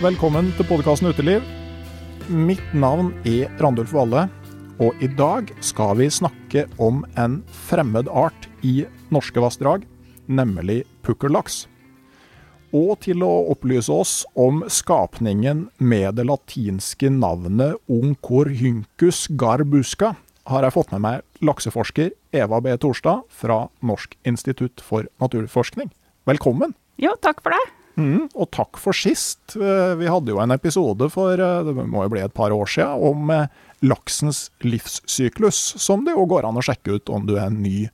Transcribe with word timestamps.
Velkommen 0.00 0.46
til 0.56 0.64
podkasten 0.64 1.10
Uteliv. 1.12 1.44
Mitt 2.32 2.62
navn 2.72 3.10
er 3.28 3.50
Randulf 3.60 3.90
Valle, 3.92 4.22
og 4.80 4.96
i 5.04 5.08
dag 5.12 5.50
skal 5.60 5.98
vi 5.98 6.06
snakke 6.08 6.62
om 6.80 7.02
en 7.20 7.42
fremmed 7.68 8.08
art 8.08 8.46
i 8.64 8.86
norske 9.12 9.42
vassdrag, 9.44 9.82
nemlig 10.24 10.86
pukkellaks. 11.04 11.66
Og 12.72 12.94
til 13.04 13.20
å 13.26 13.50
opplyse 13.52 13.92
oss 13.92 14.14
om 14.40 14.62
skapningen 14.72 15.66
med 15.76 16.16
det 16.16 16.24
latinske 16.30 17.10
navnet 17.12 17.76
oncorhyncus 17.92 19.26
garbusca, 19.36 20.14
har 20.48 20.64
jeg 20.64 20.76
fått 20.78 20.94
med 20.94 21.04
meg 21.04 21.44
lakseforsker 21.44 22.14
Eva 22.32 22.62
B. 22.64 22.72
Torstad 22.80 23.26
fra 23.28 23.66
Norsk 23.84 24.16
institutt 24.24 24.80
for 24.80 25.10
naturforskning. 25.20 25.92
Velkommen! 26.30 26.72
Jo, 26.96 27.12
takk 27.20 27.44
for 27.44 27.52
det. 27.52 27.79
Mm, 27.98 28.28
og 28.34 28.50
takk 28.54 28.78
for 28.80 28.96
sist. 28.96 29.56
Eh, 29.56 29.94
Vi 29.98 30.08
hadde 30.08 30.32
jo 30.32 30.40
en 30.42 30.54
episode 30.54 31.08
for 31.12 31.34
eh, 31.34 31.64
det 31.66 31.74
må 31.74 32.04
jo 32.06 32.12
bli 32.12 32.22
et 32.22 32.34
par 32.36 32.54
år 32.54 32.70
siden 32.70 33.02
om 33.10 33.32
eh, 33.34 33.48
laksens 33.82 34.50
livssyklus, 34.62 35.58
som 35.80 36.04
det 36.06 36.14
jo 36.14 36.28
går 36.30 36.46
an 36.48 36.60
å 36.60 36.64
sjekke 36.64 36.98
ut 36.98 37.10
om 37.12 37.26
du 37.28 37.36
er 37.40 37.50
ny 37.50 37.88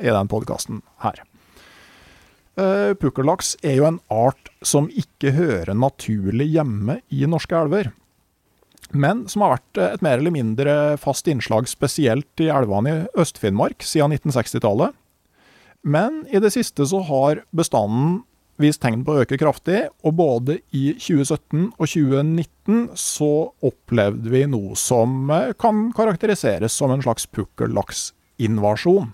i 0.00 0.10
den 0.10 0.30
podkasten 0.30 0.82
her. 1.04 1.20
Pukkellaks 2.54 3.56
er 3.66 3.80
jo 3.80 3.86
en 3.88 3.96
art 4.14 4.48
som 4.62 4.86
ikke 4.94 5.32
hører 5.34 5.74
naturlig 5.74 6.46
hjemme 6.54 7.00
i 7.10 7.24
norske 7.26 7.56
elver. 7.58 7.88
Men 8.94 9.24
som 9.30 9.42
har 9.42 9.56
vært 9.56 9.80
et 9.82 10.04
mer 10.06 10.20
eller 10.20 10.34
mindre 10.34 10.74
fast 11.02 11.26
innslag 11.30 11.66
spesielt 11.66 12.42
i 12.42 12.46
elvene 12.54 12.92
i 12.92 13.00
Øst-Finnmark 13.18 13.82
siden 13.82 14.14
1960-tallet. 14.14 14.94
Men 15.82 16.22
i 16.30 16.38
det 16.38 16.52
siste 16.54 16.86
så 16.86 17.02
har 17.10 17.42
bestanden 17.50 18.20
vist 18.60 18.82
tegn 18.84 19.02
på 19.06 19.14
å 19.14 19.24
øke 19.24 19.38
kraftig, 19.40 19.80
og 20.06 20.16
både 20.18 20.58
i 20.76 20.92
2017 20.98 21.72
og 21.72 21.88
2019 21.90 22.86
så 22.98 23.32
opplevde 23.64 24.30
vi 24.32 24.44
noe 24.50 24.78
som 24.78 25.30
eh, 25.34 25.52
kan 25.58 25.88
karakteriseres 25.96 26.76
som 26.76 26.94
en 26.94 27.02
slags 27.04 27.26
pukkellaksinvasjon. 27.34 29.12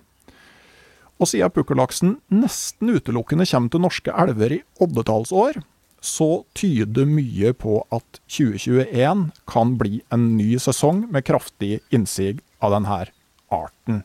Og 1.20 1.28
siden 1.28 1.52
pukkellaksen 1.52 2.14
nesten 2.32 2.94
utelukkende 2.96 3.48
kommer 3.48 3.72
til 3.72 3.84
norske 3.84 4.14
elver 4.22 4.56
i 4.56 4.62
oddetallsår, 4.80 5.60
så 6.00 6.28
tyder 6.56 7.04
mye 7.04 7.52
på 7.52 7.82
at 7.92 8.22
2021 8.32 9.26
kan 9.50 9.74
bli 9.80 10.00
en 10.14 10.30
ny 10.38 10.54
sesong 10.62 11.04
med 11.12 11.26
kraftig 11.28 11.82
innsig 11.92 12.38
av 12.64 12.72
denne 12.72 13.02
arten. 13.52 14.00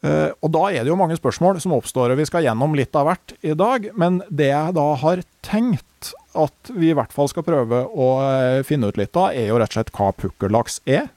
Eh, 0.00 0.30
og 0.40 0.52
da 0.54 0.62
er 0.70 0.84
det 0.84 0.92
jo 0.92 0.98
mange 0.98 1.18
spørsmål 1.18 1.60
som 1.60 1.74
oppstår, 1.76 2.14
og 2.14 2.20
vi 2.20 2.26
skal 2.28 2.46
gjennom 2.46 2.74
litt 2.78 2.96
av 2.96 3.08
hvert 3.10 3.34
i 3.44 3.54
dag. 3.58 3.90
Men 4.00 4.22
det 4.28 4.50
jeg 4.52 4.76
da 4.78 4.86
har 5.02 5.22
tenkt 5.44 6.12
at 6.38 6.72
vi 6.72 6.92
i 6.92 6.96
hvert 6.96 7.12
fall 7.12 7.28
skal 7.28 7.44
prøve 7.44 7.82
å 7.84 8.08
eh, 8.24 8.62
finne 8.66 8.88
ut 8.88 9.00
litt 9.00 9.16
av, 9.18 9.34
er 9.36 9.50
jo 9.50 9.60
rett 9.60 9.74
og 9.74 9.80
slett 9.80 9.94
hva 9.96 10.10
pukkellaks 10.16 10.80
er. 10.88 11.10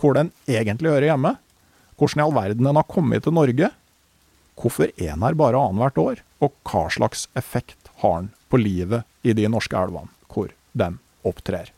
Hvor 0.00 0.16
den 0.16 0.32
egentlig 0.48 0.92
hører 0.92 1.10
hjemme. 1.10 1.34
Hvordan 2.00 2.22
i 2.22 2.24
all 2.24 2.36
verden 2.36 2.68
den 2.68 2.78
har 2.78 2.88
kommet 2.88 3.26
til 3.26 3.36
Norge. 3.36 3.72
Hvorfor 4.60 4.88
er 4.92 5.14
den 5.14 5.24
her 5.24 5.36
bare 5.40 5.60
annethvert 5.60 6.00
år? 6.00 6.22
Og 6.44 6.54
hva 6.68 6.86
slags 6.92 7.26
effekt 7.36 7.90
har 8.04 8.22
den 8.22 8.32
på 8.50 8.60
livet 8.60 9.04
i 9.26 9.34
de 9.36 9.48
norske 9.50 9.76
elvene 9.76 10.10
hvor 10.30 10.52
den 10.78 11.00
opptrer. 11.26 11.72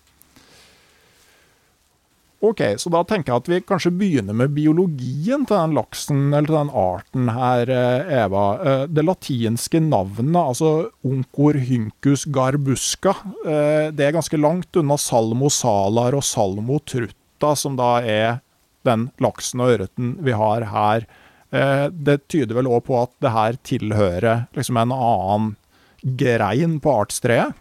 Ok, 2.43 2.59
så 2.77 2.91
da 2.91 3.05
tenker 3.07 3.31
jeg 3.31 3.39
at 3.39 3.49
vi 3.53 3.59
kanskje 3.63 3.93
begynner 3.95 4.35
med 4.35 4.51
biologien 4.57 5.45
til 5.47 5.55
den 5.55 5.77
laksen, 5.77 6.25
eller 6.33 6.49
til 6.51 6.57
den 6.57 6.73
arten 6.75 7.29
her, 7.31 7.71
eh, 7.71 8.11
Eva. 8.25 8.47
Eh, 8.59 8.87
Det 8.91 9.05
latinske 9.07 9.79
navnet, 9.79 10.35
altså 10.35 10.91
Oncorhynchus 11.07 12.27
garbusca, 12.35 13.15
eh, 13.47 13.95
det 13.95 14.09
er 14.09 14.19
ganske 14.19 14.41
langt 14.41 14.75
unna 14.75 14.99
Salmo 14.99 15.49
salar 15.49 16.15
og 16.19 16.25
Salmo 16.25 16.81
trutta, 16.81 17.55
som 17.57 17.77
da 17.77 18.01
er 18.03 18.41
den 18.85 19.13
laksen 19.21 19.63
og 19.63 19.79
ørreten 19.79 20.17
vi 20.19 20.33
har 20.33 20.65
her. 20.67 21.07
Det 21.53 22.29
tyder 22.29 22.55
vel 22.55 22.65
òg 22.65 22.87
på 22.87 22.97
at 23.03 23.11
det 23.21 23.31
her 23.31 23.53
tilhører 23.63 24.49
liksom 24.57 24.79
en 24.81 24.91
annen 24.91 25.57
grein 26.03 26.81
på 26.81 26.91
artstreet? 27.05 27.53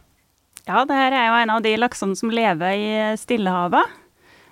Ja, 0.65 0.85
det 0.85 0.95
her 0.95 1.11
er 1.11 1.27
jo 1.27 1.41
en 1.43 1.49
av 1.49 1.61
de 1.61 1.75
laksene 1.75 2.15
som 2.15 2.31
lever 2.31 2.71
i 2.71 3.17
Stillehavet. 3.19 4.00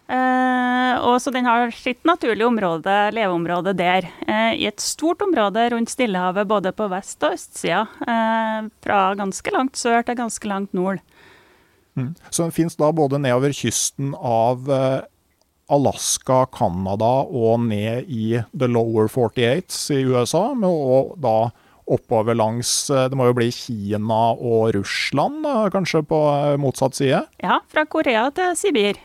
Eh, 0.10 0.96
og 1.06 1.20
så 1.22 1.30
den 1.30 1.46
har 1.46 1.70
sitt 1.76 2.02
naturlige 2.08 2.48
område, 2.50 2.94
leveområde 3.14 3.76
der. 3.78 4.08
Eh, 4.26 4.56
I 4.58 4.66
et 4.72 4.82
stort 4.82 5.22
område 5.22 5.68
rundt 5.70 5.92
Stillehavet, 5.94 6.48
både 6.50 6.72
på 6.74 6.88
vest- 6.90 7.22
og 7.24 7.36
østsida. 7.38 7.84
Eh, 8.08 8.70
fra 8.82 9.00
ganske 9.20 9.54
langt 9.54 9.78
sør 9.78 10.02
til 10.06 10.18
ganske 10.18 10.50
langt 10.50 10.74
nord. 10.74 11.04
Mm. 11.96 12.16
Så 12.32 12.44
den 12.44 12.56
finnes 12.56 12.78
da 12.80 12.90
både 12.92 13.20
nedover 13.22 13.54
kysten 13.54 14.16
av 14.16 14.66
Alaska, 15.70 16.46
Canada 16.50 17.26
og 17.30 17.60
ned 17.68 18.10
i 18.10 18.40
the 18.58 18.68
lower 18.68 19.10
48s 19.12 19.92
i 19.94 20.06
USA, 20.08 20.56
og 20.56 21.18
da 21.22 21.52
oppover 21.90 22.38
langs 22.38 22.88
Det 22.88 23.18
må 23.18 23.26
jo 23.26 23.36
bli 23.38 23.50
Kina 23.52 24.34
og 24.34 24.76
Russland, 24.78 25.44
da, 25.44 25.70
kanskje 25.74 26.06
på 26.06 26.22
motsatt 26.62 26.96
side? 26.96 27.26
Ja, 27.42 27.60
fra 27.68 27.86
Korea 27.86 28.30
til 28.32 28.56
Sibir. 28.58 29.02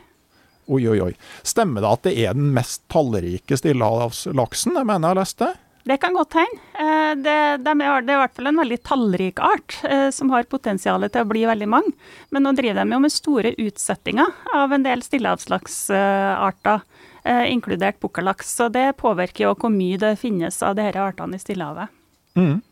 Oi, 0.67 0.87
oi, 0.89 1.01
oi. 1.11 1.13
Stemmer 1.45 1.85
det 1.85 1.91
at 1.91 2.07
det 2.07 2.15
er 2.25 2.37
den 2.37 2.55
mest 2.57 2.85
tallrike 2.93 3.59
stillehavslaksen? 3.61 4.79
Jeg 4.79 4.89
mener 4.89 5.09
jeg 5.09 5.13
har 5.13 5.21
lest 5.21 5.43
det? 5.43 5.53
Det 5.85 5.99
kan 6.01 6.15
godt 6.17 6.33
hende. 6.39 6.61
Eh, 6.81 7.13
det, 7.21 7.37
det 7.61 7.73
er 7.75 8.07
i 8.09 8.17
hvert 8.17 8.37
fall 8.39 8.49
en 8.49 8.61
veldig 8.63 8.79
tallrik 8.89 9.41
art, 9.45 9.77
eh, 9.85 10.09
som 10.17 10.31
har 10.33 10.47
potensial 10.49 11.05
til 11.05 11.21
å 11.21 11.29
bli 11.29 11.43
veldig 11.45 11.69
mange. 11.69 11.93
Men 12.33 12.47
nå 12.47 12.55
driver 12.57 12.81
de 12.81 12.97
jo 12.97 13.03
med 13.05 13.13
store 13.13 13.53
utsettinger 13.61 14.33
av 14.57 14.73
en 14.73 14.87
del 14.87 15.05
stillehavslaksarter, 15.05 16.81
eh, 17.29 17.45
inkludert 17.53 18.01
pukkellaks. 18.01 18.55
Så 18.57 18.71
det 18.73 18.95
påvirker 19.03 19.51
jo 19.51 19.53
hvor 19.61 19.75
mye 19.75 20.01
det 20.01 20.15
finnes 20.23 20.63
av 20.65 20.79
disse 20.81 21.05
artene 21.05 21.37
i 21.37 21.45
Stillehavet. 21.45 21.93
Mm. 22.41 22.63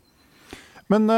Men 0.89 1.09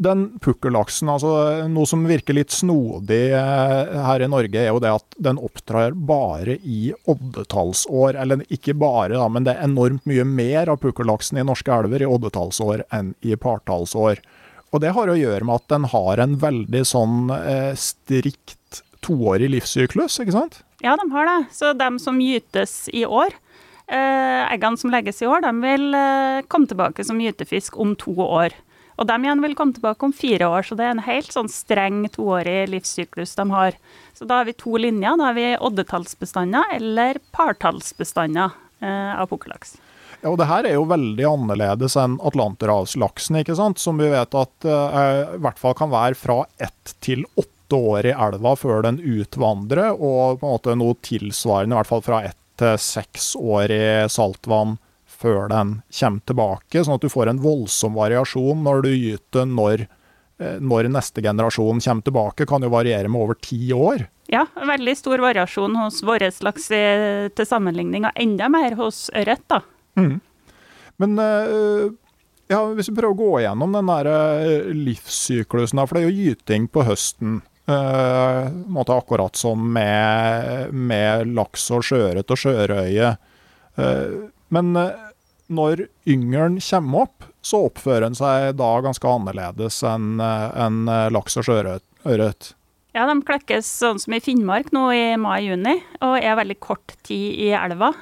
den 0.00 0.22
pukkellaksen, 0.40 1.10
altså 1.12 1.30
noe 1.68 1.88
som 1.88 2.06
virker 2.08 2.36
litt 2.36 2.54
snodig 2.54 3.34
eh, 3.36 3.96
her 4.06 4.24
i 4.24 4.28
Norge, 4.32 4.56
er 4.56 4.70
jo 4.70 4.80
det 4.80 4.94
at 4.96 5.16
den 5.20 5.40
opptrer 5.40 5.92
bare 5.92 6.56
i 6.64 6.94
oddetallsår. 7.10 8.16
Eller 8.22 8.46
ikke 8.48 8.74
bare, 8.80 9.18
da, 9.18 9.26
men 9.28 9.44
det 9.44 9.54
er 9.54 9.66
enormt 9.68 10.08
mye 10.08 10.24
mer 10.24 10.72
av 10.72 10.80
pukkellaksen 10.80 11.42
i 11.42 11.44
norske 11.44 11.74
elver 11.74 12.06
i 12.06 12.08
oddetallsår 12.08 12.86
enn 12.96 13.12
i 13.20 13.36
partallsår. 13.36 14.22
Og 14.70 14.80
det 14.80 14.94
har 14.96 15.10
å 15.10 15.18
gjøre 15.18 15.44
med 15.44 15.60
at 15.60 15.68
den 15.74 15.86
har 15.92 16.24
en 16.24 16.38
veldig 16.40 16.82
sånn 16.86 17.34
eh, 17.36 17.74
strikt 17.76 18.80
toårig 19.04 19.50
livssyklus, 19.52 20.16
ikke 20.22 20.36
sant? 20.36 20.62
Ja, 20.80 20.96
de 20.96 21.06
har 21.12 21.28
det. 21.28 21.38
Så 21.52 21.74
de 21.76 21.90
som 22.00 22.20
gytes 22.24 22.86
i 22.88 23.04
år, 23.04 23.36
eh, 23.90 24.48
eggene 24.48 24.80
som 24.80 24.92
legges 24.94 25.20
i 25.20 25.28
år, 25.28 25.44
de 25.44 25.52
vil 25.60 25.86
eh, 25.92 26.40
komme 26.48 26.70
tilbake 26.70 27.04
som 27.04 27.20
gytefisk 27.20 27.76
om 27.76 27.92
to 28.00 28.16
år. 28.24 28.56
Og 29.00 29.08
de 29.08 29.16
igjen 29.24 29.40
vil 29.40 29.54
komme 29.56 29.72
tilbake 29.72 30.04
om 30.04 30.12
fire 30.12 30.48
år, 30.52 30.66
så 30.68 30.76
det 30.76 30.84
er 30.84 30.92
en 30.92 31.06
helt 31.06 31.32
sånn 31.32 31.48
streng 31.48 32.02
toårig 32.12 32.66
livssyklus 32.68 33.32
de 33.38 33.46
har. 33.48 33.78
Så 34.12 34.26
da 34.28 34.42
har 34.42 34.48
vi 34.50 34.56
to 34.60 34.74
linjer. 34.76 35.16
Da 35.16 35.30
har 35.30 35.38
vi 35.38 35.46
oddetallsbestander 35.56 36.74
eller 36.76 37.20
partallsbestander 37.32 38.52
eh, 38.84 39.14
av 39.16 39.30
pukkellaks. 39.30 39.78
Ja, 40.20 40.34
og 40.34 40.36
det 40.36 40.50
her 40.50 40.68
er 40.68 40.76
jo 40.76 40.84
veldig 40.90 41.24
annerledes 41.24 41.96
enn 41.96 42.18
atlanterhavslaksen, 42.28 43.40
ikke 43.40 43.56
sant? 43.56 43.80
som 43.80 43.96
vi 43.96 44.10
vet 44.12 44.36
at 44.36 44.68
eh, 44.68 45.22
i 45.38 45.40
hvert 45.40 45.62
fall 45.62 45.78
kan 45.78 45.92
være 45.94 46.18
fra 46.20 46.42
ett 46.60 46.94
til 47.00 47.24
åtte 47.40 47.80
år 47.80 48.10
i 48.10 48.12
elva 48.12 48.52
før 48.58 48.84
den 48.84 49.00
utvandrer, 49.00 49.94
og 49.96 50.42
på 50.42 50.44
en 50.44 50.52
måte 50.58 50.76
noe 50.76 51.00
tilsvarende, 51.00 51.72
i 51.72 51.80
hvert 51.80 51.92
fall 51.94 52.04
fra 52.04 52.20
ett 52.28 52.36
til 52.60 52.76
seks 52.76 53.32
år 53.40 53.72
i 53.72 53.84
saltvann 54.12 54.76
før 55.20 55.50
den 55.52 55.80
kommer 55.92 56.26
tilbake, 56.28 56.84
sånn 56.84 56.96
at 56.96 57.04
du 57.04 57.12
får 57.12 57.32
en 57.32 57.42
voldsom 57.42 57.98
variasjon 57.98 58.62
når 58.64 58.86
du 58.86 58.90
gyter 58.94 59.48
når, 59.48 59.84
eh, 60.40 60.56
når 60.60 60.90
neste 60.94 61.24
generasjon 61.24 61.82
kommer 61.84 62.06
tilbake, 62.08 62.48
kan 62.48 62.64
jo 62.64 62.72
variere 62.72 63.10
med 63.12 63.26
over 63.26 63.38
ti 63.40 63.60
år. 63.76 64.06
Ja, 64.30 64.46
veldig 64.54 64.94
stor 64.96 65.22
variasjon 65.22 65.74
hos 65.80 66.00
vår 66.06 66.28
slags 66.32 66.70
til 66.70 67.46
sammenligning, 67.46 68.06
og 68.06 68.14
enda 68.14 68.48
mer 68.52 68.78
hos 68.78 69.08
ørret. 69.18 69.42
da. 69.50 69.62
Mm. 69.98 70.20
Men 71.00 71.18
eh, 71.18 71.90
ja, 72.50 72.64
hvis 72.74 72.90
vi 72.90 72.96
prøver 72.96 73.14
å 73.14 73.20
gå 73.20 73.30
igjennom 73.40 73.76
den 73.76 73.90
der 73.90 74.10
eh, 74.10 74.72
livssyklusen, 74.74 75.80
for 75.86 75.96
det 75.96 76.02
er 76.02 76.10
jo 76.10 76.26
gyting 76.30 76.66
på 76.72 76.84
høsten. 76.88 77.40
Uh, 77.70 78.48
akkurat 78.90 79.36
som 79.38 79.60
med, 79.72 80.72
med 80.74 81.28
laks 81.36 81.68
og 81.70 81.84
sjøørret 81.86 82.32
og 82.32 82.40
sjørøye. 82.40 83.12
Uh, 83.78 84.32
men 84.50 84.72
uh, 84.74 85.09
når 85.50 85.84
yngelen 86.08 86.60
kommer 86.62 87.04
opp, 87.08 87.26
så 87.42 87.66
oppfører 87.66 88.06
den 88.06 88.16
seg 88.18 88.54
da 88.58 88.70
ganske 88.84 89.10
annerledes 89.10 89.82
enn 89.86 90.20
en 90.22 90.80
laks 91.12 91.36
og 91.40 91.46
sjøørret. 91.48 92.54
Ja, 92.90 93.04
de 93.06 93.22
klekkes 93.22 93.68
sånn 93.70 94.00
som 94.02 94.14
i 94.16 94.22
Finnmark 94.22 94.72
nå 94.74 94.88
i 94.90 95.16
mai-juni, 95.20 95.76
og 96.02 96.16
er 96.18 96.38
veldig 96.40 96.56
kort 96.58 96.96
tid 97.06 97.38
i 97.38 97.52
elva. 97.54 97.92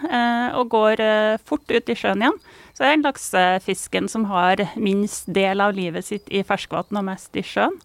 Og 0.56 0.70
går 0.72 1.02
fort 1.44 1.68
ut 1.68 1.92
i 1.92 1.96
sjøen 1.98 2.24
igjen. 2.24 2.38
Så 2.72 2.84
det 2.84 2.90
er 2.94 3.02
laksefisken 3.02 4.08
som 4.08 4.24
har 4.30 4.62
minst 4.80 5.28
del 5.34 5.60
av 5.60 5.76
livet 5.76 6.08
sitt 6.08 6.30
i 6.32 6.40
ferskvann 6.46 6.96
og 6.96 7.04
mest 7.10 7.36
i 7.36 7.44
sjøen. 7.44 7.76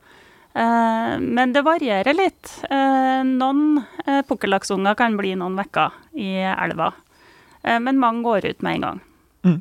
Men 0.56 1.52
det 1.52 1.66
varierer 1.66 2.14
litt. 2.16 2.52
Noen 2.72 3.82
pukkellaksunger 4.30 4.96
kan 4.96 5.18
bli 5.20 5.34
noen 5.40 5.60
uker 5.60 5.92
i 6.16 6.40
elva, 6.46 6.94
men 7.64 8.00
mange 8.00 8.24
går 8.24 8.48
ut 8.54 8.62
med 8.64 8.80
en 8.80 8.88
gang. 8.88 9.02
Mm. 9.44 9.60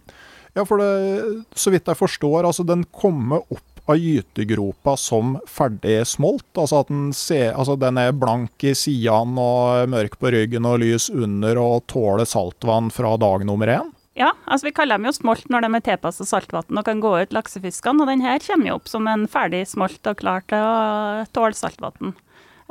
Ja, 0.52 0.64
for 0.69 0.82
det, 0.82 1.44
så 1.56 1.73
vidt 1.73 1.88
jeg 1.88 1.96
forstår, 1.99 2.44
altså 2.44 2.64
den 2.69 2.84
kommer 2.93 3.40
opp 3.49 3.62
av 3.90 3.99
gytegropa 3.99 4.96
som 4.96 5.38
ferdig 5.49 6.02
smolt. 6.06 6.46
Altså 6.55 6.82
at 6.82 6.93
den, 6.93 7.08
ser, 7.17 7.50
altså 7.55 7.76
den 7.81 7.99
er 7.99 8.14
blank 8.14 8.64
i 8.64 8.75
sidene 8.79 9.43
og 9.43 9.90
mørk 9.93 10.19
på 10.20 10.32
ryggen 10.34 10.69
og 10.69 10.82
lys 10.84 11.08
under 11.11 11.58
og 11.61 11.87
tåler 11.90 12.29
saltvann 12.29 12.93
fra 12.94 13.17
dag 13.20 13.46
nummer 13.49 13.73
én. 13.81 13.90
Ja, 14.14 14.34
altså 14.44 14.69
vi 14.69 14.75
kaller 14.76 15.00
dem 15.00 15.08
jo 15.08 15.14
smolt 15.17 15.49
når 15.49 15.64
de 15.64 15.70
er 15.79 15.84
tilpassa 15.87 16.26
saltvann 16.29 16.79
og 16.79 16.84
kan 16.84 17.00
gå 17.00 17.14
ut 17.25 17.32
laksefiskene. 17.32 18.05
Og 18.05 18.12
den 18.12 18.25
her 18.25 18.43
kommer 18.44 18.70
jo 18.70 18.79
opp 18.79 18.90
som 18.93 19.08
en 19.08 19.25
ferdig 19.31 19.64
smolt 19.70 20.05
og 20.06 20.20
klar 20.20 20.44
til 20.52 20.61
å 20.61 21.25
tåle 21.32 21.56
saltvann. 21.56 22.12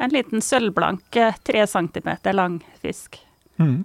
En 0.02 0.14
liten 0.14 0.42
sølvblank, 0.42 1.18
tre 1.46 1.66
centimeter 1.70 2.38
lang 2.38 2.62
fisk. 2.82 3.20
Mm. 3.62 3.84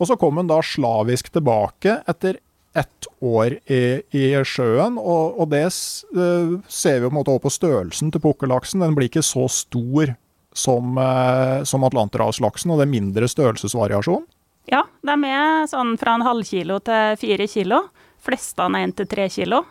Og 0.00 0.10
så 0.10 0.16
kom 0.18 0.40
hun 0.40 0.50
da 0.50 0.58
slavisk 0.64 1.30
tilbake 1.34 2.00
etter 2.10 2.40
ett 2.74 3.06
år 3.22 3.54
i, 3.70 4.02
i 4.10 4.24
sjøen, 4.42 4.96
og, 4.98 5.38
og 5.38 5.50
det 5.52 5.64
uh, 5.68 6.56
ser 6.66 6.98
vi 6.98 7.06
på 7.06 7.12
en 7.12 7.18
måte 7.20 7.30
også 7.30 7.44
på 7.44 7.52
størrelsen 7.54 8.10
til 8.10 8.22
pukkellaksen. 8.24 8.82
Den 8.82 8.96
blir 8.96 9.06
ikke 9.06 9.22
så 9.22 9.46
stor 9.52 10.16
som, 10.54 10.98
uh, 10.98 11.62
som 11.68 11.86
atlanterhavslaksen, 11.86 12.72
og 12.74 12.80
det 12.80 12.88
er 12.88 12.96
mindre 12.96 13.30
størrelsesvariasjon. 13.30 14.26
Ja, 14.72 14.82
de 15.06 15.14
er 15.28 15.68
sånn 15.70 15.94
fra 16.00 16.16
en 16.18 16.26
halvkilo 16.26 16.80
til 16.82 17.20
fire 17.20 17.46
kilo. 17.52 17.84
Flestene 18.24 18.80
er 18.80 18.88
én 18.88 18.96
til 18.98 19.08
tre 19.10 19.28
kilo. 19.30 19.62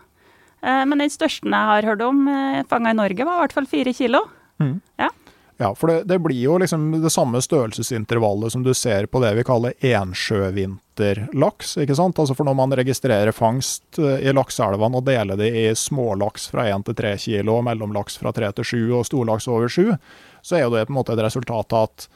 Uh, 0.63 0.85
men 0.87 1.03
den 1.03 1.11
største 1.11 1.49
jeg 1.51 1.71
har 1.73 1.89
hørt 1.91 2.07
om 2.07 2.23
fanga 2.71 2.95
i 2.95 2.99
Norge, 3.01 3.27
var 3.27 3.41
i 3.41 3.43
hvert 3.43 3.57
fall 3.59 3.67
fire 3.67 3.91
kilo. 3.97 4.23
Mm. 4.63 4.77
Ja. 5.01 5.11
Ja, 5.57 5.75
for 5.75 5.87
det, 5.87 6.03
det, 6.03 6.19
blir 6.19 6.41
jo 6.41 6.57
liksom 6.57 7.01
det 7.01 7.09
samme 7.09 7.41
størrelsesintervallet 7.41 8.51
som 8.51 8.63
du 8.63 8.73
ser 8.73 9.05
på 9.05 9.19
det 9.21 9.33
vi 9.37 9.43
kaller 9.43 9.73
ensjøvinterlaks. 9.85 11.77
ikke 11.77 11.95
sant? 11.95 12.19
Altså 12.19 12.35
For 12.35 12.47
når 12.47 12.57
man 12.57 12.73
registrerer 12.77 13.31
fangst 13.35 13.99
eh, 14.01 14.25
i 14.25 14.33
lakseelvene 14.33 14.99
og 14.99 15.05
deler 15.07 15.39
det 15.39 15.51
i 15.53 15.67
smålaks 15.77 16.49
fra 16.53 16.65
1 16.71 16.87
til 16.89 16.97
3 16.97 17.13
kilo, 17.27 17.59
mellomlaks 17.65 18.17
fra 18.21 18.33
3 18.33 18.51
til 18.59 18.69
7 18.73 18.81
og 18.99 19.05
storlaks 19.09 19.47
over 19.51 19.69
7, 19.69 19.93
så 20.41 20.57
er 20.57 20.65
jo 20.65 20.73
det 20.73 20.87
på 20.87 20.95
en 20.95 20.99
måte 20.99 21.13
et 21.13 21.21
resultat 21.21 21.77
av 21.77 21.85
at 21.91 22.07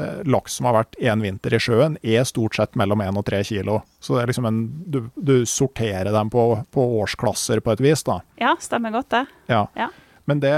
eh, 0.00 0.24
laks 0.24 0.56
som 0.56 0.70
har 0.70 0.78
vært 0.80 0.96
én 0.96 1.20
vinter 1.22 1.54
i 1.54 1.60
sjøen, 1.60 2.00
er 2.00 2.24
stort 2.24 2.56
sett 2.56 2.80
mellom 2.80 3.04
1 3.04 3.20
og 3.20 3.28
3 3.28 3.42
kilo. 3.52 3.82
Så 4.00 4.16
det 4.16 4.24
er 4.24 4.32
liksom 4.32 4.48
en, 4.48 4.64
du, 4.88 5.02
du 5.14 5.36
sorterer 5.44 6.10
dem 6.16 6.32
på, 6.32 6.48
på, 6.72 6.88
årsklasser 7.02 7.60
på 7.60 7.76
et 7.76 7.84
vis, 7.90 8.08
da. 8.08 8.22
Ja, 8.40 8.56
stemmer 8.60 8.96
godt 8.96 9.12
det. 9.12 9.26
Ja. 9.52 9.66
ja. 9.76 9.92
Men 10.26 10.40
det, 10.42 10.56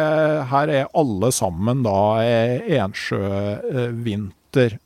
her 0.49 0.71
er 0.73 0.89
alle 0.97 1.29
sammen 1.35 1.83
da 1.85 2.25
ensjøvinter. 2.79 4.79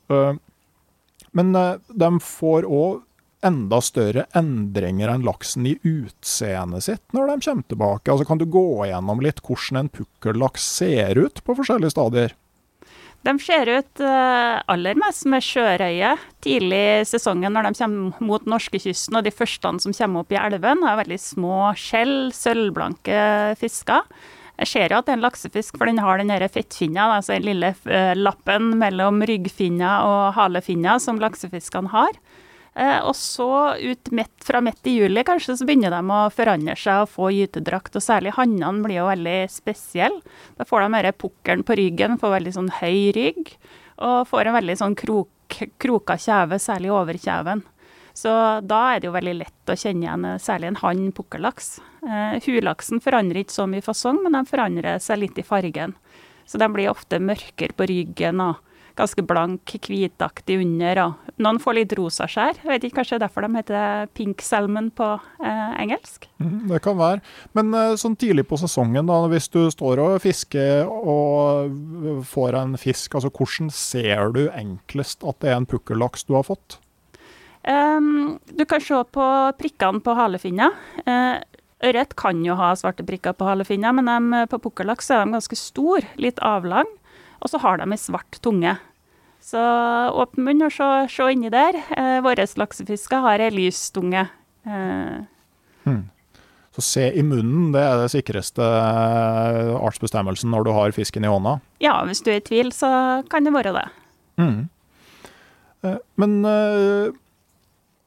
Men 1.31 1.55
de 1.55 2.09
får 2.19 2.67
òg 2.67 2.99
enda 3.43 3.79
større 3.83 4.25
endringer 4.37 5.11
enn 5.11 5.25
laksen 5.27 5.67
i 5.67 5.73
utseendet 5.83 6.85
sitt 6.85 7.03
når 7.15 7.31
de 7.31 7.47
kommer 7.47 7.67
tilbake. 7.71 8.11
Altså 8.11 8.27
Kan 8.27 8.39
du 8.39 8.47
gå 8.47 8.85
gjennom 8.87 9.23
litt 9.23 9.43
hvordan 9.43 9.81
en 9.81 9.91
pukkellaks 9.91 10.69
ser 10.79 11.19
ut 11.19 11.43
på 11.43 11.57
forskjellige 11.59 11.95
stadier? 11.95 12.35
De 13.23 13.31
ser 13.39 13.69
ut 13.71 14.01
aller 14.03 14.97
mest 14.99 15.23
med 15.31 15.45
sjørøye 15.45 16.09
tidlig 16.43 16.81
i 16.99 17.07
sesongen 17.07 17.55
når 17.55 17.69
de 17.69 17.77
kommer 17.79 18.25
mot 18.27 18.47
norskekysten. 18.51 19.15
Og 19.15 19.23
de 19.23 19.31
første 19.31 19.71
som 19.79 19.95
kommer 19.95 20.25
opp 20.25 20.33
i 20.35 20.39
elven, 20.39 20.83
har 20.83 20.99
veldig 20.99 21.19
små 21.23 21.69
skjell, 21.79 22.33
sølvblanke 22.35 23.21
fisker. 23.61 24.03
Jeg 24.63 24.69
ser 24.71 24.93
jo 24.93 25.01
at 25.01 25.09
det 25.09 25.11
er 25.11 25.19
en 25.19 25.25
laksefisk, 25.25 25.75
for 25.75 25.89
den 25.89 25.99
har 25.99 26.21
den 26.21 26.31
fettfinna, 26.47 27.09
altså 27.17 27.35
den 27.35 27.49
lille 27.49 27.73
uh, 27.83 28.13
lappen 28.15 28.77
mellom 28.79 29.19
ryggfinna 29.27 29.97
og 30.07 30.21
halefinna 30.37 30.95
som 31.03 31.19
laksefiskene 31.19 31.91
har. 31.91 32.15
Uh, 32.73 33.03
og 33.09 33.11
så 33.19 33.49
ut 33.75 34.11
midt, 34.15 34.31
fra 34.47 34.61
midt 34.63 34.87
i 34.87 34.95
juli 35.01 35.25
kanskje, 35.27 35.57
så 35.59 35.67
begynner 35.67 35.91
de 35.91 35.99
å 36.07 36.21
forandre 36.31 36.77
seg 36.79 37.03
og 37.03 37.11
få 37.11 37.33
gytedrakt. 37.35 37.99
Og 37.99 38.05
særlig 38.05 38.37
hannene 38.37 38.85
blir 38.85 39.01
jo 39.01 39.09
veldig 39.11 39.37
spesielle. 39.51 40.23
Da 40.55 40.67
får 40.69 40.85
de 40.85 40.89
denne 40.95 41.13
pukkelen 41.25 41.67
på 41.67 41.77
ryggen, 41.81 42.15
får 42.21 42.37
veldig 42.37 42.55
sånn 42.55 42.71
høy 42.79 43.11
rygg. 43.19 43.53
Og 44.07 44.23
får 44.31 44.47
en 44.47 44.57
veldig 44.61 44.79
sånn 44.79 44.95
krok, 44.97 45.59
kroka 45.83 46.15
kjeve, 46.15 46.61
særlig 46.63 46.95
overkjeven. 46.95 47.67
Så 48.13 48.31
da 48.61 48.79
er 48.93 49.01
det 49.01 49.09
jo 49.09 49.15
veldig 49.15 49.37
lett 49.39 49.71
å 49.73 49.77
kjenne 49.77 50.05
igjen 50.05 50.27
særlig 50.41 50.69
en 50.69 50.81
hann 50.83 51.07
pukkellaks. 51.17 51.79
Eh, 52.05 52.35
Hulaksen 52.45 53.01
forandrer 53.01 53.41
ikke 53.41 53.55
så 53.55 53.65
mye 53.69 53.85
fasong, 53.85 54.21
men 54.23 54.37
de 54.37 54.43
forandrer 54.49 55.01
seg 55.01 55.23
litt 55.23 55.39
i 55.41 55.45
fargen. 55.47 55.95
Så 56.45 56.59
de 56.61 56.67
blir 56.69 56.91
ofte 56.91 57.21
mørkere 57.23 57.73
på 57.73 57.87
ryggen 57.89 58.41
og 58.43 58.61
ganske 58.97 59.23
blank, 59.25 59.73
hvitaktig 59.87 60.59
under. 60.61 61.01
Og 61.07 61.41
noen 61.41 61.59
får 61.61 61.77
litt 61.79 61.95
rosa 61.97 62.27
skjær. 62.29 62.59
Jeg 62.61 62.69
vet 62.69 62.87
ikke, 62.87 62.99
Kanskje 63.01 63.17
derfor 63.23 63.45
de 63.45 63.57
heter 63.57 64.11
pink 64.13 64.43
salmon 64.45 64.91
på 64.93 65.07
eh, 65.41 65.71
engelsk? 65.81 66.27
Mm, 66.37 66.67
det 66.69 66.83
kan 66.85 66.99
være. 66.99 67.23
Men 67.57 67.73
eh, 67.73 67.95
sånn 67.99 68.17
tidlig 68.19 68.45
på 68.49 68.59
sesongen, 68.61 69.09
da, 69.09 69.17
hvis 69.31 69.49
du 69.53 69.63
står 69.73 70.03
og 70.03 70.19
fisker 70.23 70.85
og 70.85 72.23
får 72.29 72.59
en 72.61 72.77
fisk, 72.77 73.17
altså 73.17 73.33
hvordan 73.33 73.73
ser 73.73 74.29
du 74.37 74.45
enklest 74.53 75.25
at 75.25 75.41
det 75.41 75.51
er 75.51 75.61
en 75.61 75.69
pukkellaks 75.69 76.29
du 76.29 76.37
har 76.37 76.45
fått? 76.47 76.77
Um, 77.63 78.39
du 78.51 78.65
kan 78.67 78.81
se 78.83 78.97
på 79.15 79.25
prikkene 79.55 80.03
på 80.03 80.15
halefinna. 80.17 80.69
Uh, 81.07 81.39
ørret 81.83 82.15
kan 82.19 82.41
jo 82.43 82.57
ha 82.59 82.73
svarte 82.75 83.05
prikker 83.07 83.35
på 83.37 83.47
halefinna, 83.47 83.93
men 83.95 84.09
de, 84.09 84.41
på 84.51 84.59
pukkellaks 84.65 85.11
er 85.11 85.23
de 85.23 85.37
ganske 85.37 85.59
store, 85.59 86.07
litt 86.19 86.41
avlang, 86.43 86.89
og 87.39 87.51
så 87.51 87.61
har 87.63 87.79
de 87.79 87.87
ei 87.87 87.99
svart 87.99 88.39
tunge. 88.43 88.75
Så 89.43 89.59
åpne 90.23 90.47
munn 90.47 90.67
og 90.67 90.71
se, 90.75 90.89
se 91.11 91.27
inni 91.31 91.51
der. 91.51 91.79
Uh, 91.95 92.19
Våre 92.23 92.47
laksefisker 92.59 93.23
har 93.23 93.43
ei 93.43 93.51
lys 93.55 93.85
tunge. 93.95 94.25
Uh, 94.67 95.23
hmm. 95.87 96.03
Så 96.73 96.83
se 96.83 97.09
i 97.13 97.23
munnen, 97.23 97.71
det 97.71 97.83
er 97.85 97.99
det 98.01 98.11
sikreste 98.11 98.65
artsbestemmelsen 99.77 100.49
når 100.51 100.67
du 100.67 100.71
har 100.73 100.95
fisken 100.95 101.23
i 101.23 101.29
hånda? 101.29 101.59
Ja, 101.83 101.99
hvis 102.07 102.23
du 102.25 102.31
er 102.33 102.39
i 102.39 102.47
tvil, 102.47 102.71
så 102.73 102.89
kan 103.29 103.45
det 103.45 103.53
være 103.53 103.75
det. 103.75 103.83
Mm. 104.41 104.63
Men 106.17 106.33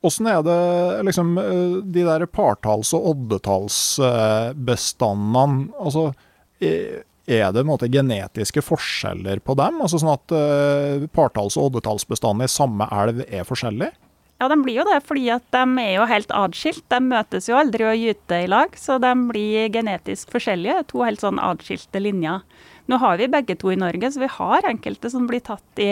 Åssen 0.04 0.26
er 0.28 0.42
det 0.44 1.02
liksom 1.08 1.38
eh, 1.40 1.80
de 1.82 2.02
der 2.04 2.26
partalls- 2.28 2.94
og 2.96 3.06
oddetallsbestandene 3.14 5.68
altså, 5.80 6.12
Er 6.60 7.52
det 7.52 7.66
måte, 7.66 7.88
genetiske 7.90 8.62
forskjeller 8.62 9.38
på 9.44 9.54
dem? 9.58 9.80
Altså 9.82 9.98
Sånn 9.98 10.14
at 10.14 10.32
uh, 10.36 11.06
partalls- 11.16 11.56
og 11.58 11.64
oddetallsbestandene 11.70 12.44
i 12.46 12.48
samme 12.52 12.84
elv 12.92 13.20
er 13.26 13.44
forskjellige? 13.48 13.92
Ja, 14.36 14.50
de 14.52 14.56
blir 14.60 14.82
jo 14.82 14.84
det, 14.84 14.98
fordi 15.08 15.30
at 15.32 15.46
de 15.54 15.64
er 15.80 15.94
jo 15.96 16.04
helt 16.10 16.32
adskilt. 16.36 16.84
De 16.92 16.98
møtes 17.00 17.48
jo 17.48 17.56
aldri 17.56 17.86
og 17.88 17.96
gyter 17.96 18.44
i 18.44 18.50
lag, 18.52 18.68
så 18.76 19.00
de 19.00 19.08
blir 19.30 19.70
genetisk 19.72 20.28
forskjellige. 20.34 20.82
To 20.92 21.00
helt 21.06 21.24
sånn 21.24 21.40
adskilte 21.40 22.02
linjer. 22.04 22.44
Nå 22.86 22.98
har 23.02 23.18
vi 23.18 23.26
begge 23.30 23.56
to 23.58 23.72
i 23.72 23.78
Norge, 23.78 24.10
så 24.12 24.22
vi 24.22 24.30
har 24.30 24.66
enkelte 24.68 25.10
som 25.10 25.26
blir 25.26 25.42
tatt 25.44 25.82
i 25.82 25.90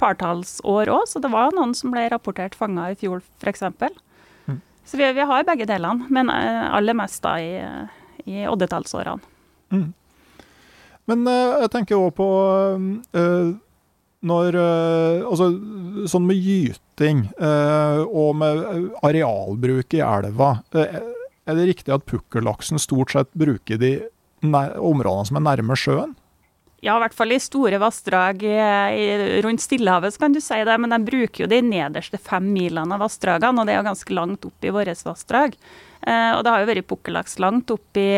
partallsår 0.00 0.90
òg. 0.92 1.08
Så 1.10 1.20
det 1.22 1.30
var 1.32 1.52
noen 1.56 1.74
som 1.76 1.92
ble 1.92 2.06
rapportert 2.12 2.56
fanga 2.58 2.88
i 2.92 2.98
fjor, 2.98 3.20
f.eks. 3.42 3.66
Mm. 4.48 4.60
Så 4.88 5.00
vi, 5.00 5.08
vi, 5.12 5.26
har 5.28 5.48
begge 5.48 5.68
delene, 5.68 6.08
men 6.12 6.32
eh, 6.32 6.68
aller 6.72 6.96
mest 6.96 7.20
da 7.24 7.36
i, 7.40 7.58
i 8.24 8.46
oddetallsårene. 8.48 9.20
Mm. 9.72 9.90
Men 11.10 11.26
uh, 11.26 11.58
jeg 11.64 11.72
tenker 11.72 11.98
òg 11.98 12.12
på 12.14 12.26
uh, 12.30 13.52
når 14.22 14.54
Altså 14.54 15.48
sånn 16.06 16.28
med 16.28 16.38
gyting 16.38 17.24
og 17.42 18.36
med 18.38 18.60
arealbruk 19.02 19.96
i 19.98 20.02
elva. 20.06 20.52
er 20.70 21.56
det 21.58 21.64
riktig 21.66 21.90
at 21.90 22.04
pukkellaksen 22.06 22.78
stort 22.78 23.10
sett 23.10 23.32
bruker 23.34 23.80
de 23.82 23.90
områdene 24.46 25.26
som 25.26 25.40
er 25.40 25.44
nærme 25.48 25.74
sjøen? 25.74 26.14
Ja, 26.82 26.96
i 26.96 27.02
hvert 27.04 27.14
fall 27.14 27.30
i 27.30 27.38
store 27.38 27.78
vassdrag 27.78 28.40
rundt 29.44 29.62
Stillehavet, 29.62 30.16
så 30.16 30.24
kan 30.24 30.32
du 30.34 30.40
si 30.42 30.56
det. 30.66 30.74
Men 30.82 30.90
de 30.90 30.98
bruker 31.06 31.44
jo 31.44 31.50
de 31.50 31.60
nederste 31.62 32.18
fem 32.18 32.48
milene 32.50 32.96
av 32.96 33.04
vassdragene, 33.04 33.62
og 33.62 33.68
det 33.68 33.76
er 33.76 33.78
jo 33.78 33.86
ganske 33.86 34.16
langt 34.18 34.48
opp 34.48 34.66
i 34.66 34.72
våre 34.74 34.96
vassdrag. 35.06 35.54
Eh, 36.02 36.32
og 36.34 36.42
det 36.42 36.50
har 36.50 36.64
jo 36.64 36.70
vært 36.72 36.88
pukkellaks 36.90 37.38
langt 37.42 37.70
opp 37.70 38.00
i 38.02 38.10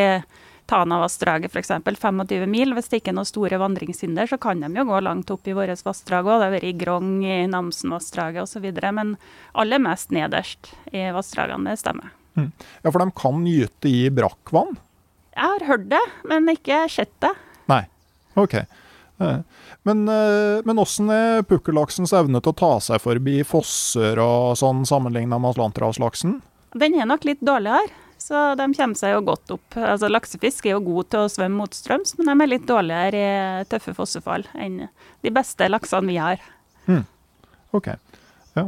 Tanavassdraget 0.65 1.53
f.eks. 1.53 1.71
25 1.85 2.49
mil. 2.49 2.73
Hvis 2.73 2.89
det 2.89 3.01
ikke 3.01 3.13
er 3.13 3.19
noen 3.19 3.29
store 3.29 3.59
vandringshinder, 3.61 4.29
så 4.29 4.39
kan 4.41 4.63
de 4.63 4.71
jo 4.73 4.87
gå 4.89 5.01
langt 5.05 5.29
opp 5.33 5.45
i 5.45 5.53
våre 5.53 5.77
vassdrag 5.77 6.25
òg. 6.25 6.39
Det 6.41 6.47
har 6.47 6.55
vært 6.55 6.69
i 6.71 6.75
Grong, 6.79 7.11
i 7.21 7.39
Namsenvassdraget 7.51 8.47
osv. 8.47 8.65
Men 8.97 9.15
aller 9.53 9.83
mest 9.83 10.13
nederst 10.15 10.73
i 10.89 11.05
vassdragene, 11.13 11.69
det 11.69 11.83
stemmer. 11.83 12.13
Mm. 12.35 12.49
Ja, 12.81 12.89
for 12.89 13.01
de 13.01 13.11
kan 13.15 13.45
gyte 13.47 13.91
i 13.91 14.07
brakkvann? 14.13 14.73
Jeg 15.35 15.51
har 15.53 15.67
hørt 15.69 15.91
det, 15.91 16.01
men 16.27 16.49
ikke 16.49 16.87
sett 16.89 17.13
det. 17.21 17.35
Nei. 17.69 17.83
OK. 18.35 18.59
Eh, 19.17 19.37
men, 19.83 20.07
eh, 20.07 20.61
men 20.63 20.79
åssen 20.79 21.09
er 21.13 21.45
pukkellaksens 21.47 22.13
evne 22.15 22.41
til 22.43 22.51
å 22.51 22.59
ta 22.59 22.71
seg 22.83 23.03
forbi 23.03 23.39
fosser 23.47 24.19
og 24.21 24.57
sånn 24.59 24.83
sammenligna 24.87 25.39
med 25.39 25.55
atlanterhavslaksen? 25.55 26.41
Den 26.75 26.97
er 26.99 27.07
nok 27.07 27.23
litt 27.27 27.43
dårligere, 27.45 27.93
så 28.19 28.49
de 28.59 28.67
kommer 28.75 28.99
seg 28.99 29.15
jo 29.15 29.23
godt 29.29 29.53
opp. 29.55 29.77
Altså 29.79 30.09
Laksefisk 30.11 30.67
er 30.67 30.75
jo 30.75 30.83
god 30.89 31.11
til 31.13 31.23
å 31.23 31.31
svømme 31.31 31.61
motstrøms, 31.63 32.17
men 32.19 32.31
de 32.31 32.35
er 32.35 32.51
litt 32.51 32.67
dårligere 32.67 33.21
i 33.61 33.69
tøffe 33.71 33.95
fossefall 33.95 34.43
enn 34.59 34.81
de 35.23 35.33
beste 35.33 35.69
laksene 35.71 36.11
vi 36.11 36.19
har. 36.19 36.43
Hmm. 36.89 37.05
OK. 37.75 37.93
Ja. 38.59 38.67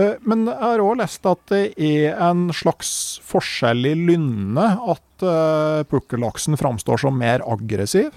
Eh, 0.00 0.16
men 0.24 0.48
jeg 0.48 0.60
har 0.64 0.80
òg 0.80 0.96
lest 1.02 1.28
at 1.28 1.44
det 1.52 1.64
er 1.76 2.16
en 2.30 2.48
slags 2.56 3.20
forskjell 3.28 3.92
i 3.92 3.96
lynne, 4.08 4.68
at 4.80 5.08
pukkellaksen 5.86 6.56
framstår 6.58 7.04
som 7.04 7.14
mer 7.14 7.44
aggressiv? 7.46 8.08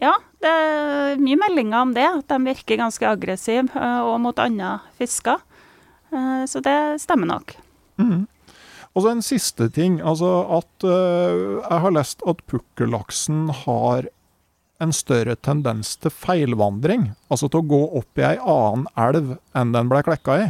Ja, 0.00 0.14
det 0.40 0.50
er 0.50 1.20
mye 1.20 1.38
meldinger 1.40 1.84
om 1.84 1.94
det. 1.96 2.06
At 2.08 2.28
de 2.32 2.40
virker 2.48 2.80
ganske 2.80 3.06
aggressive 3.08 3.68
eh, 3.76 4.00
og 4.00 4.20
mot 4.24 4.38
andre 4.40 4.78
fisker. 5.00 5.42
Eh, 6.10 6.44
så 6.48 6.62
det 6.64 6.76
stemmer 7.04 7.28
nok. 7.28 7.56
Mm. 8.00 8.24
Og 8.94 9.04
så 9.04 9.12
en 9.12 9.24
siste 9.24 9.68
ting. 9.74 10.00
Altså 10.00 10.30
at 10.58 10.86
uh, 10.86 11.60
jeg 11.60 11.82
har 11.84 11.94
lest 11.94 12.24
at 12.28 12.40
pukkellaksen 12.50 13.50
har 13.64 14.08
en 14.80 14.94
større 14.96 15.36
tendens 15.36 15.92
til 16.00 16.12
feilvandring. 16.14 17.10
Altså 17.30 17.50
til 17.50 17.62
å 17.62 17.70
gå 17.70 17.82
opp 18.00 18.20
i 18.20 18.26
ei 18.32 18.38
annen 18.40 18.88
elv 18.98 19.36
enn 19.56 19.76
den 19.76 19.92
ble 19.92 20.02
klekka 20.06 20.38
i. 20.40 20.48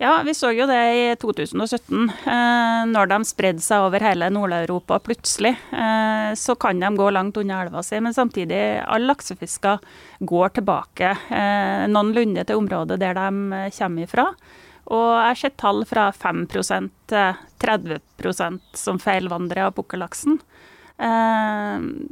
Ja, 0.00 0.22
vi 0.24 0.32
så 0.34 0.48
jo 0.56 0.64
det 0.64 0.80
i 0.96 1.00
2017. 1.20 2.06
Eh, 2.24 2.82
når 2.88 3.08
de 3.10 3.16
spredde 3.28 3.60
seg 3.60 3.84
over 3.84 4.00
hele 4.00 4.30
Nord-Europa 4.32 4.96
plutselig, 5.04 5.50
eh, 5.76 6.30
så 6.40 6.54
kan 6.56 6.80
de 6.80 6.88
gå 6.96 7.08
langt 7.12 7.36
unna 7.36 7.58
elva 7.66 7.82
si. 7.84 7.98
Men 8.00 8.16
samtidig, 8.16 8.80
alle 8.80 9.10
laksefisker 9.10 9.84
går 10.24 10.54
tilbake 10.56 11.12
eh, 11.12 11.84
noenlunde 11.92 12.46
til 12.48 12.62
området 12.62 12.96
der 13.02 13.20
de 13.20 13.60
kommer 13.76 14.08
ifra. 14.08 14.26
Og 14.88 15.04
jeg 15.04 15.26
har 15.26 15.42
sett 15.42 15.58
tall 15.60 15.84
fra 15.84 16.08
5 16.16 16.46
til 16.48 17.44
30% 17.60 18.58
som 18.72 18.98
feilvandrer 18.98 19.66
av 19.68 19.76
pukkellaksen. 19.76 20.40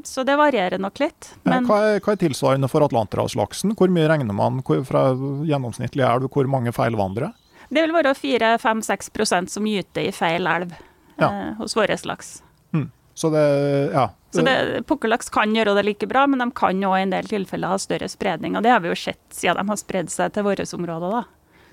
Så 0.07 0.23
det 0.25 0.37
varierer 0.39 0.81
nok 0.81 1.01
litt. 1.01 1.33
Men... 1.43 1.67
Hva, 1.69 1.81
er, 1.89 1.99
hva, 2.05 2.15
er, 2.15 2.21
tilsvarende 2.23 2.71
for 2.73 2.87
atlanterhavslaksen? 2.87 3.75
Hvor 3.77 3.91
mye 3.93 4.07
regner 4.09 4.37
man 4.37 4.63
fra 4.87 5.11
gjennomsnittlig 5.45 6.07
elv? 6.07 6.31
Hvor 6.33 6.49
mange 6.49 6.73
feilvandrere? 6.77 7.33
Det 7.69 7.85
vil 7.85 7.93
være 7.93 8.15
4-5-6% 8.17 9.53
som 9.53 9.67
gyter 9.69 10.09
i 10.09 10.13
feil 10.15 10.49
elv 10.49 10.73
ja. 11.19 11.29
eh, 11.29 11.51
hos 11.61 11.77
vår 11.77 11.95
laks. 12.09 12.39
Mm. 12.73 12.89
Så 13.15 13.31
det, 13.35 13.45
ja. 13.93 14.09
Så 14.31 14.45
Pukkellaks 14.89 15.31
kan 15.33 15.55
gjøre 15.57 15.75
det 15.79 15.87
like 15.87 16.09
bra, 16.09 16.27
men 16.29 16.43
de 16.43 16.51
kan 16.57 16.85
òg 16.85 16.99
i 16.99 17.07
en 17.07 17.15
del 17.15 17.29
tilfeller 17.29 17.73
ha 17.73 17.79
større 17.81 18.09
spredning. 18.09 18.57
Og 18.57 18.65
det 18.65 18.75
har 18.75 18.85
vi 18.85 18.93
jo 18.93 18.99
sett 18.99 19.25
siden 19.35 19.61
de 19.61 19.73
har 19.73 19.81
spredd 19.81 20.13
seg 20.13 20.35
til 20.37 20.47
våre 20.49 20.69
områder. 20.79 21.17
da. 21.17 21.25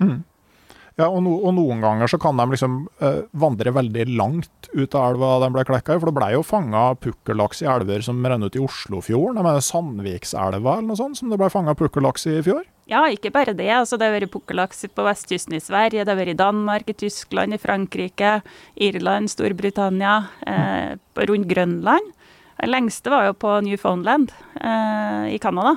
Mm. 0.04 0.24
Ja, 0.96 1.10
og, 1.10 1.18
no, 1.26 1.34
og, 1.42 1.52
noen 1.52 1.82
ganger 1.84 2.08
så 2.08 2.16
kan 2.20 2.38
de 2.40 2.46
liksom 2.54 2.78
eh, 3.04 3.18
vandre 3.36 3.72
veldig 3.76 4.06
langt 4.16 4.70
ut 4.72 4.94
av 4.96 5.10
elva 5.10 5.34
de 5.42 5.50
ble 5.52 5.64
klekka 5.68 5.96
i. 5.96 6.00
For 6.00 6.08
det 6.08 6.16
ble 6.16 6.30
jo 6.32 6.46
fanga 6.46 6.86
pukkellaks 7.04 7.60
i 7.64 7.68
elver 7.68 8.04
som 8.04 8.24
renner 8.24 8.48
ut 8.48 8.56
i 8.56 8.62
Oslofjorden. 8.64 9.44
De 9.44 9.66
Sandvikselva 9.66 10.78
eller 10.78 10.88
noe 10.88 11.00
sånt 11.00 11.20
som 11.20 11.32
det 11.32 11.40
ble 11.40 11.52
fanga 11.52 11.76
pukkellaks 11.76 12.24
i 12.32 12.38
i 12.38 12.46
fjor. 12.48 12.64
Ja, 12.86 13.02
ikke 13.10 13.32
bare 13.34 13.54
det. 13.56 13.66
Altså, 13.74 13.98
det 13.98 14.06
har 14.06 14.14
vært 14.14 14.30
pukkellaks 14.30 14.84
på 14.94 15.06
vestkysten 15.06 15.56
i 15.58 15.62
Sverige, 15.62 16.04
det 16.04 16.12
har 16.12 16.20
vært 16.20 16.36
i 16.36 16.38
Danmark, 16.38 16.86
i 16.86 16.94
Tyskland, 16.94 17.56
i 17.56 17.58
Frankrike, 17.58 18.40
Irland, 18.78 19.30
Storbritannia, 19.32 20.20
eh, 20.46 20.94
rundt 21.26 21.50
Grønland. 21.50 22.12
Den 22.60 22.72
lengste 22.72 23.10
var 23.12 23.26
jo 23.26 23.34
på 23.34 23.58
Newfoundland 23.66 24.30
eh, 24.60 25.34
i 25.34 25.38
Canada. 25.42 25.76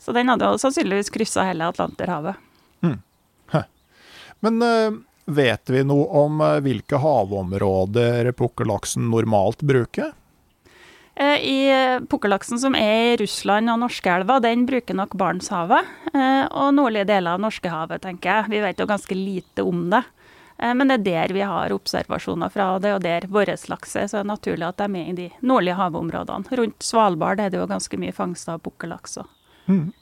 Så 0.00 0.14
den 0.16 0.30
hadde 0.32 0.48
jo 0.48 0.60
sannsynligvis 0.62 1.12
kryssa 1.12 1.44
hele 1.46 1.68
Atlanterhavet. 1.68 2.40
Mm. 2.80 2.96
Men 4.40 4.62
eh, 4.62 4.90
vet 5.24 5.70
vi 5.70 5.82
noe 5.84 6.06
om 6.22 6.40
uh, 6.40 6.58
hvilke 6.64 7.00
havområder 7.02 8.30
pukkellaksen 8.38 9.10
normalt 9.10 9.62
bruker? 9.66 10.14
Eh, 11.18 11.38
I 11.42 11.58
pukkellaksen 12.10 12.60
som 12.62 12.76
er 12.78 13.14
i 13.14 13.16
Russland 13.18 13.72
og 13.72 13.80
Norskeelva, 13.82 14.38
den 14.44 14.62
bruker 14.68 14.94
nok 14.94 15.16
Barentshavet. 15.18 15.96
Og 16.14 16.70
nordlige 16.76 17.08
deler 17.10 17.34
av 17.34 17.42
Norskehavet, 17.42 18.04
tenker 18.04 18.30
jeg. 18.30 18.52
Vi 18.54 18.62
vet 18.62 18.78
jo 18.78 18.86
ganske 18.88 19.18
lite 19.18 19.66
om 19.66 19.88
det. 19.92 20.04
Men 20.58 20.90
det 20.90 20.96
er 20.96 21.04
der 21.06 21.34
vi 21.36 21.42
har 21.46 21.70
observasjoner 21.70 22.50
fra, 22.50 22.72
og 22.74 22.82
det 22.82 22.90
jo 22.90 23.02
der 23.02 23.26
vår 23.30 23.52
laks 23.70 23.94
er. 23.94 24.08
Så 24.10 24.16
det 24.16 24.24
er 24.24 24.30
naturlig 24.32 24.66
at 24.66 24.80
de 24.80 24.86
er 24.88 24.90
med 24.90 25.10
i 25.12 25.16
de 25.18 25.26
nordlige 25.46 25.76
havområdene. 25.78 26.58
Rundt 26.58 26.82
Svalbard 26.82 27.42
er 27.42 27.52
det 27.52 27.60
jo 27.60 27.68
ganske 27.70 28.00
mye 28.00 28.14
fangst 28.16 28.50
av 28.50 28.62
pukkellaks 28.64 29.20
òg. 29.22 29.28
Mm. 29.68 29.92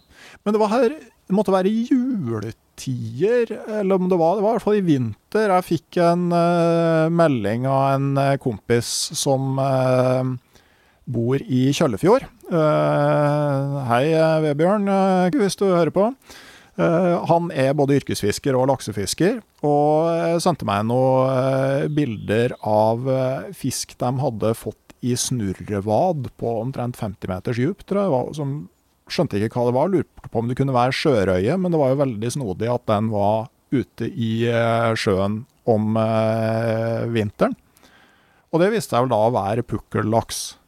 Men 0.45 0.55
det 0.55 0.63
var 0.63 0.73
her 0.73 0.97
Det 1.27 1.35
måtte 1.35 1.51
være 1.51 1.73
juletider, 1.91 3.51
eller 3.81 3.97
om 3.97 4.09
det 4.09 4.17
var, 4.17 4.37
det 4.37 4.45
var 4.45 4.53
i 4.53 4.55
hvert 4.55 4.63
fall 4.63 4.77
i 4.79 4.85
vinter, 4.87 5.51
jeg 5.51 5.67
fikk 5.67 5.97
en 5.99 6.29
uh, 6.31 7.11
melding 7.11 7.67
av 7.67 7.97
en 7.97 8.21
kompis 8.39 8.93
som 9.19 9.59
uh, 9.59 10.23
bor 11.07 11.41
i 11.43 11.69
Kjøllefjord. 11.75 12.27
Eh, 12.47 13.79
hei, 13.91 14.05
eh, 14.13 14.43
Vebjørn, 14.45 14.89
eh, 14.91 15.39
hvis 15.39 15.59
du 15.59 15.67
hører 15.71 15.95
på. 15.95 16.11
Han 16.77 17.49
er 17.57 17.73
både 17.73 17.95
yrkesfisker 17.97 18.53
og 18.53 18.67
laksefisker, 18.69 19.39
og 19.65 20.43
sendte 20.45 20.67
meg 20.69 20.83
noen 20.85 21.89
bilder 21.97 22.53
av 22.61 23.01
fisk 23.57 23.95
de 23.97 24.11
hadde 24.21 24.51
fått 24.53 24.93
i 25.01 25.15
snurrevad 25.17 26.29
på 26.37 26.53
omtrent 26.61 27.01
50 27.01 27.33
meters 27.33 27.57
dyp. 27.57 27.81
Som 28.37 28.69
skjønte 29.09 29.41
ikke 29.41 29.57
hva 29.57 29.71
det 29.71 29.77
var, 29.79 29.89
lurte 29.89 30.29
på 30.29 30.43
om 30.43 30.53
det 30.53 30.59
kunne 30.61 30.77
være 30.77 30.93
sjørøye, 30.93 31.57
men 31.57 31.73
det 31.73 31.81
var 31.81 31.95
jo 31.95 32.03
veldig 32.03 32.35
snodig 32.37 32.69
at 32.69 32.85
den 32.93 33.09
var 33.09 33.49
ute 33.73 34.13
i 34.13 34.45
sjøen 35.01 35.47
om 35.65 35.97
vinteren. 37.09 37.57
Og 38.53 38.61
det 38.61 38.75
viste 38.77 38.93
seg 38.93 39.07
vel 39.07 39.17
da 39.17 39.25
å 39.25 39.33
være 39.33 39.65
pukkellaks. 39.65 40.59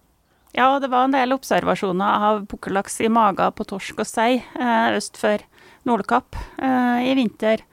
Ja, 0.56 0.78
det 0.80 0.88
var 0.88 1.04
en 1.04 1.12
del 1.12 1.34
observasjoner 1.36 2.28
av 2.28 2.46
pukkellaks 2.48 3.00
i 3.04 3.10
mager 3.12 3.52
på 3.52 3.66
torsk 3.68 4.00
og 4.00 4.08
sei 4.08 4.38
eh, 4.40 4.94
øst 4.96 5.20
for 5.20 5.42
Nordkapp 5.88 6.38
eh, 6.56 7.10
i 7.10 7.16
vinter. 7.18 7.64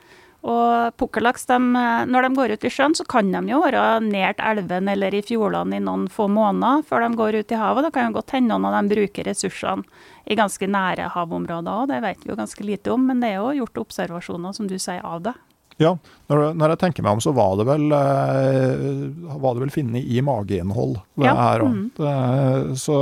Og 0.45 0.91
pukkellaks, 0.99 1.47
eh, 1.55 2.03
når 2.05 2.27
de 2.27 2.31
går 2.35 2.53
ut 2.53 2.67
i 2.67 2.71
sjøen, 2.73 2.93
så 2.97 3.07
kan 3.09 3.31
de 3.31 3.41
jo 3.49 3.61
være 3.63 3.85
nært 4.05 4.43
elven 4.43 4.91
eller 4.91 5.15
i 5.15 5.23
fjordene 5.25 5.79
i 5.79 5.85
noen 5.87 6.05
få 6.11 6.27
måneder 6.29 6.83
før 6.85 7.07
de 7.07 7.21
går 7.21 7.39
ut 7.39 7.55
i 7.55 7.61
havet. 7.63 7.87
Da 7.87 7.93
kan 7.95 8.11
jo 8.11 8.19
godt 8.19 8.35
hende 8.35 8.53
noen 8.53 8.67
av 8.69 8.77
dem 8.77 8.91
bruker 8.91 9.25
ressursene 9.31 9.87
i 10.27 10.37
ganske 10.37 10.69
nære 10.69 11.09
havområder 11.15 11.71
òg. 11.71 11.89
Det 11.93 12.03
vet 12.03 12.21
vi 12.25 12.33
jo 12.33 12.39
ganske 12.43 12.67
lite 12.67 12.93
om, 12.93 13.07
men 13.07 13.23
det 13.23 13.33
er 13.33 13.39
jo 13.39 13.63
gjort 13.63 13.85
observasjoner, 13.87 14.53
som 14.57 14.69
du 14.69 14.77
sier, 14.77 15.01
av 15.05 15.23
det. 15.25 15.37
Ja, 15.81 15.91
når, 16.31 16.53
når 16.55 16.73
jeg 16.73 16.81
tenker 16.85 17.03
meg 17.03 17.17
om, 17.17 17.23
så 17.23 17.33
var 17.35 17.57
det 17.59 17.65
vel, 17.67 17.89
eh, 17.91 19.33
var 19.35 19.55
det 19.57 19.65
vel 19.65 19.73
funnet 19.73 20.07
i 20.07 20.21
mageinnhold, 20.23 21.01
det 21.19 21.27
Ja, 21.27 21.33
her 21.35 21.65
mm. 21.67 21.81
det, 21.97 22.13
Så, 22.79 22.99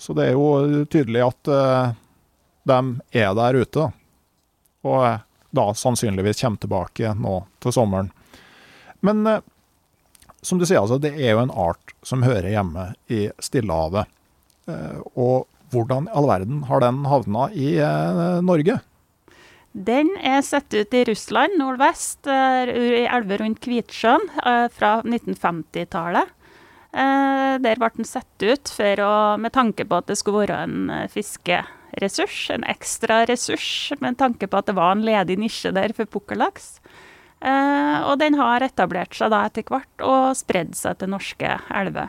så 0.00 0.16
det 0.16 0.30
er 0.30 0.38
jo 0.38 0.86
tydelig 0.88 1.26
at 1.26 1.52
eh, 1.52 1.92
de 2.72 2.80
er 3.20 3.36
der 3.36 3.60
ute. 3.60 3.90
Og 4.88 5.06
eh, 5.10 5.20
da 5.52 5.68
sannsynligvis 5.76 6.40
kommer 6.40 6.62
tilbake 6.62 7.14
nå 7.20 7.36
til 7.60 7.76
sommeren. 7.76 8.08
Men 9.04 9.26
eh, 9.26 9.42
som 10.42 10.58
du 10.58 10.66
sier, 10.66 10.80
altså, 10.80 10.98
det 10.98 11.12
er 11.14 11.34
jo 11.34 11.44
en 11.44 11.54
art 11.54 11.92
som 12.02 12.24
hører 12.26 12.50
hjemme 12.50 12.88
i 13.12 13.26
Stillehavet. 13.42 14.08
Eh, 14.70 15.02
og 15.14 15.46
hvordan 15.72 16.08
i 16.08 16.16
all 16.16 16.28
verden 16.28 16.64
har 16.68 16.82
den 16.82 17.04
havna 17.08 17.48
i 17.52 17.74
eh, 17.80 18.40
Norge? 18.44 18.80
Den 19.72 20.10
er 20.20 20.42
satt 20.44 20.74
ut 20.74 20.94
i 20.94 21.04
Russland 21.08 21.56
nordvest, 21.56 22.26
eh, 22.28 22.68
i 22.68 23.06
elver 23.08 23.40
rundt 23.40 23.60
Kvitsjøen, 23.64 24.28
eh, 24.44 24.68
fra 24.68 25.00
1950-tallet. 25.02 26.28
Eh, 26.92 27.58
Der 27.58 27.76
ble 27.76 27.90
den 27.96 28.04
satt 28.04 28.42
ut 28.42 28.64
å, 28.64 29.38
med 29.38 29.52
tanke 29.52 29.84
på 29.84 29.96
at 29.96 30.06
det 30.06 30.18
skulle 30.18 30.46
være 30.46 30.62
en 30.64 31.08
fiskeressurs, 31.08 32.50
en 32.50 32.64
ekstra 32.64 33.26
ressurs, 33.26 33.92
med 34.00 34.18
tanke 34.18 34.46
på 34.46 34.58
at 34.58 34.66
det 34.66 34.74
var 34.74 34.92
en 34.92 35.04
ledig 35.04 35.38
nisje 35.38 35.72
der 35.72 35.92
for 35.92 36.04
pukkellaks. 36.04 36.80
Og 37.42 38.18
den 38.18 38.34
har 38.34 38.60
etablert 38.62 39.14
seg 39.14 39.30
da 39.30 39.46
etter 39.46 39.64
hvert 39.64 40.00
og 40.00 40.36
spredd 40.36 40.76
seg 40.76 40.98
til 40.98 41.10
norske 41.10 41.58
elver. 41.74 42.08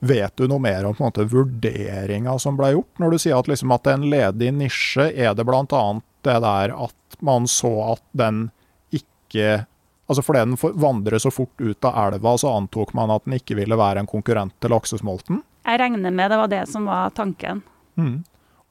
Vet 0.00 0.36
du 0.36 0.46
noe 0.46 0.60
mer 0.60 0.84
om 0.84 0.94
på 0.94 1.24
vurderinga 1.32 2.38
som 2.38 2.56
ble 2.56 2.74
gjort? 2.76 2.92
Når 3.00 3.10
du 3.10 3.18
sier 3.18 3.38
at, 3.38 3.48
liksom, 3.48 3.72
at 3.72 3.84
det 3.84 3.92
er 3.92 3.98
en 3.98 4.10
ledig 4.12 4.52
nisje, 4.54 5.08
er 5.12 5.34
det 5.34 5.46
bl.a. 5.48 6.00
det 6.26 6.38
der 6.44 6.74
at 6.74 7.18
man 7.24 7.48
så 7.50 7.72
at 7.94 8.04
den 8.16 8.48
ikke 8.94 9.66
Altså 10.08 10.22
fordi 10.24 10.40
den 10.40 10.56
vandrer 10.80 11.20
så 11.20 11.28
fort 11.28 11.60
ut 11.60 11.84
av 11.84 12.14
elva, 12.14 12.30
så 12.40 12.48
antok 12.56 12.94
man 12.96 13.10
at 13.12 13.26
den 13.26 13.34
ikke 13.36 13.58
ville 13.58 13.76
være 13.76 14.00
en 14.00 14.06
konkurrent 14.08 14.54
til 14.56 14.72
laksesmolten? 14.72 15.42
Jeg 15.68 15.80
regner 15.82 16.14
med 16.16 16.32
det 16.32 16.38
var 16.40 16.48
det 16.48 16.62
som 16.70 16.86
var 16.88 17.12
tanken. 17.12 17.60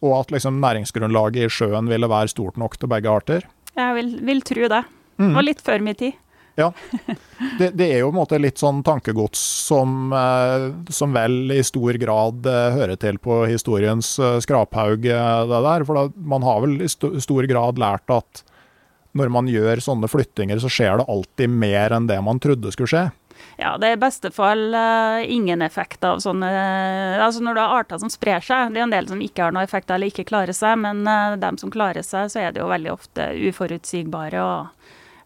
Og 0.02 0.16
at 0.18 0.34
liksom 0.34 0.58
næringsgrunnlaget 0.64 1.46
i 1.46 1.52
sjøen 1.54 1.92
ville 1.94 2.10
være 2.10 2.34
stort 2.34 2.58
nok 2.58 2.80
til 2.82 2.90
begge 2.90 3.14
arter? 3.14 3.46
Jeg 3.78 3.98
vil, 4.00 4.10
vil 4.26 4.42
tro 4.42 4.72
det. 4.74 4.82
Det 5.22 5.30
var 5.38 5.46
litt 5.46 5.62
før 5.62 5.86
min 5.86 5.98
tid. 6.02 6.18
Ja. 6.58 6.72
Det, 7.60 7.70
det 7.78 7.86
er 7.86 8.00
jo 8.02 8.10
en 8.10 8.18
måte 8.18 8.40
litt 8.42 8.58
sånn 8.58 8.80
tankegods 8.86 9.38
som, 9.68 10.10
eh, 10.10 10.64
som 10.90 11.14
vel 11.14 11.52
i 11.54 11.60
stor 11.66 12.00
grad 12.02 12.50
eh, 12.50 12.70
hører 12.74 12.98
til 12.98 13.20
på 13.22 13.44
historiens 13.46 14.16
eh, 14.18 14.40
skraphaug, 14.42 15.06
det 15.06 15.60
der. 15.68 15.86
For 15.86 16.00
da, 16.00 16.08
man 16.18 16.46
har 16.48 16.64
vel 16.66 16.80
i 16.82 16.90
stor 16.90 17.50
grad 17.52 17.78
lært 17.82 18.10
at 18.10 18.42
når 19.18 19.30
man 19.34 19.50
gjør 19.50 19.84
sånne 19.86 20.10
flyttinger, 20.10 20.58
så 20.62 20.72
skjer 20.72 20.98
det 20.98 21.08
alltid 21.14 21.54
mer 21.54 21.94
enn 21.94 22.10
det 22.10 22.18
man 22.26 22.42
trodde 22.42 22.74
skulle 22.74 22.90
skje. 22.90 23.06
Ja, 23.62 23.76
det 23.78 23.92
er 23.92 23.98
i 24.00 24.02
beste 24.02 24.32
fall 24.34 24.74
uh, 24.74 25.22
ingen 25.22 25.62
effekt 25.62 26.02
av 26.06 26.24
sånne 26.24 26.48
Altså 27.22 27.44
når 27.46 27.54
du 27.54 27.62
har 27.62 27.76
arter 27.84 28.00
som 28.02 28.10
sprer 28.10 28.42
seg, 28.42 28.74
det 28.74 28.82
er 28.82 28.88
en 28.88 28.94
del 28.94 29.10
som 29.10 29.22
ikke 29.22 29.46
har 29.46 29.54
noen 29.54 29.66
effekt 29.66 29.94
eller 29.94 30.10
ikke 30.10 30.26
klarer 30.30 30.58
seg, 30.58 30.78
men 30.82 31.04
uh, 31.06 31.38
dem 31.38 31.58
som 31.62 31.74
klarer 31.74 32.06
seg, 32.06 32.32
så 32.34 32.42
er 32.42 32.54
det 32.54 32.64
jo 32.64 32.70
veldig 32.70 32.94
ofte 32.94 33.30
uforutsigbare 33.50 34.42
og 34.42 34.77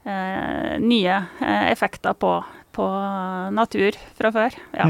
nye 0.04 1.18
eh, 1.42 1.68
effekter 1.72 2.16
på, 2.18 2.34
på 2.74 2.88
natur 3.54 3.98
fra 4.18 4.32
før. 4.34 4.58
Ja. 4.78 4.88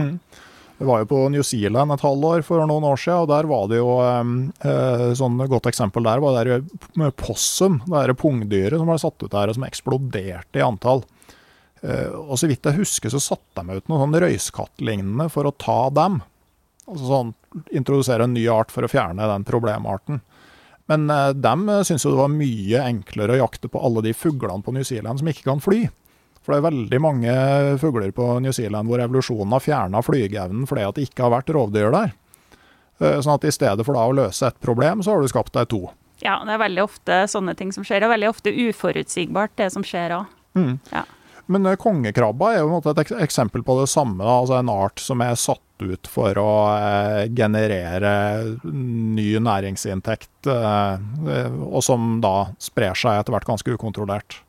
Vi 0.81 0.87
var 0.87 1.03
jo 1.03 1.09
på 1.11 1.17
New 1.29 1.43
Zealand 1.45 1.93
et 1.93 2.01
halvår 2.01 2.41
for 2.41 2.63
noen 2.65 2.85
år 2.89 2.97
siden, 2.97 3.19
og 3.21 3.27
der 3.29 3.45
var 3.49 3.67
det 3.69 3.77
jo 3.77 3.91
eh, 4.01 5.03
sånn 5.19 5.37
godt 5.51 5.69
eksempel 5.69 6.07
der 6.07 6.23
var 6.23 6.39
det 6.39 6.61
der 6.97 7.13
possum, 7.13 7.83
det 7.85 7.99
er 8.01 8.17
pungdyret 8.17 8.81
som 8.81 8.89
ble 8.89 8.97
satt 9.03 9.21
ut 9.21 9.29
der, 9.29 9.51
og 9.51 9.59
som 9.59 9.67
eksploderte 9.67 10.57
i 10.57 10.65
antall. 10.65 11.03
Eh, 11.85 12.09
og 12.09 12.33
så 12.41 12.49
vidt 12.49 12.65
jeg 12.65 12.79
husker, 12.79 13.13
så 13.13 13.21
satte 13.21 13.61
de 13.61 13.77
ut 13.77 13.91
noe 13.91 14.01
sånn 14.01 14.17
røyskattlignende 14.25 15.29
for 15.33 15.45
å 15.45 15.53
ta 15.53 15.83
dem. 15.93 16.21
Altså 16.87 17.11
sånn 17.11 17.31
introdusere 17.77 18.25
en 18.25 18.33
ny 18.33 18.47
art 18.49 18.73
for 18.73 18.85
å 18.85 18.89
fjerne 18.89 19.29
den 19.35 19.45
problemarten. 19.45 20.21
Men 20.91 21.07
de 21.07 21.41
dem 21.45 21.65
syns 21.87 22.03
jo 22.05 22.11
det 22.11 22.19
var 22.19 22.31
mye 22.35 22.83
enklere 22.83 23.37
å 23.37 23.41
jakte 23.45 23.69
på 23.71 23.79
alle 23.87 24.03
de 24.03 24.11
fuglene 24.17 24.63
på 24.65 24.73
New 24.75 24.83
Zealand 24.87 25.21
som 25.23 25.29
ikke 25.31 25.47
kan 25.47 25.63
fly. 25.63 25.85
For 26.41 26.51
det 26.55 26.59
er 26.59 26.67
veldig 26.71 26.99
mange 27.03 27.33
fugler 27.79 28.11
på 28.17 28.25
New 28.41 28.51
Zealand 28.55 28.89
hvor 28.89 28.99
evolusjonen 29.03 29.53
har 29.53 29.61
fjerna 29.63 30.01
flygeevnen 30.03 30.65
fordi 30.69 30.83
at 30.87 30.97
det 30.97 31.05
ikke 31.07 31.27
har 31.27 31.35
vært 31.37 31.51
rovdyr 31.53 31.91
der. 31.93 32.11
Eh, 33.01 33.19
Sånn 33.21 33.35
at 33.37 33.45
i 33.45 33.53
stedet 33.53 33.85
for 33.85 33.93
da 33.97 34.07
å 34.09 34.15
løse 34.17 34.49
et 34.49 34.57
problem, 34.61 35.03
så 35.05 35.13
har 35.15 35.21
du 35.21 35.29
skapt 35.31 35.53
deg 35.57 35.69
to. 35.71 35.83
ja, 36.21 36.35
det 36.45 36.53
er 36.53 36.61
veldig 36.65 36.83
ofte 36.83 37.21
sånne 37.29 37.55
ting 37.57 37.71
som 37.73 37.85
skjer, 37.85 38.03
og 38.05 38.11
veldig 38.13 38.29
ofte 38.29 38.51
uforutsigbart 38.53 39.55
det 39.57 39.69
som 39.73 39.85
skjer 39.85 40.17
òg. 40.19 40.25
Ja. 40.91 41.05
Men 41.51 41.65
eh, 41.65 41.77
kongekrabba 41.81 42.51
er 42.55 42.59
jo 42.65 42.77
et 42.81 42.99
ek- 43.05 43.15
eksempel 43.25 43.63
på 43.65 43.77
det 43.79 43.87
samme. 43.89 44.21
Altså 44.25 44.57
en 44.59 44.69
art 44.69 44.99
som 45.01 45.21
er 45.25 45.33
satt 45.39 45.61
ut 45.83 46.07
for 46.09 46.37
å 46.39 46.51
eh, 46.75 47.25
generere 47.35 48.13
ny 48.71 49.27
næringsinntekt, 49.41 50.47
eh, 50.51 50.93
eh, 51.35 51.59
og 51.67 51.83
som 51.85 52.19
da 52.23 52.51
sprer 52.61 52.97
seg 52.97 53.19
etter 53.19 53.35
hvert 53.35 53.49
ganske 53.49 53.75
ukontrollert. 53.75 54.39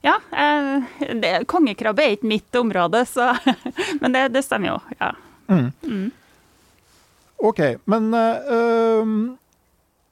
Ja, 0.00 0.16
eh, 0.32 0.82
det, 1.20 1.34
kongekrabbe 1.50 2.04
er 2.04 2.16
ikke 2.16 2.30
mitt 2.30 2.56
område, 2.56 3.04
så, 3.08 3.32
men 4.00 4.16
det, 4.16 4.30
det 4.36 4.44
stemmer 4.46 4.74
jo. 4.74 4.78
ja. 5.00 5.12
Ok, 7.40 7.60
men 7.90 8.12
eh, 8.14 9.14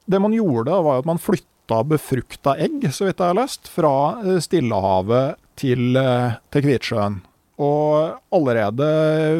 det 0.09 0.19
man 0.19 0.35
gjorde, 0.35 0.81
var 0.85 1.01
at 1.01 1.07
man 1.09 1.21
flytta 1.21 1.83
befrukta 1.87 2.57
egg, 2.59 2.89
så 2.91 3.07
vidt 3.07 3.21
jeg 3.21 3.31
har 3.31 3.37
lest, 3.37 3.69
fra 3.71 3.93
eh, 4.23 4.39
Stillehavet 4.43 5.39
til, 5.59 5.97
til 6.53 6.65
Kvitsjøen. 6.65 7.19
Og 7.59 8.15
allerede 8.31 8.87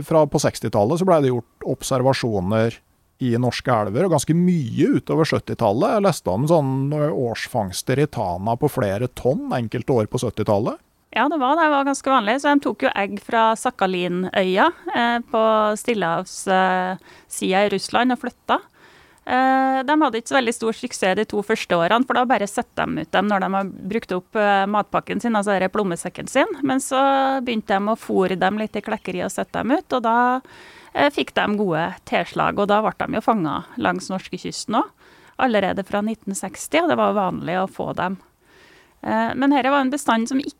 fra 0.07 0.25
på 0.27 0.41
60-tallet 0.43 0.99
så 0.99 1.07
ble 1.07 1.21
det 1.23 1.31
gjort 1.31 1.67
observasjoner 1.77 2.75
i 3.23 3.33
norske 3.39 3.71
elver, 3.71 4.05
og 4.07 4.13
ganske 4.15 4.35
mye 4.35 4.99
utover 4.99 5.27
70-tallet. 5.27 5.95
Jeg 5.95 6.05
leste 6.05 6.31
om 6.31 6.45
sånne 6.47 7.09
årsfangster 7.11 7.99
i 7.99 8.07
Tana 8.11 8.55
på 8.59 8.69
flere 8.71 9.09
tonn 9.11 9.51
enkelte 9.55 9.95
år 9.95 10.07
på 10.11 10.21
70-tallet. 10.23 10.79
Ja, 11.15 11.25
det 11.31 11.39
var 11.41 11.57
det. 11.57 11.69
Var 11.73 11.87
ganske 11.87 12.11
vanlig. 12.11 12.37
Så 12.39 12.53
de 12.53 12.63
tok 12.63 12.85
jo 12.85 12.91
egg 12.93 13.17
fra 13.25 13.49
Sakhalinøya 13.57 14.67
eh, 14.93 15.17
på 15.31 15.43
stillehavssida 15.81 17.63
i 17.65 17.71
Russland 17.73 18.13
og 18.13 18.21
flytta. 18.21 18.59
Eh, 19.29 19.79
de 19.85 19.95
hadde 20.01 20.17
ikke 20.17 20.31
så 20.31 20.37
veldig 20.39 20.53
stor 20.55 20.73
suksess 20.73 21.17
de 21.19 21.25
to 21.29 21.41
første 21.45 21.77
årene, 21.77 22.05
for 22.07 22.17
da 22.17 22.25
bare 22.29 22.47
setter 22.49 22.89
de 22.89 23.03
ut 23.03 23.11
dem 23.13 23.27
når 23.29 23.43
de 23.43 23.49
har 23.53 23.67
brukt 23.91 24.13
opp 24.15 24.39
eh, 24.41 24.65
matpakken 24.73 25.21
sin, 25.21 25.37
altså 25.37 25.57
plommesekken 25.69 26.29
sin. 26.31 26.49
Men 26.65 26.81
så 26.81 26.99
begynte 27.45 27.77
de 27.77 27.93
å 27.93 27.99
fôre 27.99 28.39
dem 28.41 28.57
litt 28.57 28.79
i 28.79 28.83
klekkeri 28.85 29.21
og 29.27 29.33
sette 29.33 29.61
dem 29.61 29.75
ut, 29.77 29.97
og 29.97 30.01
da 30.07 30.15
eh, 30.95 31.11
fikk 31.13 31.35
de 31.37 31.45
gode 31.59 31.85
tilslag. 32.09 32.57
Og 32.57 32.71
da 32.71 32.81
ble 32.85 32.95
de 33.03 33.19
jo 33.19 33.25
fanga 33.27 33.59
langs 33.77 34.09
norskekysten 34.09 34.79
òg, 34.81 34.89
allerede 35.39 35.85
fra 35.85 36.01
1960, 36.01 36.81
og 36.81 36.89
det 36.89 36.97
var 36.99 37.19
vanlig 37.19 37.61
å 37.61 37.69
få 37.69 37.93
dem. 37.95 38.17
Men 38.99 39.53
dette 39.53 39.71
var 39.71 39.85
en 39.85 39.91
bestand 39.93 40.27
som 40.27 40.41
ikke 40.43 40.57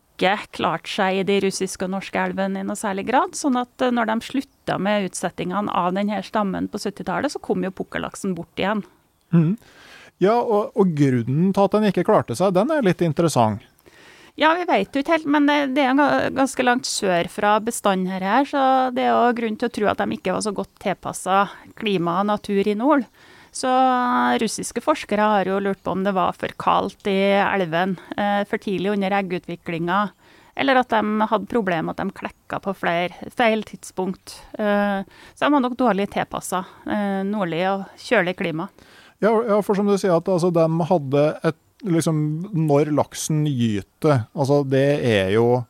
klarte 0.52 0.88
seg 0.90 1.20
i 1.20 1.24
de 1.26 1.38
russiske 1.46 1.86
og 1.86 1.90
norske 1.94 2.20
elvene 2.20 2.60
i 2.60 2.66
noe 2.68 2.76
særlig 2.78 3.06
grad. 3.08 3.34
sånn 3.38 3.56
at 3.60 3.80
eh, 3.86 3.90
når 3.94 4.06
de 4.12 4.16
slutta 4.28 4.76
med 4.78 5.08
utsettingene 5.10 5.72
av 5.72 5.92
denne 5.96 6.20
stammen 6.22 6.68
på 6.68 6.78
70-tallet, 6.78 7.32
så 7.32 7.40
kom 7.42 7.64
jo 7.64 7.70
pukkellaksen 7.72 8.34
bort 8.36 8.58
igjen. 8.60 8.84
Ja, 10.20 10.36
og, 10.36 10.72
og 10.76 10.94
grunnen 10.98 11.52
til 11.56 11.64
at 11.64 11.72
den 11.76 11.88
ikke 11.88 12.04
klarte 12.04 12.36
seg, 12.36 12.52
den 12.56 12.70
er 12.74 12.82
litt 12.84 13.00
interessant. 13.06 13.62
Ja, 14.38 14.52
vi 14.56 14.64
vet 14.68 14.94
jo 14.94 15.00
ikke 15.02 15.16
helt, 15.18 15.26
men 15.28 15.46
det, 15.48 15.56
det 15.76 15.82
er 15.84 15.96
ga- 15.98 16.28
ganske 16.32 16.64
langt 16.64 16.86
sør 16.88 17.26
fra 17.28 17.56
bestanden 17.60 18.08
her, 18.12 18.44
så 18.48 18.62
det 18.94 19.02
er 19.04 19.10
jo 19.12 19.34
grunn 19.36 19.56
til 19.60 19.68
å 19.68 19.74
tro 19.74 19.88
at 19.90 20.00
de 20.00 20.16
ikke 20.16 20.32
var 20.36 20.44
så 20.46 20.52
godt 20.56 20.70
tilpassa 20.80 21.42
klima 21.76 22.20
og 22.22 22.28
natur 22.30 22.68
i 22.70 22.76
nord. 22.78 23.04
Så 23.60 23.70
russiske 24.40 24.80
forskere 24.80 25.26
har 25.34 25.48
jo 25.48 25.58
lurt 25.60 25.82
på 25.84 25.92
om 25.92 26.04
det 26.04 26.14
var 26.16 26.36
for 26.38 26.52
kaldt 26.60 27.08
i 27.10 27.18
elven 27.36 27.98
eh, 28.16 28.42
for 28.48 28.62
tidlig 28.62 28.94
under 28.94 29.12
eggutviklinga, 29.18 29.98
eller 30.60 30.80
at 30.80 30.92
de 30.94 31.28
hadde 31.28 31.50
problemer 31.50 31.90
med 31.90 31.98
at 31.98 32.00
de 32.00 32.18
klekka 32.22 32.60
på 32.64 32.74
flere 32.78 33.32
feil 33.36 33.64
tidspunkt. 33.68 34.38
Eh, 34.56 35.02
så 35.34 35.44
de 35.44 35.52
var 35.52 35.64
nok 35.64 35.76
dårlig 35.80 36.08
tilpassa 36.14 36.62
eh, 36.88 37.20
nordlig 37.28 37.66
og 37.68 37.84
kjølig 38.00 38.38
klima. 38.40 38.70
Ja, 39.20 39.34
for 39.60 39.76
som 39.76 39.90
du 39.90 39.98
sier, 40.00 40.16
at 40.16 40.30
altså, 40.32 40.48
de 40.54 40.86
hadde 40.88 41.26
et 41.44 41.66
liksom, 41.84 42.16
Når 42.68 42.90
laksen 42.92 43.44
gyter, 43.48 44.26
altså 44.36 44.62
det 44.68 45.00
er 45.04 45.30
jo 45.36 45.62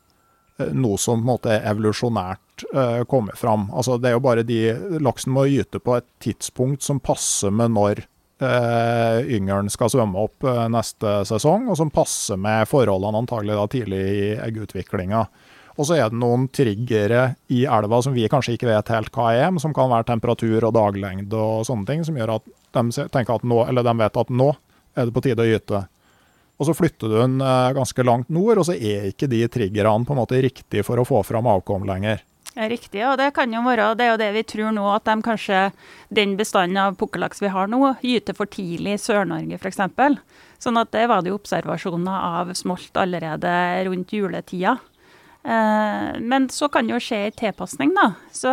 eh, 0.59 0.71
noe 0.71 0.99
som 0.99 1.19
på 1.19 1.23
en 1.23 1.29
måte 1.33 1.53
er 1.55 1.67
evolusjonært 1.71 2.43
eh, 2.73 3.03
kommer 3.09 3.35
fram. 3.35 3.69
Altså, 3.73 3.97
det 3.97 4.11
er 4.11 4.17
jo 4.17 4.23
bare 4.23 4.45
de 4.47 4.61
Laksen 5.01 5.33
må 5.35 5.47
gyte 5.49 5.81
på 5.83 5.97
et 5.97 6.07
tidspunkt 6.23 6.85
som 6.85 7.01
passer 7.03 7.53
med 7.53 7.73
når 7.75 8.03
uh, 8.41 9.21
yngelen 9.21 9.69
skal 9.71 9.91
svømme 9.93 10.25
opp 10.25 10.45
uh, 10.47 10.65
neste 10.71 11.21
sesong, 11.29 11.69
og 11.69 11.77
som 11.79 11.93
passer 11.93 12.39
med 12.41 12.69
forholdene 12.69 13.23
antagelig 13.23 13.57
da 13.57 13.67
tidlig 13.71 14.01
i 14.01 14.27
eggutviklinga. 14.41 15.25
Og 15.79 15.87
så 15.87 15.97
er 15.97 16.11
det 16.11 16.19
noen 16.19 16.49
triggere 16.53 17.31
i 17.53 17.63
elva 17.63 18.01
som 18.03 18.13
vi 18.13 18.27
kanskje 18.29 18.57
ikke 18.57 18.69
vet 18.69 18.91
helt 18.91 19.13
hva 19.15 19.31
er, 19.33 19.47
men 19.53 19.61
som 19.63 19.73
kan 19.75 19.89
være 19.91 20.09
temperatur 20.09 20.67
og 20.67 20.75
daglengde 20.75 21.37
og 21.37 21.63
sånne 21.67 21.87
ting, 21.87 22.03
som 22.05 22.17
gjør 22.19 22.35
at 22.35 22.49
de, 22.75 23.05
at 23.23 23.47
nå, 23.47 23.63
de 23.79 23.95
vet 24.03 24.19
at 24.21 24.33
nå 24.35 24.51
er 24.51 25.07
det 25.07 25.15
på 25.15 25.23
tide 25.23 25.45
å 25.45 25.47
gyte. 25.47 25.85
Og 26.61 26.67
så 26.67 26.75
flytter 26.77 27.09
du 27.09 27.15
den 27.15 27.39
ganske 27.73 28.03
langt 28.05 28.29
nord, 28.29 28.59
og 28.61 28.67
så 28.67 28.75
er 28.75 29.07
ikke 29.09 29.31
de 29.31 29.39
triggerne 29.49 30.05
på 30.05 30.13
en 30.13 30.19
måte 30.19 30.43
riktige 30.43 30.85
for 30.85 31.01
å 31.01 31.07
få 31.07 31.23
fram 31.25 31.47
avkom 31.49 31.87
lenger. 31.89 32.21
Riktig, 32.51 32.99
og 33.07 33.15
det 33.15 33.29
kan 33.31 33.53
jo 33.53 33.61
være, 33.63 33.93
det 33.95 34.03
er 34.05 34.09
jo 34.11 34.19
det 34.19 34.31
vi 34.35 34.43
tror 34.43 34.73
nå, 34.75 34.83
at 34.91 35.05
de 35.07 35.13
kanskje, 35.23 35.59
den 36.11 36.33
bestanden 36.35 36.81
av 36.81 36.97
pukkellaks 36.99 37.39
vi 37.39 37.51
har 37.53 37.69
nå, 37.71 37.79
gyter 38.03 38.35
for 38.35 38.51
tidlig 38.51 38.97
i 38.97 38.99
Sør-Norge 38.99 39.55
f.eks. 39.55 39.79
Sånn 40.59 40.79
at 40.81 40.91
det 40.91 41.05
var 41.07 41.23
det 41.23 41.31
jo 41.31 41.37
observasjoner 41.39 42.25
av 42.41 42.51
smolt 42.59 42.99
allerede 42.99 43.53
rundt 43.87 44.11
juletida. 44.11 44.75
Eh, 45.43 46.19
men 46.19 46.49
så 46.51 46.67
kan 46.69 46.85
det 46.85 46.97
jo 46.97 47.01
skje 47.01 47.21
en 47.29 47.37
tilpasning, 47.39 47.93
da. 47.95 48.11
Så 48.35 48.51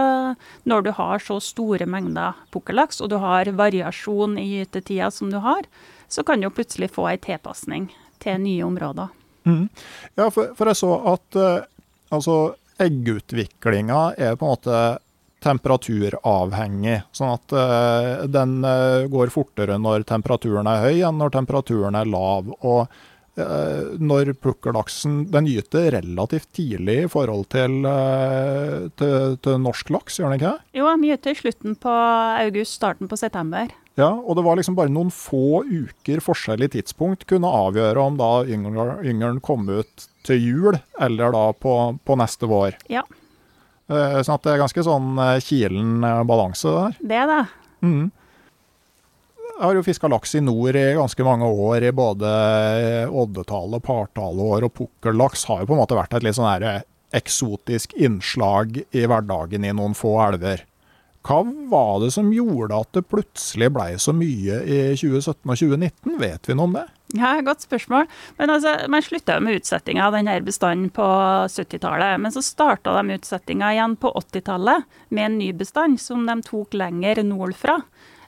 når 0.63 0.87
du 0.87 0.93
har 0.97 1.21
så 1.21 1.41
store 1.43 1.89
mengder 1.91 2.39
pukkellaks, 2.55 3.03
og 3.03 3.11
du 3.13 3.19
har 3.21 3.51
variasjon 3.59 4.39
i 4.41 4.47
gytetida 4.61 5.11
som 5.13 5.35
du 5.35 5.41
har, 5.45 5.67
så 6.09 6.23
kan 6.25 6.39
du 6.39 6.49
jo 6.49 6.55
plutselig 6.55 6.93
få 6.95 7.11
en 7.11 7.27
tilpasning 7.27 7.91
til 8.23 8.41
nye 8.47 8.65
områder. 8.65 9.11
Ja, 10.17 10.31
for, 10.31 10.55
for 10.57 10.71
jeg 10.71 10.81
så 10.81 10.95
at 11.13 11.43
eh, 11.43 11.69
altså, 12.15 12.39
eggutviklinga 12.83 14.01
er 14.17 14.39
på 14.39 14.47
en 14.47 14.55
måte 14.55 14.81
temperaturavhengig. 15.45 17.03
Sånn 17.15 17.37
at 17.37 17.55
uh, 17.55 18.25
den 18.31 18.59
uh, 18.67 19.07
går 19.11 19.31
fortere 19.35 19.79
når 19.81 20.07
temperaturen 20.09 20.69
er 20.71 20.83
høy 20.87 21.05
enn 21.07 21.21
når 21.21 21.37
temperaturen 21.37 21.99
er 21.99 22.11
lav. 22.11 22.51
Og 22.59 22.81
uh, 22.89 23.95
når 24.03 24.33
pukkellaksen 24.43 25.29
Den 25.31 25.47
gyter 25.47 25.93
relativt 25.95 26.51
tidlig 26.59 27.05
i 27.05 27.11
forhold 27.13 27.47
til, 27.55 27.87
til, 28.99 29.37
til 29.45 29.61
norsk 29.63 29.93
laks, 29.95 30.19
gjør 30.19 30.33
den 30.33 30.41
ikke 30.41 30.55
det? 30.57 30.73
Jo, 30.81 30.89
den 30.91 31.07
gyter 31.07 31.39
slutten 31.39 31.79
på 31.79 31.99
august, 32.49 32.79
starten 32.81 33.11
på 33.11 33.21
september. 33.21 33.71
Ja, 33.99 34.13
og 34.15 34.37
det 34.39 34.45
var 34.47 34.59
liksom 34.59 34.77
bare 34.79 34.93
noen 34.95 35.11
få 35.11 35.65
uker 35.67 36.21
forskjell 36.23 36.63
i 36.67 36.71
tidspunkt 36.71 37.25
kunne 37.31 37.51
avgjøre 37.51 37.99
om 37.99 38.19
da 38.19 38.31
yngel- 38.47 39.01
yngelen 39.03 39.41
kom 39.43 39.67
ut 39.71 40.07
til 40.29 40.45
jul, 40.45 40.79
eller 41.01 41.33
da 41.35 41.47
på, 41.57 41.75
på 42.05 42.19
neste 42.21 42.49
vår. 42.51 42.77
Ja, 42.93 43.03
Eh, 43.89 44.19
Sånn 44.21 44.37
at 44.37 44.45
det 44.45 44.53
er 44.53 44.61
ganske 44.61 44.83
sånn 44.85 45.17
eh, 45.25 45.39
kilen 45.41 46.05
eh, 46.05 46.19
balanse 46.29 46.69
der. 46.75 46.97
det 47.01 47.21
er 47.23 47.31
det. 47.31 47.45
Jeg 49.49 49.63
har 49.65 49.79
jo 49.79 49.83
fiska 49.87 50.11
laks 50.13 50.35
i 50.37 50.43
nord 50.45 50.77
i 50.77 50.83
ganske 50.95 51.25
mange 51.27 51.49
år, 51.49 51.89
i 51.89 51.95
både 51.97 52.29
oddetall 53.09 53.75
og 53.75 53.83
partallår, 53.83 54.69
og 54.69 54.75
pukkellaks 54.77 55.47
har 55.49 55.65
jo 55.65 55.71
på 55.71 55.75
en 55.75 55.81
måte 55.81 55.97
vært 55.99 56.15
et 56.15 56.27
litt 56.27 56.37
sånn 56.37 56.69
eksotisk 57.17 57.97
innslag 57.97 58.77
i 58.93 59.07
hverdagen 59.09 59.65
i 59.65 59.73
noen 59.75 59.97
få 59.99 60.13
elver. 60.29 60.63
Hva 61.29 61.43
var 61.69 61.99
det 62.01 62.13
som 62.15 62.31
gjorde 62.33 62.73
at 62.81 62.93
det 62.97 63.03
plutselig 63.11 63.69
blei 63.75 63.91
så 64.01 64.15
mye 64.17 64.63
i 64.65 64.79
2017 64.97 65.43
og 65.45 65.59
2019? 65.61 66.15
Vet 66.23 66.49
vi 66.49 66.57
noe 66.57 66.65
om 66.71 66.77
det? 66.79 66.87
Ja, 67.17 67.35
Godt 67.45 67.65
spørsmål. 67.65 68.07
Men 68.39 68.51
altså, 68.53 68.73
Man 68.89 69.05
slutta 69.05 69.37
med 69.41 69.61
utsettinga 69.61 70.07
av 70.09 70.17
denne 70.17 70.39
bestanden 70.45 70.89
på 70.93 71.05
70-tallet. 71.53 72.19
Men 72.21 72.33
så 72.33 72.43
starta 72.45 72.97
de 72.97 73.17
utsettinga 73.19 73.75
igjen 73.77 73.97
på 74.01 74.13
80-tallet 74.23 74.85
med 75.11 75.25
en 75.27 75.39
ny 75.41 75.53
bestand 75.57 76.01
som 76.01 76.25
de 76.29 76.39
tok 76.49 76.73
lenger 76.77 77.21
nordfra. 77.25 77.79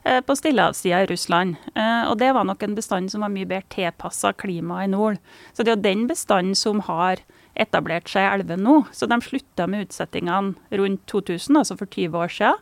eh, 0.03 0.21
På 0.21 0.35
stillehavssida 0.37 1.01
i 1.03 1.09
Russland. 1.09 1.55
Eh, 1.75 2.09
Og 2.09 2.17
det 2.21 2.33
var 2.33 2.43
nok 2.45 2.63
en 2.63 2.75
bestand 2.75 3.11
som 3.11 3.21
var 3.21 3.29
mye 3.29 3.45
bedre 3.49 3.69
tilpassa 3.69 4.33
klimaet 4.33 4.85
i 4.89 4.91
nord. 4.93 5.17
Så 5.53 5.63
det 5.63 5.71
er 5.73 5.75
jo 5.77 5.87
den 5.89 6.07
bestanden 6.07 6.55
som 6.55 6.79
har 6.81 7.17
etablert 7.55 8.07
seg 8.09 8.23
i 8.23 8.33
elven 8.39 8.63
nå. 8.63 8.85
Så 8.93 9.07
de 9.09 9.17
slutta 9.21 9.67
med 9.67 9.87
utsettingene 9.89 10.55
rundt 10.71 11.05
2000, 11.11 11.57
altså 11.57 11.77
for 11.77 11.85
20 11.85 12.17
år 12.17 12.29
siden. 12.31 12.57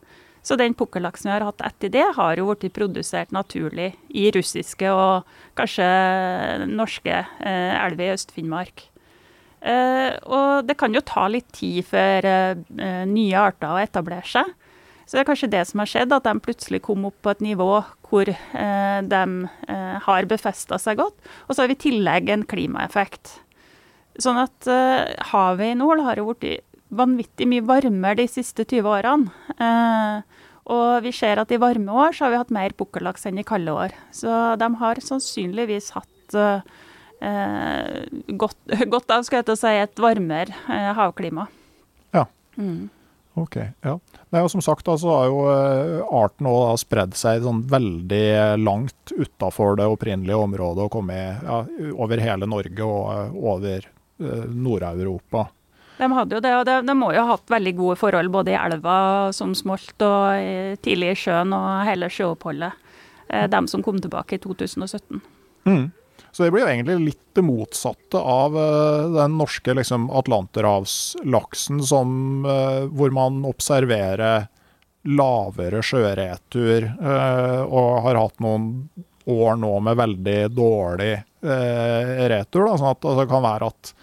Så 0.45 0.55
den 0.59 0.75
pukkellaksen 0.77 1.29
vi 1.29 1.33
har 1.35 1.45
hatt 1.47 1.63
etter 1.67 1.91
det, 1.93 2.05
har 2.15 2.39
jo 2.39 2.53
blitt 2.53 2.75
produsert 2.75 3.33
naturlig 3.35 3.91
i 4.09 4.29
russiske 4.33 4.91
og 4.93 5.27
kanskje 5.59 5.89
norske 6.69 7.17
eh, 7.17 7.75
elver 7.83 8.07
i 8.07 8.13
Øst-Finnmark. 8.15 8.85
Eh, 9.59 10.15
og 10.23 10.63
det 10.69 10.77
kan 10.79 10.95
jo 10.95 11.03
ta 11.03 11.27
litt 11.27 11.49
tid 11.55 11.83
før 11.89 12.27
eh, 12.29 13.03
nye 13.09 13.43
arter 13.49 13.75
å 13.75 13.81
etablere 13.83 14.27
seg. 14.27 14.55
Så 15.09 15.17
det 15.17 15.23
er 15.23 15.27
kanskje 15.31 15.49
det 15.49 15.63
som 15.65 15.81
har 15.81 15.89
skjedd, 15.89 16.11
at 16.13 16.27
de 16.27 16.41
plutselig 16.45 16.83
kom 16.85 17.07
opp 17.09 17.17
på 17.25 17.31
et 17.33 17.39
nivå 17.41 17.69
hvor 18.09 18.29
eh, 18.29 18.99
de 19.09 19.21
eh, 19.67 19.95
har 20.05 20.27
befesta 20.29 20.77
seg 20.81 20.99
godt. 21.01 21.17
Og 21.47 21.55
så 21.55 21.63
har 21.63 21.71
vi 21.71 21.77
i 21.77 21.83
tillegg 21.87 22.29
en 22.29 22.45
klimaeffekt. 22.49 23.39
Sånn 24.21 24.37
at 24.41 24.69
eh, 24.69 25.15
havet 25.31 25.73
i 25.73 25.79
nord 25.79 26.03
har 26.05 26.21
jo 26.21 26.29
blitt 26.35 26.65
vanvittig 26.89 27.47
mye 27.49 27.65
varmere 27.65 28.21
de 28.21 28.27
siste 28.31 28.65
20 28.65 28.89
årene. 28.89 29.31
Eh, 29.55 30.45
og 30.69 31.01
vi 31.05 31.13
ser 31.15 31.41
at 31.41 31.51
i 31.53 31.61
varme 31.61 31.93
år 32.05 32.13
så 32.13 32.25
har 32.25 32.33
vi 32.33 32.41
hatt 32.41 32.53
mer 32.53 32.75
pukkellaks 32.77 33.25
enn 33.29 33.41
i 33.41 33.47
kalde 33.47 33.73
år. 33.73 33.95
Så 34.13 34.29
de 34.61 34.69
har 34.81 35.01
sannsynligvis 35.01 35.91
hatt 35.95 36.37
eh, 36.37 36.61
godt, 38.29 38.59
godt 38.93 39.15
av 39.15 39.25
skal 39.25 39.41
jeg 39.41 39.49
til 39.49 39.57
å 39.57 39.61
si, 39.63 39.73
et 39.81 40.03
varmere 40.03 40.55
eh, 40.69 40.91
havklima. 40.97 41.49
Ja. 42.15 42.27
Ok, 43.39 43.55
ja. 43.85 43.95
Nei, 44.33 44.41
og 44.43 44.49
som 44.51 44.61
sagt 44.63 44.85
da, 44.87 44.95
så 44.99 45.11
har 45.13 45.29
jo 45.29 45.43
eh, 45.51 45.99
arten 46.19 46.49
også 46.49 46.83
spredd 46.83 47.15
seg 47.17 47.45
sånn 47.45 47.61
veldig 47.69 48.59
langt 48.61 49.13
utafor 49.15 49.77
det 49.79 49.87
opprinnelige 49.89 50.37
området 50.37 50.87
og 50.87 50.93
kommet 50.97 51.45
ja, 51.45 51.61
over 51.95 52.21
hele 52.23 52.49
Norge 52.49 52.85
og 52.85 53.13
eh, 53.13 53.39
over 53.53 53.87
eh, 53.87 54.43
Nord-Europa. 54.49 55.47
De 55.99 56.07
hadde 56.15 56.37
jo 56.37 56.43
det, 56.43 56.51
og 56.55 56.65
de, 56.67 56.77
de 56.87 56.95
må 56.95 57.11
jo 57.11 57.23
ha 57.25 57.35
hatt 57.35 57.51
veldig 57.51 57.73
gode 57.75 57.99
forhold 57.99 58.31
både 58.31 58.53
i 58.53 58.59
elva 58.59 58.99
som 59.35 59.51
smolt 59.57 59.99
og 60.05 60.77
tidlig 60.85 61.13
i 61.13 61.19
sjøen 61.25 61.51
og 61.55 61.83
hele 61.87 62.07
sjøoppholdet. 62.13 62.85
Eh, 63.29 63.49
de 63.49 63.67
som 63.67 63.83
kom 63.83 64.01
tilbake 64.01 64.35
i 64.35 64.39
2017. 64.39 65.21
Så 66.31 66.43
det 66.43 66.51
blir 66.53 66.63
jo 66.63 66.69
egentlig 66.69 66.97
litt 67.03 67.25
det 67.37 67.43
motsatte 67.45 68.21
av 68.21 68.57
eh, 68.57 69.09
den 69.15 69.37
norske 69.37 69.73
liksom, 69.77 70.09
atlanterhavslaksen, 70.09 71.83
som, 71.85 72.45
eh, 72.45 72.85
hvor 72.89 73.13
man 73.13 73.43
observerer 73.49 74.47
lavere 75.09 75.79
sjøretur, 75.79 76.89
og 76.99 78.01
har 78.03 78.17
hatt 78.19 78.41
noen 78.43 78.65
år 79.31 79.55
nå 79.55 79.69
med 79.87 79.95
veldig 79.95 80.39
dårlig 80.51 81.13
retur. 81.39 82.65
Da, 82.67 82.73
sånn 82.75 82.91
at 82.91 83.07
altså, 83.07 83.13
det 83.21 83.29
kan 83.31 83.45
være 83.45 83.69
at 83.71 83.93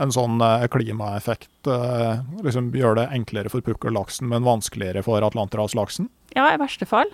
en 0.00 0.12
sånn 0.14 0.42
eh, 0.42 0.66
klimaeffekt 0.72 1.70
eh, 1.70 2.20
liksom 2.44 2.72
gjør 2.74 2.98
det 2.98 3.08
enklere 3.14 3.52
for 3.52 3.64
pukkellaksen, 3.64 4.28
men 4.30 4.46
vanskeligere 4.46 5.04
for 5.06 5.24
atlanterhavslaksen. 5.26 6.08
Ja, 6.34 6.48
i 6.50 6.60
verste 6.60 6.88
fall. 6.88 7.12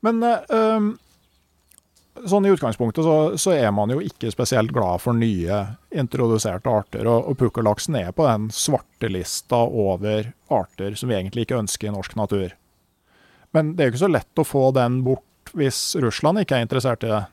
Men 0.00 0.22
eh, 0.24 0.52
um, 0.54 0.92
sånn 2.24 2.46
i 2.46 2.52
utgangspunktet 2.54 3.04
så, 3.04 3.16
så 3.40 3.54
er 3.56 3.70
man 3.76 3.92
jo 3.92 4.00
ikke 4.04 4.32
spesielt 4.32 4.72
glad 4.74 5.02
for 5.04 5.16
nye 5.16 5.60
introduserte 5.90 6.72
arter, 6.72 7.08
og, 7.08 7.28
og 7.28 7.38
pukkellaksen 7.40 7.98
er 8.00 8.14
på 8.16 8.26
den 8.28 8.48
svartelista 8.54 9.62
over 9.64 10.32
arter 10.52 10.96
som 10.98 11.12
vi 11.12 11.18
egentlig 11.18 11.46
ikke 11.46 11.60
ønsker 11.60 11.90
i 11.90 11.94
norsk 11.94 12.16
natur. 12.20 12.54
Men 13.56 13.74
det 13.74 13.82
er 13.82 13.90
jo 13.90 13.96
ikke 13.96 14.06
så 14.06 14.14
lett 14.14 14.40
å 14.40 14.46
få 14.46 14.70
den 14.76 15.02
bort 15.06 15.26
hvis 15.56 15.96
Russland 15.98 16.42
ikke 16.42 16.60
er 16.60 16.66
interessert 16.66 17.04
i 17.04 17.10
det. 17.10 17.24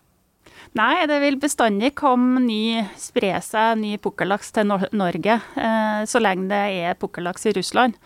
Nei, 0.78 1.08
det 1.10 1.18
vil 1.24 1.40
bestandig 1.42 1.94
komme 1.98 2.42
ny, 2.44 2.86
spre 3.00 3.36
seg 3.44 3.80
ny 3.82 3.96
pukkellaks 4.02 4.54
til 4.56 4.70
Norge, 4.70 5.40
eh, 5.58 6.00
så 6.06 6.22
lenge 6.22 6.50
det 6.52 6.64
er 6.86 6.98
pukkellaks 7.00 7.48
i 7.50 7.56
Russland. 7.58 7.98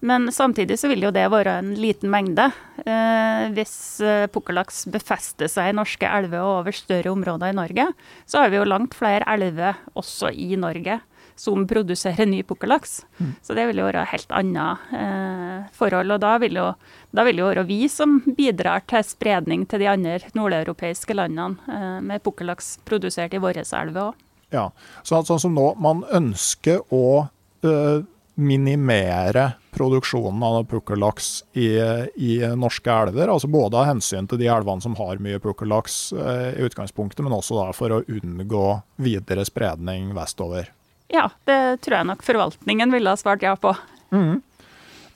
Men 0.00 0.28
samtidig 0.30 0.76
så 0.78 0.90
vil 0.92 1.02
jo 1.08 1.10
det 1.14 1.24
være 1.32 1.56
en 1.58 1.72
liten 1.74 2.10
mengde. 2.12 2.44
Eh, 2.84 3.48
hvis 3.56 3.74
eh, 4.04 4.28
pukkellaks 4.30 4.84
befester 4.94 5.50
seg 5.50 5.72
i 5.72 5.78
norske 5.78 6.06
elver 6.06 6.44
og 6.44 6.60
over 6.60 6.76
større 6.76 7.10
områder 7.10 7.50
i 7.50 7.56
Norge, 7.58 7.88
så 8.28 8.44
har 8.44 8.52
vi 8.52 8.60
jo 8.60 8.68
langt 8.68 8.94
flere 8.98 9.26
elver 9.34 9.80
også 9.98 10.30
i 10.30 10.52
Norge 10.60 11.00
som 11.38 11.66
produserer 11.70 12.26
ny 12.26 12.42
pukkellaks. 12.42 13.00
Mm. 13.18 13.32
Så 13.42 13.54
det 13.54 13.68
vil 13.70 13.80
jo 13.82 13.86
være 13.88 14.06
helt 14.10 14.34
annet 14.34 14.90
eh, 14.98 15.68
forhold. 15.78 16.16
Og 16.16 16.22
da 16.22 16.34
vil, 16.42 16.58
jo, 16.58 16.68
da 17.14 17.24
vil 17.28 17.42
jo 17.42 17.50
være 17.50 17.66
vi 17.68 17.80
som 17.92 18.18
bidrar 18.26 18.84
til 18.90 19.06
spredning 19.06 19.66
til 19.70 19.84
de 19.84 19.90
andre 19.92 20.18
nordeuropeiske 20.38 21.16
landene 21.16 21.70
eh, 21.70 21.98
med 22.04 22.24
pukkellaks 22.26 22.78
produsert 22.88 23.36
i 23.36 23.42
våre 23.42 23.64
elver 23.64 24.10
òg. 24.10 24.24
Ja, 24.54 24.70
så, 25.04 25.20
sånn 25.28 25.42
som 25.42 25.56
nå, 25.56 25.74
man 25.76 26.06
ønsker 26.16 26.80
å 26.94 27.28
øh, 27.66 28.06
minimere 28.38 29.50
produksjonen 29.74 30.42
av 30.42 30.64
pukkellaks 30.70 31.28
i, 31.58 31.68
i, 32.16 32.38
norske 32.56 32.90
elver. 32.90 33.28
altså 33.28 33.50
Både 33.50 33.80
av 33.80 33.90
hensyn 33.90 34.28
til 34.30 34.40
de 34.40 34.48
elvene 34.50 34.82
som 34.82 34.96
har 34.98 35.20
mye 35.22 35.40
pukkellaks 35.42 35.98
øh, 36.16 36.48
i 36.54 36.66
utgangspunktet, 36.68 37.22
men 37.26 37.34
også 37.36 37.68
for 37.76 37.98
å 37.98 38.02
unngå 38.06 38.66
videre 39.04 39.44
spredning 39.46 40.14
vestover. 40.16 40.72
Ja, 41.12 41.28
det 41.48 41.80
tror 41.84 42.00
jeg 42.00 42.08
nok 42.10 42.24
forvaltningen 42.26 42.92
ville 42.92 43.12
ha 43.12 43.18
svart 43.20 43.44
ja 43.44 43.54
på. 43.56 43.72
Mm. 44.12 44.40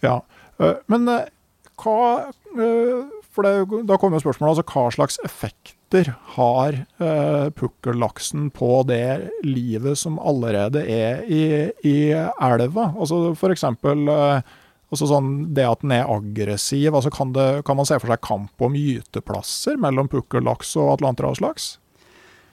Ja, 0.04 0.20
øh, 0.58 0.76
Men 0.90 1.08
hva 1.82 2.32
For 3.32 3.46
det, 3.46 3.84
da 3.88 3.96
kommer 3.96 4.20
spørsmålet 4.20 4.58
altså 4.58 4.66
hva 4.68 4.90
slags 4.92 5.16
effekter 5.24 6.10
har 6.36 6.76
eh, 7.00 7.46
pukkellaksen 7.56 8.50
på 8.52 8.82
det 8.88 9.30
livet 9.44 9.96
som 10.00 10.18
allerede 10.20 10.82
er 10.84 11.22
i, 11.24 11.44
i 11.88 11.96
elva? 12.12 12.90
Altså 12.92 13.32
F.eks. 13.32 13.64
Eh, 13.64 14.52
altså 14.92 15.08
sånn, 15.08 15.30
det 15.56 15.64
at 15.64 15.80
den 15.84 15.94
er 15.96 16.10
aggressiv. 16.12 16.92
altså 16.94 17.12
kan, 17.14 17.32
det, 17.32 17.64
kan, 17.64 17.78
man 17.80 17.88
se 17.88 17.96
for 18.00 18.12
seg 18.12 18.24
kamp 18.24 18.64
om 18.68 18.76
gyteplasser 18.76 19.80
mellom 19.80 20.12
pukkellaks 20.12 20.74
og 20.76 20.98
atlanterhavslaks? 20.98 21.76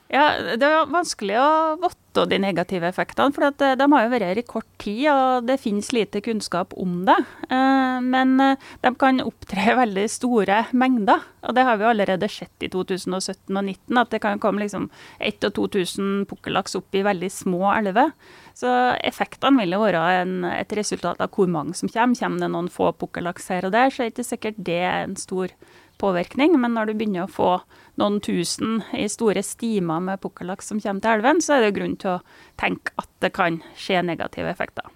Ja, 0.10 0.56
Det 0.58 0.66
er 0.66 0.88
vanskelig 0.90 1.36
å 1.38 1.50
votte 1.78 2.24
de 2.26 2.40
negative 2.42 2.88
effektene, 2.90 3.30
for 3.30 3.46
eh, 3.46 3.76
de 3.78 3.86
har 3.94 4.02
jo 4.04 4.10
vært 4.10 4.26
her 4.26 4.40
i 4.42 4.44
kort 4.48 4.70
tid, 4.82 5.04
og 5.14 5.46
det 5.46 5.60
finnes 5.62 5.92
lite 5.94 6.24
kunnskap 6.26 6.74
om 6.82 7.04
det. 7.06 7.18
Eh, 7.46 8.00
men 8.02 8.32
eh, 8.42 8.66
de 8.82 8.92
kan 8.98 9.22
opptre 9.22 9.76
veldig 9.84 10.08
store 10.10 10.64
mengder, 10.74 11.22
og 11.46 11.54
det 11.54 11.66
har 11.68 11.78
vi 11.78 11.86
allerede 11.92 12.30
sett 12.34 12.66
i 12.66 12.72
2017 12.74 13.14
og 13.14 13.22
2019. 13.22 14.00
At 14.02 14.10
det 14.16 14.22
kan 14.26 14.42
komme 14.42 14.64
liksom 14.64 14.90
1000 15.20 15.46
og 15.52 15.58
2000 15.78 16.26
pukkellaks 16.32 16.80
opp 16.82 16.98
i 16.98 17.06
veldig 17.06 17.30
små 17.30 17.70
elver. 17.76 18.10
Så 18.58 18.72
effektene 19.06 19.62
vil 19.62 19.78
jo 19.78 19.84
være 19.86 20.02
en, 20.24 20.40
et 20.50 20.74
resultat 20.74 21.22
av 21.22 21.30
hvor 21.38 21.48
mange 21.54 21.78
som 21.78 21.92
kommer. 21.92 22.18
Kommer 22.18 22.42
det 22.42 22.50
noen 22.58 22.74
få 22.74 22.90
pukkellaks 22.98 23.54
her 23.54 23.70
og 23.70 23.78
der, 23.78 23.94
så 23.94 24.02
er 24.02 24.10
det 24.10 24.18
ikke 24.18 24.32
sikkert 24.34 24.66
det 24.74 24.82
er 24.90 25.06
en 25.06 25.16
stor 25.22 25.54
påvirkning. 26.00 26.56
Men 26.62 26.76
når 26.78 26.90
du 26.90 27.00
begynner 27.00 27.26
å 27.26 27.32
få 27.32 27.52
noen 28.00 28.20
tusen 28.24 28.80
i 28.96 29.08
store 29.12 29.44
stimer 29.46 30.02
med 30.04 30.22
pukkellaks 30.24 30.72
som 30.72 30.80
kommer 30.84 31.04
til 31.04 31.20
elven, 31.20 31.44
så 31.44 31.58
er 31.58 31.68
det 31.68 31.76
grunn 31.78 31.98
til 32.00 32.16
å 32.16 32.22
tenke 32.60 32.96
at 33.02 33.12
det 33.24 33.34
kan 33.36 33.60
skje 33.78 34.04
negative 34.08 34.50
effekter. 34.52 34.88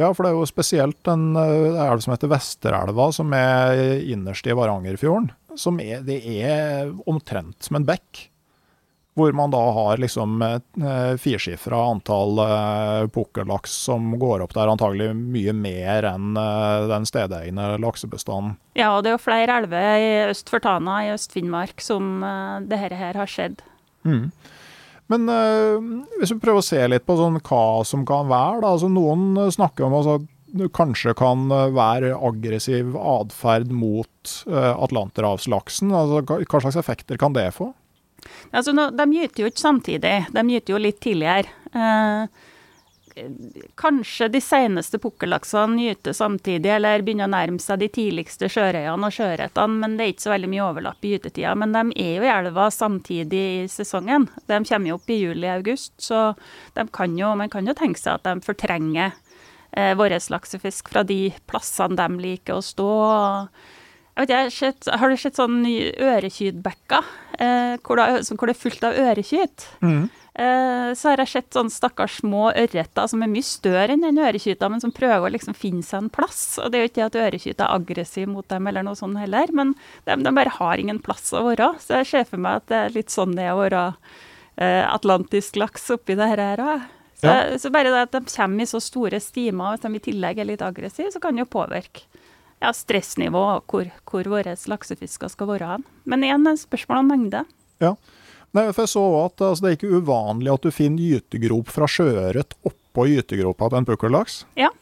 Ja, 0.00 0.08
for 0.14 0.24
det 0.24 0.30
er 0.30 0.38
jo 0.38 0.48
spesielt 0.48 1.10
en 1.12 1.34
eh, 1.36 1.76
elv 1.84 2.00
som 2.00 2.14
heter 2.14 2.30
Vesterelva, 2.32 3.10
som 3.12 3.34
er 3.36 4.00
innerst 4.00 4.46
i 4.48 4.56
Varangerfjorden. 4.56 5.28
Som 5.60 5.80
er, 5.82 6.00
det 6.06 6.22
er 6.40 6.88
omtrent 7.10 7.66
som 7.66 7.76
en 7.76 7.84
bekk. 7.88 8.29
Hvor 9.20 9.34
man 9.36 9.52
da 9.52 9.60
har 9.76 10.00
liksom 10.00 10.40
eh, 10.42 11.14
firsifra 11.20 11.80
antall 11.92 12.40
eh, 12.46 13.08
pukkellaks 13.12 13.74
som 13.86 14.14
går 14.20 14.46
opp 14.46 14.54
der, 14.56 14.70
antagelig 14.72 15.12
mye 15.14 15.52
mer 15.56 16.08
enn 16.14 16.38
eh, 16.40 16.86
den 16.90 17.08
stedegne 17.08 17.74
laksebestanden. 17.82 18.56
Ja, 18.78 18.94
og 18.96 19.04
det 19.04 19.12
er 19.12 19.18
jo 19.18 19.26
flere 19.26 19.60
elver 19.60 19.90
i 20.00 20.10
øst 20.30 20.48
for 20.48 20.62
Tana 20.64 21.02
i 21.04 21.12
Øst-Finnmark 21.12 21.84
som 21.84 22.24
dette 22.64 22.90
det 22.94 22.98
her 22.98 23.18
har 23.20 23.28
skjedd. 23.28 23.60
Mm. 24.08 24.30
Men 25.10 25.28
øh, 25.28 25.88
hvis 26.20 26.32
vi 26.32 26.40
prøver 26.40 26.62
å 26.62 26.64
se 26.64 26.82
litt 26.88 27.06
på 27.06 27.16
sånn, 27.18 27.40
hva 27.42 27.82
som 27.86 28.06
kan 28.08 28.30
være, 28.30 28.62
da. 28.62 28.74
Altså, 28.76 28.90
noen 28.92 29.34
snakker 29.52 29.88
om 29.88 29.96
altså, 29.98 30.20
det 30.54 30.70
kanskje 30.74 31.14
kan 31.18 31.50
være 31.74 32.14
aggressiv 32.14 32.96
atferd 32.98 33.70
mot 33.74 34.34
øh, 34.48 34.72
atlanterhavslaksen. 34.86 35.92
Altså, 35.94 36.22
hva 36.40 36.62
slags 36.62 36.78
effekter 36.80 37.20
kan 37.20 37.34
det 37.36 37.50
få? 37.58 37.72
Altså, 38.50 38.74
de 38.74 39.08
gyter 39.14 39.44
jo 39.44 39.50
ikke 39.50 39.62
samtidig, 39.62 40.14
de 40.34 40.46
gyter 40.52 40.74
jo 40.74 40.80
litt 40.80 41.00
tidligere. 41.02 41.52
Eh, 41.74 42.46
kanskje 43.74 44.28
de 44.28 44.40
seneste 44.40 44.98
pukkellaksene 44.98 45.82
gyter 45.82 46.14
samtidig, 46.16 46.70
eller 46.76 47.02
begynner 47.04 47.28
å 47.28 47.32
nærme 47.34 47.62
seg 47.62 47.82
de 47.82 47.88
tidligste 47.92 48.48
sjørøyene 48.52 49.08
og 49.08 49.14
sjøørretene, 49.14 49.80
men 49.82 49.96
det 49.96 50.04
er 50.04 50.12
ikke 50.14 50.26
så 50.26 50.34
veldig 50.34 50.52
mye 50.52 50.66
overlapp 50.66 51.04
i 51.04 51.14
gytetida. 51.14 51.54
Men 51.58 51.74
de 51.74 51.84
er 52.04 52.12
jo 52.18 52.26
i 52.26 52.32
elva 52.32 52.68
samtidig 52.74 53.42
i 53.64 53.66
sesongen. 53.70 54.28
De 54.46 54.60
kommer 54.68 54.92
jo 54.92 55.00
opp 55.00 55.10
i 55.10 55.20
juli-august, 55.20 55.96
så 56.02 56.22
kan 56.94 57.18
jo, 57.18 57.34
man 57.38 57.52
kan 57.52 57.66
jo 57.66 57.76
tenke 57.76 58.00
seg 58.00 58.18
at 58.18 58.28
de 58.28 58.46
fortrenger 58.46 59.12
eh, 59.72 59.92
vår 59.98 60.16
laksefisk 60.32 60.92
fra 60.92 61.04
de 61.06 61.28
plassene 61.50 61.98
de 61.98 62.24
liker 62.24 62.58
å 62.58 62.64
stå. 62.64 62.90
Jeg 64.28 64.52
sett, 64.52 64.88
Har 64.90 65.08
du 65.08 65.16
sett 65.16 65.38
sånn 65.38 65.62
ørekydbekker 65.64 67.04
eh, 67.38 67.76
hvor, 67.84 68.00
hvor, 68.00 68.46
det 68.46 68.54
er 68.54 68.58
fullt 68.58 68.84
av 68.84 68.98
ørekyt? 68.98 69.66
Mm. 69.80 70.08
Eh, 70.40 70.90
så 70.94 71.10
har 71.10 71.20
jeg 71.20 71.30
sett 71.32 71.56
sånne 71.56 71.72
stakkars 71.74 72.20
små 72.20 72.50
ørreter 72.52 73.08
som 73.10 73.22
er 73.24 73.30
mye 73.32 73.44
større 73.44 73.96
enn 73.96 74.04
den 74.06 74.20
ørekyta, 74.22 74.70
men 74.70 74.82
som 74.82 74.92
prøver 74.94 75.26
å 75.26 75.32
liksom 75.34 75.56
finne 75.58 75.82
seg 75.86 76.04
en 76.04 76.12
plass. 76.12 76.44
Og 76.62 76.70
Det 76.70 76.78
er 76.78 76.84
jo 76.84 76.90
ikke 76.92 77.08
at 77.08 77.18
ørekyta 77.24 77.66
er 77.66 77.80
aggressiv 77.80 78.30
mot 78.30 78.46
dem, 78.48 78.68
eller 78.70 78.86
noe 78.86 78.98
sånt 78.98 79.18
heller, 79.20 79.50
men 79.52 79.74
de, 80.06 80.16
de, 80.16 80.34
bare 80.36 80.54
har 80.60 80.80
ingen 80.80 81.02
plass 81.02 81.32
å 81.34 81.44
være. 81.50 81.72
Så 81.82 82.00
jeg 82.00 82.10
ser 82.12 82.30
for 82.30 82.42
meg 82.42 82.62
at 82.62 82.70
det 82.70 82.78
er 82.78 82.96
litt 82.96 83.14
sånn 83.14 83.36
det 83.36 83.48
er 83.48 83.56
å 83.56 83.60
være 83.64 83.84
eh, 83.90 84.86
atlantisk 84.86 85.60
laks 85.60 85.90
oppi 85.96 86.16
det 86.18 86.30
her 86.30 86.64
òg. 86.64 86.88
Så, 87.20 87.28
ja. 87.28 87.58
så, 87.60 87.68
bare 87.68 87.90
det 87.92 88.06
at 88.06 88.14
de 88.16 88.22
kommer 88.32 88.64
i 88.64 88.70
så 88.70 88.80
store 88.80 89.18
stimer, 89.20 89.74
og 89.74 89.76
hvis 89.76 89.84
de 89.84 89.98
i 89.98 90.04
tillegg 90.06 90.40
er 90.40 90.48
litt 90.48 90.64
aggressive, 90.64 91.10
så 91.12 91.20
kan 91.20 91.36
det 91.36 91.44
jo 91.44 91.52
påvirke 91.52 92.06
ja, 92.60 92.72
stressnivå 92.76 93.42
og 93.56 93.70
hvor, 93.70 93.90
hvor 94.08 94.30
våre 94.36 94.54
laksefisker 94.54 95.32
skal 95.32 95.50
være 95.50 95.74
hen. 95.74 95.86
Men 96.04 96.26
igjen 96.26 96.48
spørsmål 96.60 97.02
om 97.02 97.14
mengde. 97.14 97.44
Ja, 97.80 97.94
Nei, 98.56 98.64
for 98.74 98.82
jeg 98.82 98.90
så 98.90 99.04
at 99.20 99.42
altså, 99.46 99.62
Det 99.62 99.68
er 99.68 99.76
ikke 99.78 100.00
uvanlig 100.00 100.50
at 100.52 100.64
du 100.66 100.72
finner 100.74 101.04
gytegrop 101.06 101.70
fra 101.70 101.86
sjøørret 101.90 102.56
oppå 102.66 103.06
gytegropa 103.06 103.68
til 103.70 103.78
en 103.78 103.86
pukkellaks? 103.86 104.40
Ja, 104.58 104.72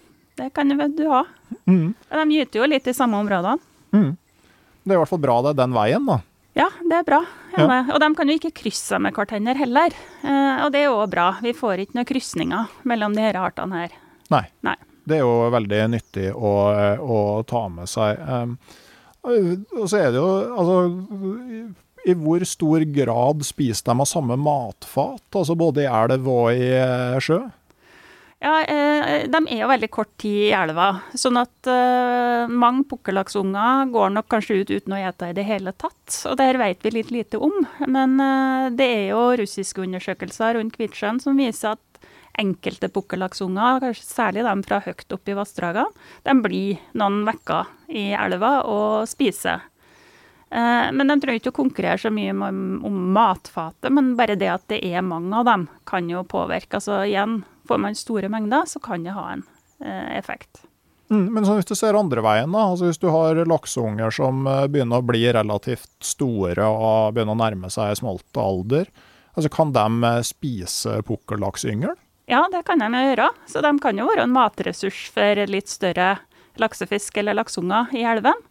det 0.41 0.55
kan 0.57 0.73
du 0.73 1.05
ha. 1.11 1.27
Mm. 1.69 1.93
De 1.93 2.25
gyter 2.33 2.63
jo 2.63 2.71
litt 2.71 2.89
i 2.89 2.97
samme 2.97 3.21
områdene. 3.21 3.61
Mm. 3.93 4.15
Det 4.17 4.95
er 4.95 4.97
i 4.97 5.03
hvert 5.03 5.11
fall 5.11 5.21
bra 5.21 5.37
det 5.45 5.53
er 5.53 5.61
den 5.61 5.77
veien, 5.77 6.09
da. 6.09 6.23
Ja, 6.57 6.71
det 6.81 6.97
er 6.97 7.05
bra. 7.07 7.21
Ja. 7.59 7.67
Og 7.93 8.01
de 8.01 8.09
kan 8.17 8.31
jo 8.31 8.39
ikke 8.39 8.55
krysse 8.65 8.99
med 9.03 9.15
hverandre 9.15 9.55
heller. 9.59 9.95
Eh, 10.25 10.65
og 10.65 10.73
det 10.73 10.81
er 10.81 10.89
jo 10.89 11.05
bra. 11.11 11.29
Vi 11.45 11.53
får 11.55 11.85
ikke 11.85 11.99
noen 11.99 12.09
krysninger 12.09 12.73
mellom 12.89 13.15
de 13.15 13.27
her 13.27 13.39
artene 13.39 13.85
her. 13.85 13.95
Nei. 14.33 14.47
Nei. 14.67 14.75
Det 15.09 15.19
er 15.19 15.25
jo 15.25 15.51
veldig 15.55 15.83
nyttig 15.97 16.29
å, 16.35 16.55
å 17.01 17.19
ta 17.49 17.65
med 17.73 17.91
seg. 17.91 18.21
Og 19.25 19.85
så 19.89 19.99
er 19.99 20.13
det 20.15 20.21
jo 20.21 20.31
altså 20.55 20.79
i 22.09 22.17
hvor 22.17 22.43
stor 22.47 22.85
grad 22.95 23.45
spiser 23.47 23.91
de 23.91 24.01
av 24.01 24.09
samme 24.09 24.39
matfat, 24.41 25.25
altså 25.35 25.57
både 25.59 25.85
i 25.85 25.89
elv 25.91 26.29
og 26.31 26.51
i 26.55 26.69
eh, 26.79 27.19
sjø? 27.23 27.41
Ja, 28.39 28.53
eh, 28.63 29.25
De 29.27 29.39
er 29.51 29.65
jo 29.65 29.71
veldig 29.71 29.89
kort 29.91 30.13
tid 30.23 30.45
i 30.47 30.55
elva. 30.55 30.93
Sånn 31.19 31.41
at 31.41 31.67
eh, 31.69 32.47
mange 32.47 32.87
pukkellaksunger 32.87 33.91
går 33.91 34.13
nok 34.15 34.29
kanskje 34.31 34.61
ut 34.61 34.71
uten 34.71 34.95
å 34.95 35.01
ete 35.11 35.33
i 35.33 35.35
det 35.35 35.47
hele 35.49 35.75
tatt. 35.75 36.21
Og 36.31 36.39
det 36.39 36.47
her 36.47 36.61
vet 36.63 36.87
vi 36.87 36.95
litt 36.95 37.11
lite 37.11 37.41
om. 37.43 37.57
Men 37.91 38.15
det 38.79 38.87
er 38.87 39.05
jo 39.11 39.25
russiske 39.43 39.83
undersøkelser 39.83 40.55
rundt 40.55 40.79
Kvitsjøen 40.79 41.19
som 41.25 41.41
viser 41.41 41.75
at 41.75 41.88
enkelte 42.39 42.91
pukkellaksunger, 42.93 43.81
kanskje 43.83 44.07
særlig 44.07 44.45
de 44.47 44.55
fra 44.67 44.79
høyt 44.85 45.17
oppe 45.17 45.33
i 45.33 45.37
vassdragene, 45.39 46.07
de 46.27 46.37
blir 46.45 46.87
noen 46.99 47.25
vekker 47.29 47.75
i 47.91 48.09
elva 48.17 48.61
og 48.69 49.09
spiser. 49.11 49.67
Eh, 50.51 50.89
men 50.93 51.11
de 51.11 51.19
trenger 51.21 51.43
ikke 51.43 51.53
å 51.53 51.59
konkurrere 51.61 52.01
så 52.01 52.13
mye 52.15 52.33
om 52.33 53.03
matfatet, 53.15 53.91
men 53.93 54.15
bare 54.19 54.39
det 54.41 54.49
at 54.53 54.65
det 54.73 54.81
er 54.87 55.05
mange 55.05 55.35
av 55.37 55.49
dem, 55.49 55.69
kan 55.89 56.09
jo 56.09 56.25
påvirke. 56.25 56.81
Altså 56.81 57.03
igjen, 57.05 57.43
får 57.69 57.85
man 57.85 57.99
store 57.99 58.33
mengder, 58.33 58.65
så 58.69 58.81
kan 58.81 59.05
det 59.05 59.17
ha 59.17 59.29
en 59.35 59.45
eh, 59.85 60.17
effekt. 60.19 60.65
Mm, 61.09 61.29
men 61.33 61.45
hvis 61.45 61.69
du 61.69 61.77
ser 61.77 61.97
andre 61.97 62.21
veien, 62.25 62.53
da, 62.53 62.67
altså 62.71 62.89
hvis 62.89 63.01
du 63.01 63.09
har 63.13 63.39
lakseunger 63.49 64.13
som 64.13 64.49
eh, 64.49 64.67
begynner 64.73 65.01
å 65.01 65.09
bli 65.09 65.27
relativt 65.33 65.91
store 66.05 66.65
og 66.69 67.15
begynner 67.17 67.37
å 67.37 67.43
nærme 67.45 67.73
seg 67.73 67.97
smoltalder, 68.01 68.91
altså 69.35 69.53
kan 69.53 69.73
de 69.77 70.13
spise 70.27 71.01
pukkellaksyngel? 71.09 71.97
Ja, 72.29 72.43
det 72.53 72.65
kan 72.69 72.83
de 72.83 72.89
gjøre. 72.93 73.31
Så 73.49 73.63
de 73.65 73.73
kan 73.83 73.99
jo 73.99 74.09
være 74.11 74.27
en 74.27 74.35
matressurs 74.35 75.07
for 75.15 75.45
litt 75.49 75.71
større 75.73 76.19
laksefisk 76.61 77.17
eller 77.21 77.39
lakseunger 77.39 77.93
i 77.97 78.05
elven. 78.09 78.47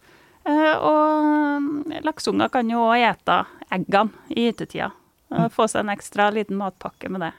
Eh, 0.47 0.75
og 0.81 1.91
lakseunger 2.07 2.51
kan 2.53 2.69
jo 2.71 2.87
òg 2.87 3.05
ete 3.11 3.41
eggene 3.75 4.33
i 4.33 4.47
gytetida. 4.47 4.91
Mm. 5.29 5.49
Få 5.51 5.67
seg 5.67 5.83
en 5.83 5.91
ekstra 5.93 6.29
liten 6.31 6.57
matpakke 6.59 7.11
med 7.11 7.27
det. 7.27 7.33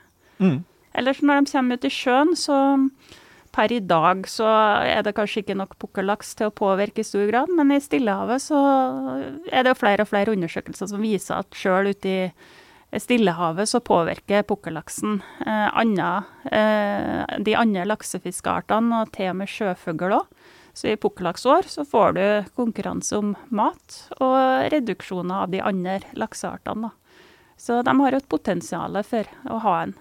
Mm. 0.44 0.58
Ellers 0.98 1.22
når 1.24 1.40
de 1.40 1.54
kommer 1.56 1.78
ut 1.78 1.88
i 1.88 1.92
sjøen, 1.92 2.36
så 2.36 2.58
Per 3.58 3.72
i 3.72 3.80
dag 3.80 4.26
så 4.28 4.46
er 4.86 5.02
det 5.02 5.14
kanskje 5.16 5.40
ikke 5.42 5.56
nok 5.56 5.72
pukkellaks 5.80 6.34
til 6.38 6.50
å 6.50 6.54
påvirke 6.54 7.02
i 7.02 7.06
stor 7.06 7.24
grad, 7.30 7.50
men 7.50 7.72
i 7.74 7.80
Stillehavet 7.82 8.44
så 8.44 8.58
er 9.50 9.64
det 9.64 9.72
jo 9.72 9.78
flere 9.80 10.04
og 10.04 10.10
flere 10.10 10.34
undersøkelser 10.36 10.90
som 10.92 11.02
viser 11.02 11.40
at 11.40 11.56
sjøl 11.58 11.90
ute 11.90 12.12
i 12.12 12.20
Stillehavet 12.96 13.68
så 13.68 13.80
påvirker 13.84 14.46
pukkellaksen 14.48 15.18
eh, 15.46 15.66
andre, 15.76 16.22
eh, 16.44 17.40
de 17.44 17.56
andre 17.56 17.84
laksefiskeartene, 17.84 19.02
og 19.02 19.12
til 19.12 19.34
og 19.34 19.36
med 19.42 19.52
sjøfugl 19.52 20.14
òg. 20.16 20.46
Så 20.72 20.92
i 20.92 20.96
pukkellaksår 21.00 21.68
så 21.68 21.84
får 21.84 22.16
du 22.16 22.24
konkurranse 22.56 23.18
om 23.18 23.34
mat 23.50 23.96
og 24.22 24.70
reduksjoner 24.72 25.44
av 25.44 25.52
de 25.52 25.60
andre 25.60 25.98
lakseartene. 26.16 26.88
Da. 26.88 27.24
Så 27.58 27.80
de 27.82 27.94
har 27.98 28.14
et 28.14 28.28
potensial 28.30 29.00
for 29.04 29.28
å 29.50 29.58
ha 29.64 29.74
en 29.82 29.96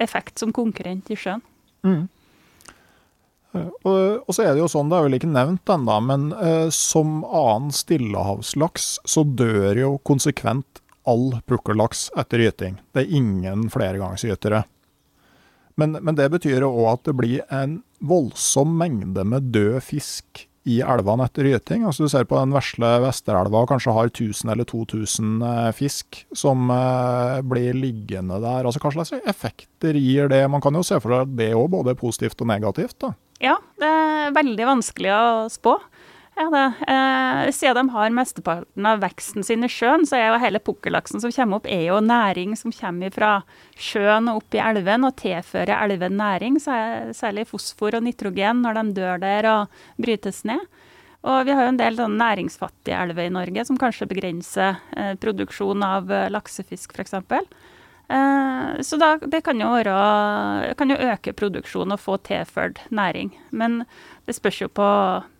effekt 0.00 0.38
som 0.38 0.54
konkurrent 0.54 1.10
i 1.10 1.18
sjøen. 1.18 1.42
Mm. 1.84 2.06
Og, 3.54 4.22
og, 4.24 4.30
så 4.34 4.46
er 4.46 4.54
det 4.54 4.62
jo 4.62 4.70
sånn, 4.70 4.88
det 4.90 4.98
er 4.98 5.04
vel 5.06 5.18
ikke 5.18 5.30
nevnt 5.30 5.70
ennå, 5.70 5.98
men 6.08 6.30
eh, 6.38 6.70
som 6.74 7.20
annen 7.26 7.74
stillehavslaks 7.74 8.88
så 9.06 9.22
dør 9.26 9.78
jo 9.78 9.90
konsekvent 10.06 10.80
all 11.08 11.40
pukkellaks 11.48 12.08
etter 12.18 12.44
gyting. 12.46 12.78
Det 12.92 13.04
er 13.04 13.16
ingen 13.20 13.68
flergangsgytere. 13.72 14.64
Men, 15.80 15.98
men 16.00 16.16
det 16.18 16.30
betyr 16.30 16.64
òg 16.66 16.84
at 16.92 17.06
det 17.08 17.16
blir 17.18 17.44
en 17.52 17.80
voldsom 18.04 18.76
mengde 18.78 19.24
med 19.26 19.50
død 19.54 19.80
fisk 19.82 20.44
i 20.64 20.78
elvene 20.80 21.26
etter 21.28 21.48
gyting. 21.50 21.84
Altså 21.84 22.06
Du 22.06 22.12
ser 22.12 22.24
på 22.28 22.38
den 22.38 22.54
vesle 22.54 22.90
Vesterelva 23.04 23.64
kanskje 23.68 23.92
har 23.96 24.08
1000 24.08 24.52
eller 24.54 24.68
2000 24.68 25.42
eh, 25.44 25.70
fisk 25.76 26.22
som 26.32 26.70
eh, 26.72 27.40
blir 27.44 27.76
liggende 27.76 28.40
der. 28.40 28.64
Altså 28.64 28.80
Hva 28.80 28.94
slags 28.94 29.12
effekter 29.20 29.98
gir 30.00 30.30
det? 30.32 30.44
Man 30.48 30.64
kan 30.64 30.76
jo 30.76 30.84
se 30.86 31.00
for 31.02 31.12
seg 31.12 31.26
at 31.28 31.36
det 31.36 31.50
òg 31.58 31.68
både 31.74 31.92
er 31.92 32.00
positivt 32.00 32.40
og 32.40 32.48
negativt. 32.48 32.96
da. 33.04 33.12
Ja, 33.44 33.58
det 33.80 33.90
er 33.90 34.32
veldig 34.36 34.70
vanskelig 34.70 35.12
å 35.12 35.26
spå. 35.52 35.76
Ja, 36.36 36.48
det. 36.50 36.92
Eh, 36.92 37.50
siden 37.52 37.86
de 37.86 37.92
har 37.94 38.10
mesteparten 38.10 38.86
av 38.86 38.98
veksten 39.04 39.44
sin 39.46 39.62
i 39.62 39.68
sjøen, 39.70 40.02
så 40.02 40.16
er 40.18 40.24
jo 40.32 40.40
hele 40.42 40.58
pukkellaksen 40.58 41.22
som 41.22 41.30
kommer 41.30 41.60
opp, 41.60 41.68
er 41.70 41.84
jo 41.86 42.00
næring 42.02 42.56
som 42.58 42.74
kommer 42.74 43.14
fra 43.14 43.34
sjøen 43.78 44.26
og 44.32 44.40
opp 44.42 44.56
i 44.56 44.62
elven 44.64 45.06
og 45.06 45.14
tilfører 45.20 45.76
elven 45.84 46.18
næring, 46.18 46.58
særlig 46.58 47.46
fosfor 47.52 48.00
og 48.00 48.02
nitrogen 48.08 48.64
når 48.66 48.80
de 48.80 48.96
dør 48.98 49.22
der 49.22 49.50
og 49.52 49.78
brytes 50.02 50.42
ned. 50.48 50.66
Og 51.24 51.46
vi 51.46 51.54
har 51.56 51.68
jo 51.68 51.72
en 51.72 51.80
del 51.80 52.02
næringsfattige 52.18 52.98
elver 52.98 53.28
i 53.28 53.32
Norge 53.32 53.64
som 53.64 53.78
kanskje 53.80 54.10
begrenser 54.10 54.82
eh, 54.96 55.14
produksjon 55.16 55.86
av 55.86 56.10
eh, 56.12 56.26
laksefisk, 56.34 56.98
f.eks. 56.98 57.14
Eh, 58.08 58.80
så 58.84 58.98
da, 59.00 59.14
det 59.16 59.40
kan 59.46 59.60
jo, 59.60 59.70
være, 59.72 60.74
kan 60.76 60.92
jo 60.92 60.98
øke 61.00 61.32
produksjonen 61.36 61.96
og 61.96 62.02
få 62.02 62.18
tilført 62.26 62.82
næring. 62.94 63.32
Men 63.50 63.84
det 64.28 64.36
spørs 64.36 64.60
jo 64.60 64.68
på 64.68 64.88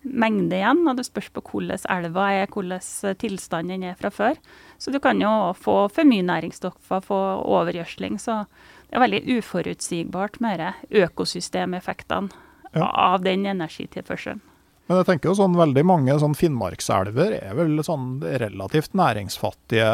mengde 0.03 0.57
igjen, 0.57 0.83
og 0.87 0.97
det 0.97 1.05
spørs 1.07 1.29
på 1.33 1.43
hvordan 1.45 1.85
elva 1.97 2.29
er, 2.41 2.49
hvordan 2.49 3.15
tilstanden 3.21 3.83
er 3.83 3.99
fra 3.99 4.09
før. 4.09 4.41
Så 4.77 4.91
du 4.91 4.99
kan 4.99 5.21
jo 5.21 5.53
få 5.57 5.85
for 5.93 6.07
mye 6.07 6.25
næringsstoffer, 6.25 7.05
få 7.05 7.21
overgjødsling. 7.45 8.17
Så 8.21 8.43
det 8.89 8.97
er 8.97 9.05
veldig 9.05 9.37
uforutsigbart 9.37 10.41
med 10.41 10.65
økosystemeffektene 10.91 12.29
ja. 12.75 12.89
av 12.89 13.23
den 13.25 13.45
energitilførselen. 13.45 14.41
Men 14.85 14.99
jeg 14.99 15.07
tenker 15.07 15.31
jo 15.31 15.37
sånn 15.39 15.55
veldig 15.57 15.83
mange 15.87 16.15
sånn 16.21 16.35
Finnmarkselver 16.37 17.33
er 17.39 17.55
vel 17.57 17.79
sånn 17.85 18.19
relativt 18.21 18.93
næringsfattige 18.97 19.87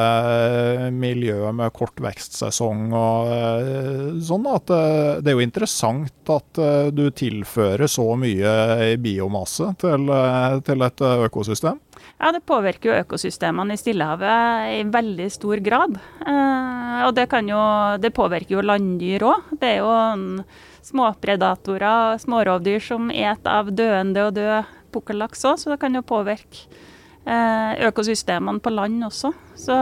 miljøer 0.91 1.21
miljø 1.21 1.51
med 1.55 1.73
kort 1.75 1.99
vekstsesong 2.01 2.91
og 2.95 3.31
eh, 3.31 4.07
sånn. 4.23 4.47
At 4.51 4.71
eh, 4.73 5.21
det 5.21 5.31
er 5.31 5.37
jo 5.37 5.45
interessant 5.45 6.31
at 6.31 6.61
du 6.95 7.05
tilfører 7.11 7.89
så 7.91 8.07
mye 8.19 8.95
biomasse 9.01 9.71
til, 9.81 10.11
til 10.65 10.85
et 10.85 11.03
økosystem. 11.27 11.79
Ja, 12.21 12.31
det 12.33 12.43
påvirker 12.47 12.91
jo 12.91 12.99
økosystemene 13.01 13.75
i 13.75 13.79
Stillehavet 13.81 14.75
i 14.77 14.81
veldig 14.93 15.29
stor 15.33 15.61
grad. 15.63 15.97
og 16.21 17.13
det, 17.17 17.27
jo, 17.49 17.61
det 18.01 18.13
påvirker 18.15 18.57
jo 18.57 18.65
landdyr 18.65 19.25
òg. 19.27 19.55
Det 19.59 19.73
er 19.75 19.81
jo 19.81 20.45
småpredatorer, 20.85 22.17
smårovdyr 22.21 22.79
som 22.83 23.11
et 23.13 23.49
av 23.49 23.73
døende 23.75 24.29
og 24.29 24.37
døde 24.37 24.61
pukkellaks 24.93 25.45
òg, 25.49 25.59
så 25.61 25.73
det 25.73 25.79
kan 25.81 25.95
jo 25.95 26.03
påvirke 26.05 26.65
eh, 27.25 27.87
økosystemene 27.87 28.63
på 28.63 28.73
land 28.73 29.07
også. 29.07 29.33
Så 29.59 29.77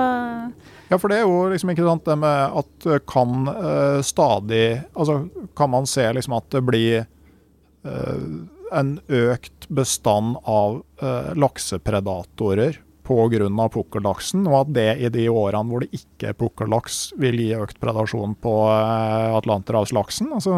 ja, 0.89 0.97
for 0.97 1.11
det 1.11 1.19
er 1.19 1.27
jo 1.27 1.49
liksom 1.51 1.73
ikke 1.73 1.85
sant 1.85 2.07
det 2.09 2.17
med 2.19 2.59
at 2.61 2.87
kan 3.09 3.51
eh, 3.51 3.99
stadig 4.05 4.63
Altså 4.97 5.21
kan 5.57 5.69
man 5.69 5.85
se 5.89 6.07
liksom 6.17 6.33
at 6.39 6.49
det 6.55 6.63
blir 6.65 7.03
eh, 7.03 8.29
en 8.73 8.95
økt 9.07 9.69
bestand 9.69 10.37
av 10.49 10.81
eh, 11.01 11.31
laksepredatorer 11.37 12.79
pga. 13.09 13.67
pukkellaksen, 13.73 14.45
og 14.47 14.59
at 14.61 14.73
det 14.77 14.87
i 15.01 15.09
de 15.13 15.27
årene 15.29 15.65
hvor 15.69 15.83
det 15.83 15.91
ikke 15.97 16.31
er 16.31 16.37
pukkellaks, 16.37 16.99
vil 17.19 17.39
gi 17.41 17.51
økt 17.57 17.79
predasjon 17.81 18.35
på 18.39 18.55
uh, 18.69 19.35
atlanterhavslaksen? 19.39 20.31
Altså, 20.37 20.55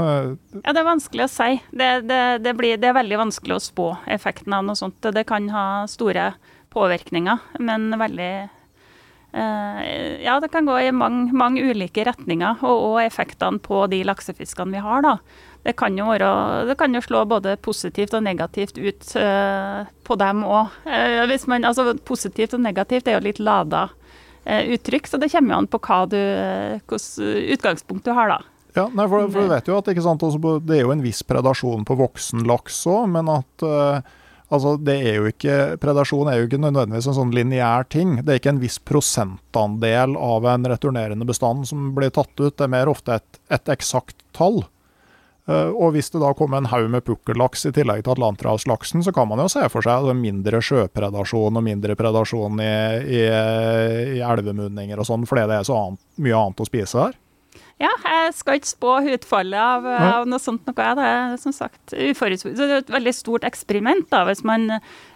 ja, 0.60 0.72
det 0.72 0.82
er 0.84 0.88
vanskelig 0.88 1.28
å 1.28 1.32
si. 1.32 1.52
Det, 1.72 1.92
det, 2.10 2.24
det, 2.46 2.56
blir, 2.60 2.78
det, 2.82 2.92
er 2.92 3.00
veldig 3.00 3.22
vanskelig 3.26 3.58
å 3.58 3.64
spå 3.64 3.92
effekten 4.12 4.56
av 4.58 4.68
noe 4.68 4.80
sånt. 4.80 5.00
Det 5.02 5.26
kan 5.30 5.48
ha 5.54 5.68
store 5.92 6.34
påvirkninger, 6.72 7.56
men 7.64 7.92
veldig 8.00 8.34
Ja, 9.32 10.34
det 10.44 10.50
kan 10.52 10.66
gå 10.68 10.76
i 10.76 10.90
mange, 10.92 11.32
mange 11.32 11.62
ulike 11.64 12.04
retninger, 12.04 12.60
og, 12.68 12.82
og 12.90 12.98
effektene 13.00 13.62
på 13.64 13.86
de 13.88 14.02
laksefiskene 14.04 14.76
vi 14.76 14.82
har. 14.84 15.06
da 15.06 15.14
det 15.64 15.76
kan 15.78 15.98
jo, 15.98 16.08
være, 16.10 16.30
det 16.70 16.76
kan 16.80 16.94
jo 16.96 17.02
slå 17.06 17.24
både 17.30 17.56
positivt 17.62 18.16
og 18.18 18.24
negativt 18.26 18.80
ut 18.82 19.12
uh, 19.22 19.86
på 20.04 20.18
dem 20.18 20.46
òg. 20.48 20.72
Uh, 20.88 21.30
eh, 21.30 21.58
altså, 21.60 21.92
positivt 22.06 22.56
og 22.58 22.64
negativt 22.66 23.10
er 23.10 23.20
jo 23.20 23.26
litt 23.28 23.42
lada 23.42 23.88
uh, 23.92 24.64
uttrykk, 24.74 25.10
så 25.10 25.22
det 25.22 25.30
kommer 25.34 25.54
jo 25.54 25.60
an 25.62 25.70
på 25.70 25.82
hva 25.86 26.00
du, 26.10 26.18
hvilket 26.90 27.54
utgangspunkt 27.58 28.10
du 28.10 28.16
har, 28.18 28.34
da. 28.34 28.40
Ja, 28.74 28.88
nei, 28.88 29.06
for, 29.12 29.28
for, 29.28 29.44
du 29.44 29.52
vet 29.52 29.68
jo 29.68 29.78
at 29.78 29.90
sant, 30.02 30.24
Det 30.64 30.78
er 30.78 30.86
jo 30.86 30.94
en 30.94 31.04
viss 31.04 31.22
predasjon 31.28 31.84
på 31.86 31.98
voksen 32.00 32.46
laks 32.48 32.86
òg, 32.88 33.04
men 33.12 33.30
at 33.30 33.66
altså, 34.52 34.76
det 34.84 34.98
er 35.00 35.18
jo 35.20 35.30
ikke, 35.32 35.56
Predasjon 35.82 36.30
er 36.32 36.42
jo 36.42 36.50
ikke 36.50 36.62
nødvendigvis 36.62 37.08
en 37.12 37.18
sånn 37.18 37.34
lineær 37.36 37.88
ting. 37.92 38.20
Det 38.22 38.34
er 38.34 38.42
ikke 38.42 38.54
en 38.56 38.62
viss 38.64 38.78
prosentandel 38.84 40.18
av 40.20 40.48
en 40.52 40.68
returnerende 40.72 41.28
bestand 41.28 41.66
som 41.72 41.90
blir 41.98 42.14
tatt 42.14 42.34
ut. 42.40 42.54
Det 42.54 42.68
er 42.68 42.76
mer 42.76 42.92
ofte 42.92 43.18
et, 43.22 43.42
et 43.54 43.74
eksakt 43.74 44.20
tall. 44.38 44.64
Eh, 45.50 45.72
og 45.72 45.96
hvis 45.96 46.12
det 46.14 46.22
da 46.22 46.34
kommer 46.38 46.62
en 46.62 46.70
haug 46.70 46.90
med 46.94 47.06
pukkellaks 47.08 47.66
i 47.70 47.74
tillegg 47.76 48.04
til 48.06 48.14
atlanterhavslaksen, 48.14 49.04
så 49.06 49.14
kan 49.16 49.30
man 49.32 49.42
jo 49.42 49.50
se 49.52 49.64
for 49.74 49.86
seg 49.86 50.04
altså, 50.04 50.16
mindre 50.18 50.62
sjøpredasjon 50.66 51.58
og 51.58 51.66
mindre 51.66 51.98
predasjon 52.00 52.62
i, 52.62 52.76
i, 53.22 53.24
i 54.20 54.22
elvemunninger 54.22 55.02
og 55.02 55.08
sånn, 55.08 55.28
fordi 55.30 55.48
det 55.50 55.60
er 55.62 55.68
så 55.68 55.80
annet, 55.80 56.04
mye 56.22 56.44
annet 56.44 56.64
å 56.64 56.70
spise 56.70 57.08
her. 57.08 57.18
Ja, 57.82 57.90
jeg 58.06 58.34
skal 58.38 58.60
ikke 58.60 58.70
spå 58.70 58.92
utfallet 59.16 59.58
av, 59.58 59.86
av 59.90 60.28
noe 60.30 60.42
sånt 60.42 60.68
noe. 60.70 60.90
Det 60.98 61.06
er 61.08 61.32
som 61.42 61.54
sagt 61.56 61.96
uforutsett. 61.96 62.54
Det 62.60 62.68
er 62.68 62.84
et 62.84 62.94
veldig 62.94 63.14
stort 63.18 63.48
eksperiment. 63.48 64.06
da, 64.12 64.22
Hvis 64.28 64.44
man, 64.46 64.68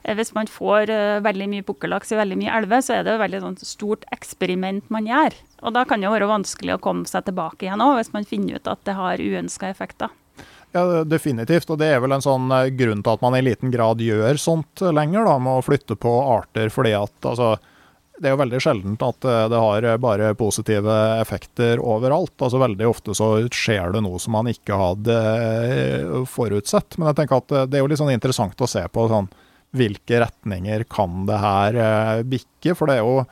hvis 0.01 0.33
man 0.33 0.49
får 0.49 0.89
uh, 0.89 1.19
veldig 1.25 1.49
mye 1.51 1.65
pukkellaks 1.67 2.15
i 2.15 2.17
veldig 2.17 2.39
mye 2.41 2.55
elver, 2.57 2.81
så 2.81 2.97
er 2.97 3.05
det 3.05 3.13
et 3.13 3.21
veldig 3.21 3.43
sånt, 3.43 3.65
stort 3.69 4.07
eksperiment 4.15 4.89
man 4.93 5.05
gjør. 5.09 5.37
Og 5.61 5.75
da 5.77 5.85
kan 5.85 6.01
det 6.01 6.09
være 6.13 6.31
vanskelig 6.31 6.77
å 6.77 6.81
komme 6.81 7.05
seg 7.09 7.27
tilbake 7.29 7.67
igjen 7.67 7.85
òg, 7.85 7.99
hvis 7.99 8.13
man 8.15 8.25
finner 8.29 8.57
ut 8.57 8.71
at 8.71 8.81
det 8.89 8.97
har 8.97 9.21
uønska 9.21 9.69
effekter. 9.69 10.09
Ja, 10.75 11.05
Definitivt, 11.07 11.69
og 11.71 11.79
det 11.79 11.87
er 11.93 12.01
vel 12.03 12.17
en 12.17 12.25
sånn 12.25 12.49
eh, 12.51 12.73
grunn 12.75 13.05
til 13.05 13.13
at 13.13 13.21
man 13.23 13.37
i 13.37 13.45
liten 13.45 13.71
grad 13.71 14.01
gjør 14.03 14.41
sånt 14.41 14.81
lenger, 14.83 15.23
da, 15.29 15.37
med 15.39 15.61
å 15.61 15.63
flytte 15.63 15.95
på 15.95 16.17
arter. 16.33 16.73
fordi 16.73 16.97
at 16.97 17.29
altså, 17.29 17.53
det 18.19 18.29
er 18.29 18.35
jo 18.35 18.41
veldig 18.41 18.59
sjeldent 18.63 19.05
at 19.05 19.27
eh, 19.27 19.45
det 19.51 19.61
har 19.61 19.87
bare 20.03 20.33
positive 20.39 20.97
effekter 21.21 21.81
overalt. 21.83 22.35
altså 22.39 22.61
Veldig 22.61 22.89
ofte 22.89 23.15
så 23.17 23.31
skjer 23.51 23.95
det 23.95 24.03
noe 24.05 24.21
som 24.23 24.37
man 24.37 24.51
ikke 24.51 24.77
hadde 24.79 25.15
eh, 25.15 26.19
forutsett. 26.29 26.99
Men 26.99 27.11
jeg 27.11 27.21
tenker 27.21 27.41
at 27.41 27.57
det 27.71 27.79
er 27.79 27.83
jo 27.83 27.89
litt 27.91 28.01
sånn 28.01 28.13
interessant 28.15 28.61
å 28.61 28.69
se 28.69 28.85
på 28.87 29.07
sånn, 29.11 29.31
hvilke 29.75 30.21
retninger 30.23 30.85
kan 30.87 31.25
det 31.27 31.41
her 31.41 31.81
bikke. 32.23 32.77
For 32.77 32.87
det 32.87 33.01
er 33.01 33.03
jo 33.03 33.25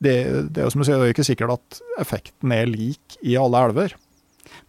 det, 0.00 0.14
det 0.54 0.62
er 0.62 0.68
jo 0.68 0.72
som 0.72 0.80
du 0.80 0.86
sier, 0.88 1.00
det 1.00 1.10
er 1.10 1.14
ikke 1.14 1.26
sikkert 1.28 1.58
at 1.58 1.80
effekten 2.00 2.54
er 2.56 2.70
lik 2.70 3.18
i 3.20 3.36
alle 3.36 3.66
elver. 3.68 3.96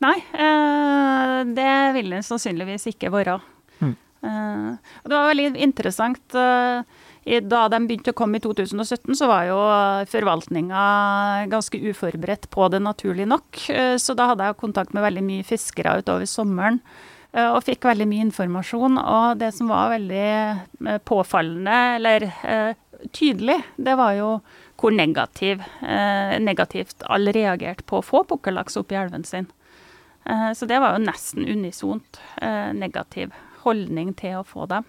Nei, 0.04 0.18
eh, 0.18 1.38
det 1.56 1.74
vil 1.96 2.12
den 2.16 2.26
sannsynligvis 2.26 2.90
ikke 2.92 3.12
være. 3.14 3.38
Mm. 3.80 3.94
Eh, 4.28 4.68
det 5.06 5.16
var 5.16 5.30
veldig 5.32 5.48
interessant. 5.64 6.24
Eh, 6.36 6.84
da 7.22 7.68
de 7.70 7.80
begynte 7.86 8.14
å 8.14 8.18
komme 8.18 8.40
i 8.40 8.42
2017, 8.44 9.14
så 9.20 9.28
var 9.30 9.46
jo 9.46 9.58
forvaltninga 10.10 10.84
ganske 11.52 11.78
uforberedt 11.92 12.48
på 12.50 12.66
det, 12.74 12.80
naturlig 12.82 13.28
nok. 13.30 13.60
Så 14.02 14.16
da 14.18 14.32
hadde 14.32 14.48
jeg 14.48 14.58
kontakt 14.58 14.96
med 14.98 15.06
veldig 15.06 15.24
mye 15.28 15.46
fiskere 15.46 16.00
utover 16.02 16.26
sommeren. 16.26 16.82
Og 17.38 17.62
fikk 17.64 17.86
veldig 17.86 18.10
mye 18.10 18.26
informasjon. 18.26 18.98
Og 18.98 19.38
det 19.38 19.52
som 19.54 19.70
var 19.70 19.94
veldig 19.94 20.98
påfallende, 21.06 21.78
eller 22.00 22.26
tydelig, 23.14 23.62
det 23.78 23.96
var 24.02 24.18
jo 24.18 24.34
hvor 24.82 24.98
negativ, 24.98 25.62
negativt 26.42 27.06
alle 27.06 27.38
reagerte 27.38 27.86
på 27.86 28.02
å 28.02 28.06
få 28.06 28.26
pukkellaks 28.34 28.82
opp 28.82 28.98
i 28.98 29.04
elven 29.06 29.30
sin. 29.30 29.46
Eh, 30.26 30.54
så 30.54 30.66
det 30.66 30.80
var 30.80 30.96
jo 30.96 31.06
nesten 31.06 31.48
unisont 31.48 32.22
eh, 32.42 32.72
negativ 32.78 33.34
holdning 33.66 34.14
til 34.18 34.42
å 34.42 34.48
få 34.48 34.68
dem. 34.70 34.86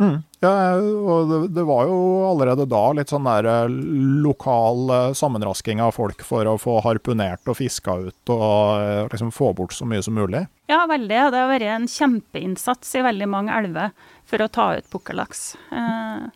Mm. 0.00 0.16
Ja, 0.42 0.52
og 0.76 1.28
det, 1.30 1.38
det, 1.54 1.62
var 1.64 1.86
jo 1.86 1.98
allerede 2.26 2.66
da 2.68 2.82
litt 2.96 3.12
sånn 3.12 3.28
der 3.28 3.46
eh, 3.48 3.76
lokal 4.24 4.90
eh, 4.90 5.12
sammenrasking 5.16 5.80
av 5.84 5.94
folk 5.96 6.24
for 6.26 6.50
å 6.50 6.56
få 6.60 6.80
harpunert 6.84 7.46
og 7.48 7.58
fiska 7.60 7.94
ut 8.08 8.32
og 8.34 8.82
eh, 8.82 9.04
liksom 9.12 9.30
få 9.34 9.52
bort 9.56 9.76
så 9.76 9.86
mye 9.88 10.02
som 10.04 10.18
mulig. 10.18 10.44
Ja, 10.70 10.82
veldig. 10.90 11.14
Det 11.14 11.40
har 11.40 11.50
vært 11.52 11.70
en 11.76 11.88
kjempeinnsats 11.90 12.94
i 12.98 13.04
veldig 13.06 13.30
mange 13.30 13.54
elver 13.54 13.94
for 14.28 14.42
å 14.42 14.50
ta 14.52 14.72
ut 14.78 14.90
pukkellaks. 14.92 15.46
Eh, 15.72 16.26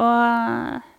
og 0.00 0.95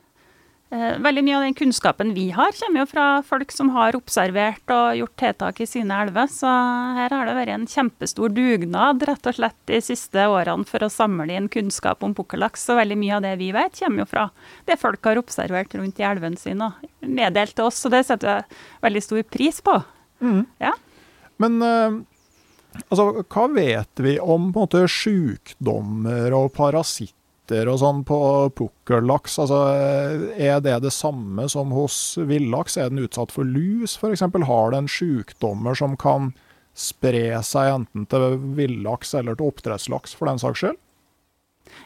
veldig 0.70 1.22
mye 1.24 1.36
av 1.38 1.44
den 1.46 1.54
kunnskapen 1.56 2.10
vi 2.16 2.26
har, 2.36 2.52
kommer 2.60 2.82
jo 2.82 2.88
fra 2.92 3.06
folk 3.24 3.54
som 3.56 3.70
har 3.72 3.96
observert 3.96 4.74
og 4.74 4.98
gjort 5.00 5.16
tiltak 5.22 5.62
i 5.64 5.68
sine 5.70 5.96
elver. 6.04 6.28
Så 6.32 6.50
her 6.98 7.14
har 7.16 7.30
det 7.30 7.36
vært 7.38 7.54
en 7.54 7.68
kjempestor 7.72 8.34
dugnad 8.36 9.06
rett 9.08 9.30
og 9.32 9.38
slett 9.38 9.58
de 9.72 9.80
siste 9.84 10.26
årene 10.28 10.68
for 10.68 10.84
å 10.84 10.92
samle 10.92 11.38
inn 11.38 11.48
kunnskap 11.52 12.04
om 12.04 12.16
pukkellaks. 12.18 12.68
Så 12.68 12.76
veldig 12.80 13.00
mye 13.00 13.16
av 13.16 13.24
det 13.24 13.36
vi 13.40 13.54
vet, 13.56 13.80
kommer 13.80 14.04
jo 14.04 14.10
fra 14.12 14.28
det 14.68 14.80
folk 14.82 15.08
har 15.08 15.22
observert 15.22 15.78
rundt 15.80 16.04
i 16.04 16.08
elvene 16.10 16.42
sine 16.42 16.68
og 16.68 17.08
meddelt 17.08 17.56
til 17.56 17.70
oss. 17.70 17.80
Så 17.80 17.94
det 17.94 18.04
setter 18.10 18.34
jeg 18.34 18.62
veldig 18.84 19.06
stor 19.08 19.24
pris 19.38 19.64
på. 19.64 19.80
Mm. 20.20 20.44
Ja. 20.60 20.74
Men 21.40 21.62
uh, 21.64 22.02
altså, 22.90 23.24
hva 23.24 23.48
vet 23.56 24.04
vi 24.04 24.18
om 24.20 24.52
på 24.52 24.66
en 24.66 24.68
måte, 24.68 24.84
sykdommer 24.92 26.36
og 26.36 26.52
parasitter? 26.58 27.17
Smitter 27.48 27.70
og 27.70 27.80
sånn 27.80 28.04
på 28.04 28.52
pukkellaks? 28.56 29.40
Altså, 29.40 29.60
er 30.38 30.60
det 30.62 30.82
det 30.84 30.92
samme 30.92 31.48
som 31.50 31.72
hos 31.72 32.18
villaks? 32.18 32.78
Er 32.78 32.90
den 32.90 33.06
utsatt 33.06 33.32
for 33.32 33.44
lus 33.44 33.98
f.eks.? 33.98 34.22
Har 34.22 34.72
den 34.72 34.88
sykdommer 34.88 35.76
som 35.76 35.96
kan 35.98 36.34
spre 36.76 37.42
seg 37.42 37.74
enten 37.74 38.06
til 38.06 38.38
villaks 38.56 39.14
eller 39.16 39.36
til 39.36 39.48
oppdrettslaks, 39.50 40.14
for 40.14 40.28
den 40.28 40.40
saks 40.40 40.60
skyld? 40.62 40.78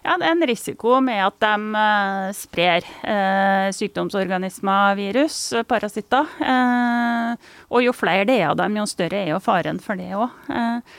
Ja, 0.01 0.15
det 0.17 0.25
er 0.25 0.33
en 0.33 0.47
risiko 0.49 0.95
med 1.03 1.19
at 1.21 1.37
de 1.43 1.77
uh, 1.77 2.29
sprer 2.33 2.85
eh, 3.05 3.67
sykdomsorganismer, 3.75 4.95
virus, 4.97 5.37
parasitter. 5.69 6.25
parasitter. 6.25 7.37
og 7.69 7.83
jo 7.83 7.93
flere 7.93 8.25
det 8.25 8.39
er 8.39 8.49
av 8.49 8.57
dem, 8.59 8.79
jo 8.79 8.85
større 8.89 9.21
er 9.21 9.29
jo 9.31 9.39
faren 9.43 9.79
for 9.79 9.99
det 9.99 10.09
òg. 10.17 10.29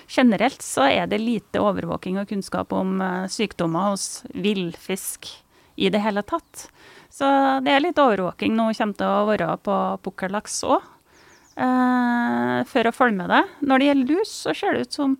generelt 0.09 0.63
så 0.63 0.87
er 0.87 1.07
det 1.07 1.21
lite 1.21 1.61
overvåking 1.61 2.21
og 2.21 2.29
kunnskap 2.29 2.73
om 2.73 3.03
sykdommer 3.29 3.93
hos 3.93 4.25
villfisk 4.35 5.29
i 5.77 5.91
det 5.91 6.01
hele 6.01 6.23
tatt. 6.23 6.69
Så 7.11 7.27
det 7.65 7.73
er 7.75 7.85
litt 7.85 7.99
overvåking 7.99 8.55
nå 8.57 8.71
kommer 8.73 8.97
til 8.97 9.07
å 9.07 9.27
være 9.29 9.57
på 9.67 9.77
pukkellaks 10.07 10.63
òg, 10.65 10.83
for 12.73 12.89
å 12.89 12.97
følge 12.97 13.19
med 13.19 13.31
det. 13.31 13.45
Når 13.61 13.79
det 13.79 13.91
gjelder 13.91 14.15
lus, 14.15 14.35
så 14.47 14.55
ser 14.57 14.77
det 14.77 14.89
ut 14.89 15.01
som 15.01 15.19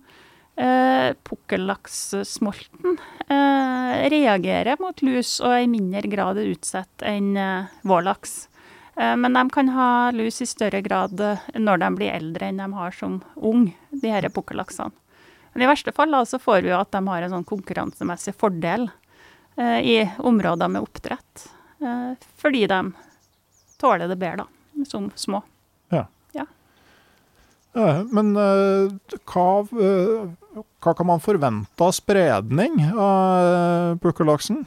Eh, 0.55 1.13
Pukkellakssmolten 1.23 2.97
eh, 3.27 4.09
reagerer 4.09 4.77
mot 4.79 5.01
lus 5.01 5.39
og 5.41 5.49
er 5.49 5.63
i 5.65 5.69
mindre 5.71 6.05
grad 6.11 6.37
utsatt 6.37 7.05
enn 7.09 7.31
eh, 7.37 7.71
vårlaks. 7.81 8.35
Eh, 8.95 9.15
men 9.17 9.33
de 9.33 9.43
kan 9.49 9.71
ha 9.73 10.11
lus 10.13 10.41
i 10.45 10.49
større 10.49 10.83
grad 10.85 11.19
eh, 11.19 11.41
når 11.57 11.81
de 11.81 11.89
blir 11.97 12.13
eldre 12.13 12.51
enn 12.51 12.61
de 12.61 12.67
har 12.77 12.93
som 12.93 13.21
ung, 13.35 13.71
de 13.89 14.11
her 14.13 14.29
pukkellaksene. 14.29 14.93
Men 15.53 15.65
i 15.65 15.69
verste 15.69 15.93
fall 15.93 16.13
da, 16.13 16.21
får 16.25 16.61
vi 16.61 16.69
jo 16.69 16.77
at 16.79 16.93
de 16.93 17.01
har 17.07 17.25
en 17.25 17.33
sånn 17.33 17.49
konkurransemessig 17.49 18.35
fordel 18.37 18.87
eh, 19.57 19.79
i 19.81 19.97
områder 20.17 20.69
med 20.69 20.85
oppdrett. 20.85 21.49
fordi 22.37 22.67
de 22.67 22.93
tåler 23.81 24.07
det 24.07 24.15
bedre 24.15 24.45
da, 24.45 24.85
som 24.87 25.09
små. 25.15 25.41
Men 27.73 28.35
uh, 28.37 28.93
hva, 29.29 29.47
uh, 29.65 30.29
hva, 30.53 30.93
kan 30.93 31.09
man 31.09 31.23
forvente 31.23 31.81
av 31.81 31.93
spredning 31.97 32.77
av 32.93 33.97
pukkellaksen? 34.03 34.61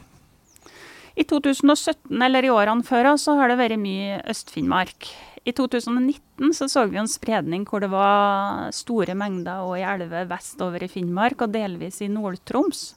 I 1.16 1.24
2017, 1.24 2.10
eller 2.20 2.44
i 2.44 2.52
årene 2.52 2.84
før, 2.84 3.14
så 3.16 3.38
har 3.38 3.48
det 3.48 3.60
vært 3.60 3.80
mye 3.80 4.18
Øst-Finnmark. 4.28 5.08
I 5.46 5.54
2019 5.54 6.50
så, 6.58 6.66
så 6.68 6.82
vi 6.90 6.98
en 6.98 7.08
spredning 7.08 7.62
hvor 7.70 7.80
det 7.80 7.92
var 7.92 8.66
store 8.74 9.14
mengder 9.16 9.62
og 9.64 9.78
i 9.78 9.86
elver 9.86 10.26
vestover 10.28 10.82
i 10.82 10.90
Finnmark 10.90 11.46
og 11.46 11.54
delvis 11.54 12.02
i 12.02 12.10
Nord-Troms. 12.10 12.88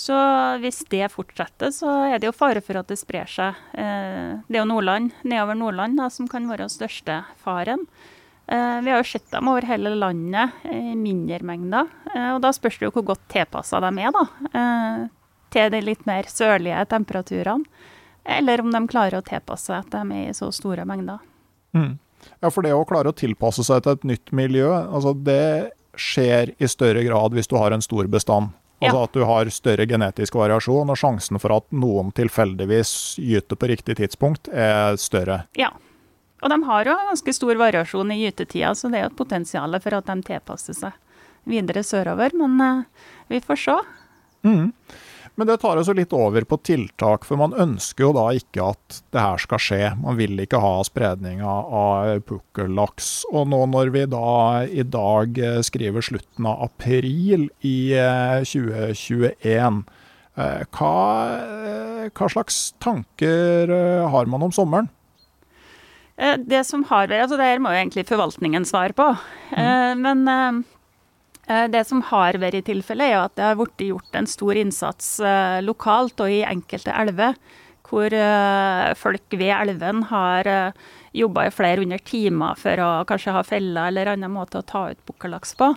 Så 0.00 0.16
hvis 0.62 0.80
det 0.90 1.12
fortsetter, 1.12 1.70
så 1.70 1.92
er 2.08 2.16
det 2.18 2.30
jo 2.30 2.34
fare 2.34 2.64
for 2.64 2.80
at 2.80 2.88
det 2.88 2.96
sprer 2.98 3.28
seg. 3.28 3.60
Det 3.76 4.56
er 4.56 4.62
jo 4.62 4.70
Nordland, 4.70 5.12
nedover 5.20 5.60
Nordland 5.60 6.00
da, 6.00 6.08
som 6.10 6.26
kan 6.32 6.48
være 6.48 6.70
største 6.72 7.20
faren. 7.44 7.84
Eh, 8.46 8.80
vi 8.82 8.90
har 8.90 8.98
jo 8.98 9.04
sett 9.04 9.30
dem 9.30 9.48
over 9.48 9.62
hele 9.62 9.94
landet 9.94 10.50
i 10.72 10.94
mindre 10.98 11.38
mengder. 11.46 11.88
Eh, 12.14 12.30
og 12.34 12.40
da 12.42 12.52
spørs 12.52 12.78
det 12.78 12.88
jo 12.88 12.94
hvor 12.96 13.06
godt 13.12 13.26
tilpassa 13.32 13.80
de 13.84 13.90
er 14.02 14.14
da, 14.14 14.24
eh, 14.52 15.02
til 15.52 15.70
de 15.72 15.82
litt 15.84 16.06
mer 16.08 16.28
sørlige 16.28 16.84
temperaturene. 16.90 17.64
Eller 18.24 18.62
om 18.62 18.70
de 18.70 18.80
klarer 18.86 19.18
å 19.18 19.26
tilpasse 19.26 19.66
seg 19.66 19.80
at 19.80 19.94
de 19.94 20.18
er 20.18 20.30
i 20.30 20.34
så 20.36 20.52
store 20.54 20.84
mengder. 20.86 21.18
Mm. 21.74 21.98
Ja, 22.38 22.50
for 22.50 22.62
det 22.62 22.74
å 22.74 22.86
klare 22.86 23.10
å 23.10 23.16
tilpasse 23.18 23.64
seg 23.66 23.82
til 23.82 23.96
et 23.96 24.04
nytt 24.06 24.30
miljø, 24.30 24.68
altså 24.70 25.14
det 25.26 25.72
skjer 25.98 26.54
i 26.62 26.68
større 26.70 27.02
grad 27.02 27.34
hvis 27.34 27.50
du 27.50 27.56
har 27.58 27.74
en 27.74 27.82
stor 27.82 28.06
bestand. 28.10 28.54
Altså 28.82 28.98
ja. 28.98 29.02
at 29.06 29.14
du 29.14 29.24
har 29.26 29.50
større 29.54 29.86
genetisk 29.86 30.34
variasjon, 30.38 30.90
og 30.90 30.98
sjansen 30.98 31.38
for 31.42 31.54
at 31.54 31.66
noen 31.74 32.10
tilfeldigvis 32.14 33.18
gyter 33.22 33.58
på 33.58 33.70
riktig 33.70 33.98
tidspunkt, 34.00 34.50
er 34.50 34.98
større. 34.98 35.44
Ja, 35.58 35.70
og 36.42 36.50
de 36.50 36.58
har 36.66 36.88
jo 36.90 36.98
ganske 37.06 37.34
stor 37.36 37.58
variasjon 37.60 38.10
i 38.10 38.18
gytetida, 38.24 38.74
så 38.74 38.90
det 38.90 38.98
er 38.98 39.06
jo 39.06 39.12
et 39.12 39.22
potensial 39.22 39.78
for 39.78 39.94
at 39.98 40.10
de 40.10 40.26
tilpasser 40.26 40.74
seg 40.74 40.98
videre 41.48 41.84
sørover. 41.86 42.34
Men 42.38 42.58
uh, 42.58 43.08
vi 43.30 43.40
får 43.42 43.60
se. 43.62 43.78
Mm. 44.46 44.72
Men 45.38 45.48
det 45.48 45.56
tar 45.62 45.78
oss 45.80 45.88
litt 45.96 46.12
over 46.12 46.44
på 46.44 46.58
tiltak, 46.66 47.24
for 47.24 47.40
man 47.40 47.54
ønsker 47.56 48.04
jo 48.04 48.10
da 48.18 48.26
ikke 48.36 48.66
at 48.74 48.98
det 49.14 49.22
her 49.22 49.40
skal 49.40 49.62
skje. 49.64 49.80
Man 50.02 50.18
vil 50.18 50.42
ikke 50.42 50.60
ha 50.60 50.74
spredning 50.84 51.40
av 51.46 52.20
pukkellaks. 52.28 53.12
Og 53.32 53.48
nå 53.48 53.62
når 53.72 53.94
vi 53.94 54.04
da 54.12 54.34
i 54.68 54.84
dag 54.84 55.40
eh, 55.40 55.60
skriver 55.64 56.04
slutten 56.04 56.48
av 56.50 56.66
april 56.66 57.48
i 57.64 57.76
2021, 58.44 59.80
eh, 60.36 60.64
hva, 60.76 60.96
hva 62.12 62.32
slags 62.34 62.60
tanker 62.82 63.72
har 64.12 64.28
man 64.28 64.50
om 64.50 64.52
sommeren? 64.52 64.92
Eh, 66.16 66.36
det 66.38 66.64
som 66.68 66.84
har 66.90 67.08
vært, 67.08 67.26
altså 67.26 67.38
det 67.40 67.48
her 67.48 67.62
må 67.62 67.72
jo 67.72 67.80
egentlig 67.80 68.06
forvaltningen 68.10 68.66
svare 68.68 68.96
på. 68.96 69.08
Mm. 69.56 70.04
Men 70.04 70.22
eh, 71.48 71.66
det 71.72 71.84
som 71.88 72.02
har 72.12 72.38
vært 72.40 72.60
i 72.60 72.66
tilfellet, 72.72 73.12
er 73.12 73.24
at 73.24 73.36
det 73.38 73.48
har 73.48 73.58
blitt 73.58 73.84
gjort 73.88 74.18
en 74.18 74.28
stor 74.30 74.58
innsats 74.58 75.18
lokalt 75.64 76.20
og 76.22 76.32
i 76.32 76.44
enkelte 76.46 76.94
elver. 76.94 77.36
Hvor 77.92 78.14
folk 78.96 79.34
ved 79.36 79.50
elven 79.52 79.98
har 80.08 80.46
jobba 81.12 81.42
i 81.44 81.50
flere 81.52 81.82
hundre 81.82 81.98
timer 82.08 82.56
for 82.56 82.80
å 82.80 82.86
kanskje 83.04 83.34
ha 83.36 83.42
feller 83.44 83.90
eller 83.90 84.14
annen 84.14 84.32
måte 84.32 84.62
å 84.62 84.64
ta 84.64 84.86
ut 84.94 85.02
pukkellaks 85.04 85.52
på. 85.60 85.68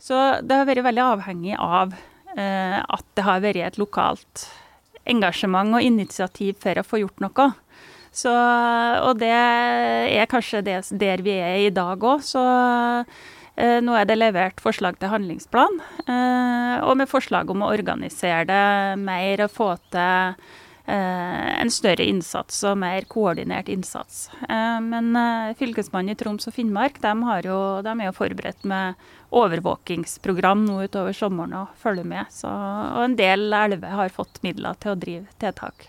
Så 0.00 0.16
det 0.40 0.56
har 0.56 0.70
vært 0.70 0.86
veldig 0.86 1.04
avhengig 1.04 1.58
av 1.60 1.92
at 2.32 3.04
det 3.18 3.26
har 3.26 3.44
vært 3.44 3.60
et 3.66 3.76
lokalt 3.82 4.46
engasjement 5.10 5.76
og 5.76 5.84
initiativ 5.84 6.56
for 6.64 6.80
å 6.80 6.86
få 6.86 7.02
gjort 7.02 7.20
noe. 7.26 7.50
Så, 8.10 8.30
og 9.06 9.20
det 9.20 9.30
er 9.30 10.30
kanskje 10.30 10.64
det, 10.66 10.80
der 10.98 11.22
vi 11.22 11.36
er 11.38 11.66
i 11.66 11.74
dag 11.74 12.02
òg. 12.02 12.24
Så 12.26 12.42
eh, 13.54 13.78
nå 13.84 13.94
er 13.96 14.08
det 14.08 14.18
levert 14.18 14.62
forslag 14.62 14.98
til 14.98 15.12
handlingsplan. 15.12 15.78
Eh, 16.06 16.74
og 16.82 16.98
med 16.98 17.10
forslag 17.10 17.50
om 17.52 17.62
å 17.62 17.70
organisere 17.70 18.42
det 18.50 18.64
mer 19.02 19.44
og 19.46 19.54
få 19.54 19.68
til 19.94 20.34
eh, 20.90 21.60
en 21.60 21.70
større 21.70 22.08
innsats 22.10 22.58
og 22.66 22.80
mer 22.82 23.06
koordinert 23.10 23.70
innsats. 23.70 24.26
Eh, 24.48 24.80
men 24.82 25.14
eh, 25.14 25.54
Fylkesmannen 25.60 26.16
i 26.16 26.18
Troms 26.18 26.50
og 26.50 26.56
Finnmark 26.56 26.98
de, 27.04 27.14
jo, 27.46 27.60
de 27.86 27.94
er 27.94 28.10
jo 28.10 28.16
forberedt 28.18 28.66
med 28.66 28.98
overvåkingsprogram 29.30 30.66
nå 30.66 30.82
utover 30.90 31.14
sommeren 31.14 31.54
og 31.62 31.78
følger 31.78 32.10
med. 32.10 32.34
Så, 32.34 32.50
og 32.50 33.06
en 33.06 33.16
del 33.22 33.52
elver 33.54 33.98
har 34.02 34.18
fått 34.18 34.42
midler 34.42 34.74
til 34.82 34.96
å 34.96 35.00
drive 35.06 35.38
tiltak. 35.38 35.86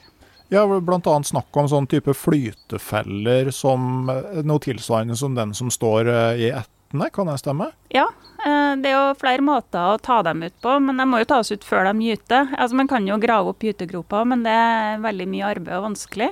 Ja, 0.53 0.65
bl.a. 0.67 1.23
snakk 1.23 1.55
om 1.55 1.67
sånn 1.71 1.85
type 1.87 2.11
flytefeller 2.11 3.53
som 3.55 4.09
eh, 4.11 4.41
noe 4.43 4.59
tilsvarende 4.59 5.15
som 5.15 5.31
den 5.37 5.53
som 5.55 5.69
står 5.71 6.09
eh, 6.11 6.41
i 6.43 6.49
ettene, 6.51 7.05
kan 7.15 7.29
det 7.31 7.37
stemme? 7.39 7.69
Ja, 7.95 8.09
eh, 8.43 8.73
det 8.83 8.89
er 8.89 8.97
jo 8.97 9.13
flere 9.21 9.45
måter 9.47 9.93
å 9.93 10.01
ta 10.03 10.17
dem 10.27 10.43
ut 10.43 10.57
på, 10.59 10.73
men 10.83 10.99
de 10.99 11.05
må 11.07 11.21
jo 11.21 11.29
tas 11.29 11.53
ut 11.55 11.63
før 11.63 11.87
de 11.87 11.93
gyter. 12.03 12.51
Altså, 12.57 12.75
man 12.81 12.91
kan 12.91 13.07
jo 13.07 13.15
grave 13.23 13.53
opp 13.53 13.63
gytegropa, 13.63 14.25
men 14.27 14.43
det 14.43 14.57
er 14.57 14.99
veldig 15.05 15.29
mye 15.31 15.53
arbeid 15.53 15.77
og 15.77 15.85
vanskelig. 15.85 16.27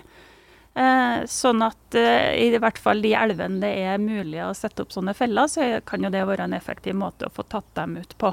Sånn 1.28 1.64
at 1.66 1.96
i 1.98 2.60
hvert 2.62 2.78
fall 2.80 3.02
de 3.04 3.10
elvene 3.18 3.58
det 3.60 3.72
er 3.90 3.98
mulig 4.00 4.38
å 4.46 4.52
sette 4.56 4.86
opp 4.86 4.94
sånne 4.94 5.16
feller, 5.18 5.50
så 5.52 5.66
kan 5.84 6.06
jo 6.06 6.12
det 6.14 6.22
være 6.28 6.46
en 6.46 6.54
effektiv 6.56 6.96
måte 6.96 7.28
å 7.28 7.34
få 7.34 7.44
tatt 7.52 7.68
dem 7.76 7.98
ut 8.00 8.14
på. 8.22 8.32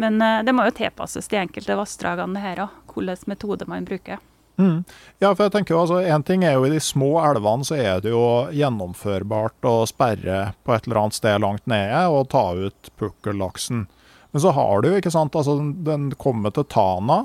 Men 0.00 0.18
det 0.18 0.54
må 0.56 0.64
jo 0.66 0.74
tilpasses 0.80 1.30
de 1.30 1.38
enkelte 1.42 1.76
vassdragene 1.78 2.42
her 2.42 2.64
òg, 2.64 2.80
hvilken 2.94 3.30
metode 3.30 3.68
man 3.70 3.86
bruker. 3.86 4.18
Mm. 4.56 4.84
Ja, 5.20 5.34
for 5.34 5.44
jeg 5.44 5.52
tenker 5.52 5.74
jo 5.74 5.82
altså, 5.82 5.98
En 6.00 6.22
ting 6.24 6.40
er 6.46 6.54
jo 6.56 6.64
i 6.64 6.72
de 6.72 6.78
små 6.80 7.18
elvene 7.20 7.66
så 7.68 7.76
er 7.76 8.00
det 8.00 8.14
jo 8.14 8.48
gjennomførbart 8.56 9.68
å 9.68 9.74
sperre 9.88 10.54
på 10.64 10.72
et 10.72 10.88
eller 10.88 11.02
annet 11.02 11.18
sted 11.18 11.42
langt 11.44 11.66
nede 11.68 12.06
og 12.08 12.30
ta 12.32 12.46
ut 12.56 12.90
pukkellaksen. 12.96 13.84
Men 14.32 14.44
så 14.44 14.52
har 14.56 14.82
du 14.82 14.90
jo, 14.90 14.96
ikke 15.00 15.12
sant, 15.12 15.36
altså 15.36 15.58
den 15.84 16.10
kommer 16.20 16.52
til 16.52 16.66
Tana, 16.72 17.22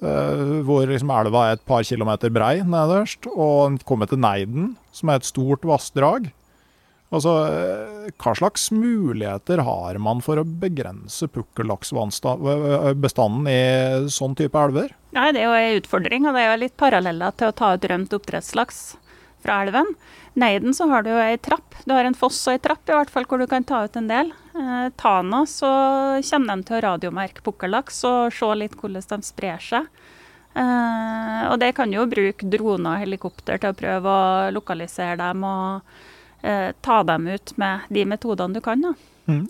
eh, 0.00 0.58
hvor 0.66 0.88
liksom 0.88 1.12
elva 1.14 1.46
er 1.46 1.56
et 1.56 1.64
par 1.68 1.84
kilometer 1.86 2.32
brei 2.32 2.58
nederst, 2.60 3.28
og 3.30 3.54
den 3.70 3.78
kommer 3.88 4.10
til 4.10 4.20
Neiden, 4.20 4.74
som 4.96 5.12
er 5.12 5.20
et 5.20 5.28
stort 5.28 5.64
vassdrag. 5.68 6.28
Altså, 7.10 7.32
eh, 7.50 8.06
hva 8.22 8.30
slags 8.38 8.68
muligheter 8.70 9.58
har 9.66 9.98
man 9.98 10.20
for 10.22 10.38
å 10.38 10.46
begrense 10.46 11.26
pukkellaksbestanden 11.34 13.48
i 13.50 14.06
sånn 14.14 14.38
type 14.38 14.54
elver? 14.54 14.94
Nei, 15.16 15.32
Det 15.32 15.40
er 15.42 15.48
jo 15.48 15.56
en 15.58 15.80
utfordring, 15.80 16.22
og 16.28 16.34
det 16.34 16.40
er 16.44 16.52
jo 16.52 16.62
litt 16.62 16.76
paralleller 16.78 17.30
til 17.34 17.46
å 17.50 17.56
ta 17.56 17.74
ut 17.74 17.88
rømt 17.90 18.14
oppdrettslaks 18.14 18.78
fra 19.42 19.62
elven. 19.64 19.88
Neiden 20.38 20.70
så 20.76 20.86
har 20.88 21.02
du 21.02 21.10
jo 21.10 21.18
ei 21.18 21.36
trapp. 21.42 21.74
Du 21.84 21.92
har 21.96 22.04
en 22.06 22.14
foss 22.14 22.38
og 22.46 22.52
ei 22.54 22.62
trapp 22.62 22.86
i 22.86 22.94
hvert 22.94 23.10
fall 23.10 23.26
hvor 23.26 23.38
du 23.42 23.46
kan 23.50 23.64
ta 23.66 23.82
ut 23.84 23.96
en 23.98 24.06
del. 24.06 24.30
Eh, 24.54 24.88
Tana 25.00 25.42
så 25.50 25.66
kommer 26.30 26.56
de 26.56 26.62
til 26.68 26.78
å 26.78 26.84
radiomerke 26.86 27.42
pukkellaks 27.42 28.04
og 28.06 28.30
se 28.36 28.46
litt 28.54 28.78
hvordan 28.78 29.02
de 29.10 29.22
sprer 29.26 29.58
seg. 29.58 29.90
Eh, 30.54 31.42
og 31.50 31.58
det 31.62 31.74
kan 31.74 31.90
jo 31.90 32.06
bruke 32.10 32.46
droner 32.50 32.94
og 32.94 33.00
helikopter 33.02 33.58
til 33.58 33.70
å 33.72 33.78
prøve 33.78 34.14
å 34.14 34.50
lokalisere 34.54 35.18
dem 35.18 35.44
og 35.46 35.82
eh, 36.42 36.70
ta 36.80 37.02
dem 37.06 37.28
ut 37.28 37.54
med 37.60 37.88
de 37.88 38.04
metodene 38.08 38.56
du 38.56 38.60
kan. 38.64 38.82
da. 38.82 38.94
Mm. 39.30 39.46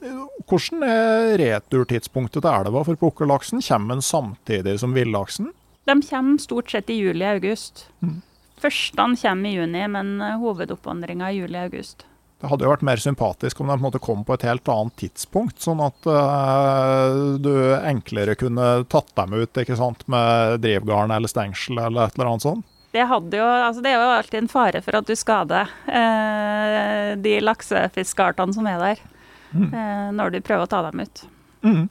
Hvordan 0.49 0.85
er 0.85 1.39
returtidspunktet 1.41 2.43
til 2.43 2.53
elva 2.53 2.85
for 2.85 3.01
pukkellaksen? 3.01 3.63
Kommer 3.65 3.97
den 3.97 4.05
samtidig 4.05 4.79
som 4.83 4.97
villaksen? 4.97 5.53
De 5.89 5.97
kommer 6.03 6.39
stort 6.43 6.71
sett 6.71 6.91
i 6.91 6.99
juli-august. 7.01 7.87
Mm. 8.05 8.21
Førstene 8.61 9.17
kommer 9.17 9.51
i 9.51 9.57
juni, 9.57 9.87
men 9.89 10.21
eh, 10.21 10.39
hovedoppvandringa 10.43 11.33
i 11.33 11.41
juli-august. 11.41 12.07
Det 12.41 12.49
hadde 12.49 12.65
jo 12.65 12.73
vært 12.73 12.85
mer 12.89 13.01
sympatisk 13.01 13.59
om 13.61 13.69
de 13.69 13.75
på 13.75 13.83
en 13.83 13.85
måte 13.85 14.01
kom 14.01 14.23
på 14.25 14.33
et 14.37 14.45
helt 14.49 14.69
annet 14.73 14.95
tidspunkt, 15.03 15.59
sånn 15.61 15.83
at 15.85 16.07
uh, 16.09 17.37
du 17.37 17.53
enklere 17.77 18.33
kunne 18.41 18.69
tatt 18.89 19.13
dem 19.19 19.35
ut 19.37 19.61
ikke 19.61 19.77
sant, 19.77 20.07
med 20.09 20.63
drivgarn 20.65 21.13
eller 21.13 21.29
stengsel 21.29 21.83
eller 21.83 22.09
et 22.09 22.17
eller 22.17 22.31
annet 22.31 22.47
sånt. 22.47 22.65
Det, 22.91 23.05
jo, 23.05 23.47
altså 23.47 23.83
det 23.85 23.93
er 23.93 24.01
jo 24.01 24.15
alltid 24.17 24.41
en 24.41 24.51
fare 24.51 24.81
for 24.83 24.99
at 24.99 25.07
du 25.07 25.15
skader 25.15 25.71
eh, 25.87 27.13
de 27.23 27.37
laksefiskartene 27.45 28.57
som 28.57 28.67
er 28.67 28.81
der, 28.83 29.05
mm. 29.53 29.69
eh, 29.69 30.09
når 30.19 30.35
du 30.35 30.41
prøver 30.43 30.67
å 30.67 30.71
ta 30.71 30.83
dem 30.89 31.05
ut. 31.05 31.23
Mm. 31.63 31.85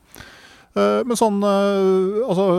Eh, 0.75 0.99
men 1.07 1.19
sånn, 1.19 1.39
eh, 1.47 2.19
altså 2.25 2.49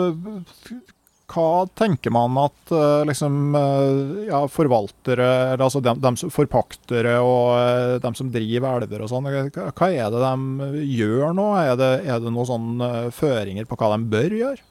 hva 1.30 1.66
tenker 1.78 2.11
man 2.11 2.34
at 2.43 2.72
uh, 2.74 3.05
liksom, 3.07 3.53
uh, 3.55 4.24
ja, 4.26 4.41
forvaltere, 4.51 5.28
altså 5.55 5.78
dem, 5.84 6.01
dem 6.03 6.16
som 6.18 6.32
forpaktere 6.34 7.12
og 7.22 8.03
dem 8.03 8.16
som 8.18 8.32
driver 8.34 8.80
elver 8.80 9.05
og 9.05 9.12
sånn, 9.12 9.28
hva 9.55 9.91
er 9.95 10.11
det 10.11 10.24
de 10.24 10.82
gjør 10.91 11.30
nå? 11.38 11.47
Er 11.61 11.78
det, 11.78 11.93
er 12.03 12.18
det 12.18 12.32
noen 12.34 12.51
sånne 12.51 12.91
føringer 13.14 13.68
på 13.70 13.78
hva 13.78 13.93
de 13.95 14.11
bør 14.11 14.36
gjøre? 14.41 14.66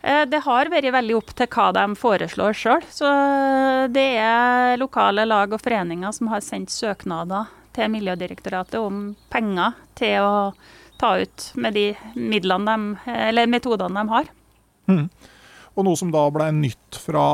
Det 0.00 0.38
har 0.46 0.70
vært 0.72 0.92
veldig 0.94 1.16
opp 1.18 1.32
til 1.36 1.48
hva 1.52 1.66
de 1.76 1.82
foreslår 2.00 2.56
sjøl. 2.56 2.84
Så 2.88 3.08
det 3.92 4.06
er 4.16 4.78
lokale 4.80 5.26
lag 5.28 5.52
og 5.52 5.60
foreninger 5.60 6.14
som 6.16 6.30
har 6.32 6.40
sendt 6.44 6.72
søknader 6.72 7.50
til 7.76 7.90
Miljødirektoratet 7.92 8.78
om 8.80 9.10
penger 9.32 9.76
til 9.98 10.24
å 10.24 10.36
ta 11.00 11.14
ut 11.20 11.50
med 11.60 11.76
de 11.76 11.90
midlene 12.16 12.76
de, 12.76 13.12
eller 13.28 13.50
metodene 13.50 14.02
de 14.02 14.14
har. 14.14 14.32
Mm. 14.90 15.06
Og 15.78 15.86
noe 15.86 15.96
som 15.96 16.10
da 16.12 16.24
ble 16.34 16.48
nytt 16.52 16.98
fra 16.98 17.24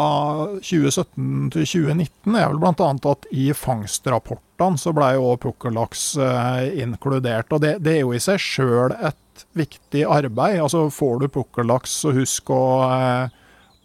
2017 0.60 1.52
til 1.54 1.64
2019, 1.64 2.36
er 2.36 2.50
vel 2.52 2.60
bl.a. 2.62 2.90
at 3.10 3.28
i 3.32 3.48
fangstrapportene 3.56 4.80
så 4.80 4.92
ble 4.94 5.14
jo 5.16 5.32
pukkellaks 5.42 6.04
eh, 6.20 6.82
inkludert. 6.84 7.50
Og 7.56 7.64
det, 7.64 7.78
det, 7.82 7.96
er 7.96 8.04
jo 8.04 8.12
i 8.14 8.22
seg 8.22 8.42
sjøl 8.42 8.94
et 8.94 9.18
viktig 9.56 10.04
arbeid. 10.08 10.60
Altså 10.62 10.86
Får 10.92 11.20
du 11.22 11.28
pukkellaks, 11.32 11.98
så 12.04 12.12
husk 12.16 12.52
å, 12.54 12.62
eh, 12.86 13.34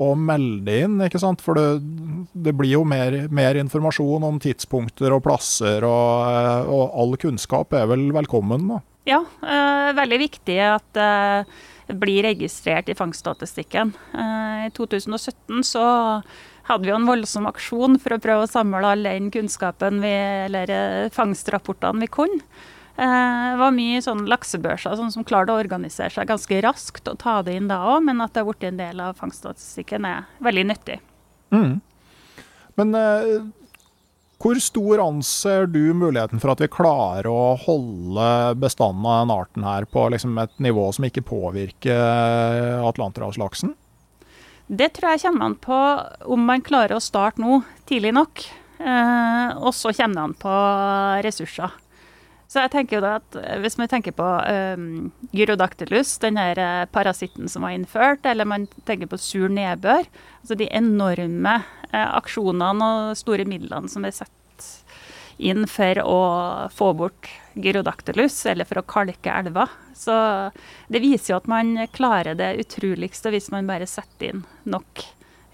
å 0.02 0.12
melde 0.18 0.78
inn, 0.86 1.00
ikke 1.06 1.22
sant. 1.22 1.42
For 1.44 1.58
det, 1.58 1.82
det 2.34 2.54
blir 2.58 2.76
jo 2.78 2.86
mer, 2.88 3.28
mer, 3.34 3.60
informasjon 3.62 4.26
om 4.28 4.40
tidspunkter 4.42 5.14
og 5.16 5.24
plasser, 5.28 5.86
og, 5.88 6.30
eh, 6.30 6.72
og 6.72 6.96
all 7.04 7.20
kunnskap 7.22 7.76
er 7.78 7.90
vel 7.92 8.10
velkommen. 8.16 8.70
da. 8.76 8.82
Ja, 9.10 9.22
øh, 9.26 9.92
veldig 9.98 10.20
viktig 10.22 10.58
at 10.62 10.98
øh, 11.02 11.46
blir 11.98 12.24
registrert 12.30 12.90
i 12.90 12.96
fangststatistikken. 12.96 13.96
I 14.14 14.70
2017 14.78 15.64
så 15.66 15.86
hadde 16.70 16.86
vi 16.86 16.94
en 16.94 17.10
voldsom 17.10 17.50
aksjon 17.50 17.98
for 18.00 18.16
å 18.16 18.22
prøve 18.22 18.46
å 18.46 18.52
samle 18.52 18.94
all 18.94 19.04
den 19.04 19.32
kunnskapen 19.34 20.00
vi, 20.04 20.14
eller 20.46 21.10
fangstrapportene 21.12 22.06
vi 22.06 22.12
kunne. 22.14 22.40
Eh, 23.02 23.46
det 23.52 23.62
var 23.62 23.74
mye 23.74 24.02
sånn 24.06 24.28
laksebørser 24.30 24.98
sånn 25.00 25.14
som 25.14 25.26
klarte 25.26 25.54
å 25.56 25.62
organisere 25.62 26.14
seg 26.14 26.30
ganske 26.30 26.60
raskt 26.62 27.10
og 27.10 27.18
ta 27.24 27.40
det 27.46 27.56
inn 27.58 27.72
da 27.72 27.80
òg, 27.96 28.04
men 28.06 28.22
at 28.22 28.36
det 28.36 28.44
har 28.44 28.52
blitt 28.52 28.68
en 28.70 28.82
del 28.82 29.02
av 29.02 29.18
fangststatistikken 29.18 30.06
er 30.06 30.28
veldig 30.46 30.68
nyttig. 30.70 31.00
Mm. 31.56 31.80
Men 32.80 32.94
hvor 34.42 34.58
stor 34.64 35.02
anser 35.04 35.68
du 35.70 35.92
muligheten 35.94 36.42
for 36.42 36.54
at 36.54 36.62
vi 36.64 36.70
klarer 36.72 37.28
å 37.30 37.54
holde 37.62 38.56
bestanden 38.62 39.06
av 39.06 39.20
den 39.26 39.34
arten 39.36 39.66
her 39.68 39.86
på 39.86 40.08
liksom 40.14 40.40
et 40.42 40.56
nivå 40.64 40.88
som 40.96 41.06
ikke 41.06 41.26
påvirker 41.28 42.82
atlanterhavslaksen? 42.88 43.76
Det 44.72 44.88
tror 44.96 45.14
jeg 45.14 45.26
kommer 45.26 45.50
an 45.50 45.58
på 45.62 45.78
om 46.34 46.48
man 46.48 46.64
klarer 46.66 46.96
å 46.96 47.04
starte 47.04 47.44
nå, 47.44 47.60
tidlig 47.90 48.16
nok. 48.16 48.46
Eh, 48.82 49.48
og 49.60 49.76
så 49.78 49.92
kommer 49.94 50.16
det 50.16 50.24
an 50.24 50.36
på 50.42 50.58
ressurser. 51.28 51.76
Så 52.52 52.60
jeg 52.60 52.72
tenker 52.74 52.98
jo 52.98 53.04
da 53.06 53.14
at 53.22 53.38
Hvis 53.64 53.78
man 53.80 53.88
tenker 53.88 54.12
på 54.16 54.28
um, 54.28 55.12
gyrodactylus, 55.32 56.18
den 56.20 56.40
her 56.40 56.60
eh, 56.60 56.90
parasitten 56.92 57.48
som 57.48 57.64
var 57.64 57.78
innført, 57.78 58.26
eller 58.28 58.50
man 58.50 58.68
tenker 58.88 59.08
på 59.08 59.20
sur 59.22 59.48
nedbør, 59.48 60.04
altså 60.42 60.58
de 60.60 60.68
enorme 60.76 61.56
uh, 61.64 62.10
aksjonene 62.20 62.90
og 62.90 63.16
store 63.20 63.48
midlene 63.48 63.92
som 63.92 64.04
er 64.04 64.18
satt 64.18 64.68
inn 65.42 65.64
for 65.70 65.98
å 66.04 66.20
få 66.76 66.92
bort 67.00 67.30
gyrodactylus, 67.56 68.36
eller 68.52 68.68
for 68.68 68.82
å 68.82 68.86
kalke 68.86 69.32
elva. 69.34 69.66
Så 69.98 70.14
det 70.92 71.02
viser 71.04 71.34
jo 71.34 71.40
at 71.40 71.50
man 71.52 71.74
klarer 71.96 72.38
det 72.38 72.54
utroligste 72.62 73.32
hvis 73.34 73.50
man 73.54 73.70
bare 73.70 73.90
setter 73.90 74.36
inn 74.36 74.44
nok 74.70 75.06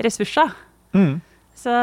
ressurser. 0.04 0.52
Mm. 0.98 1.22
Så, 1.58 1.74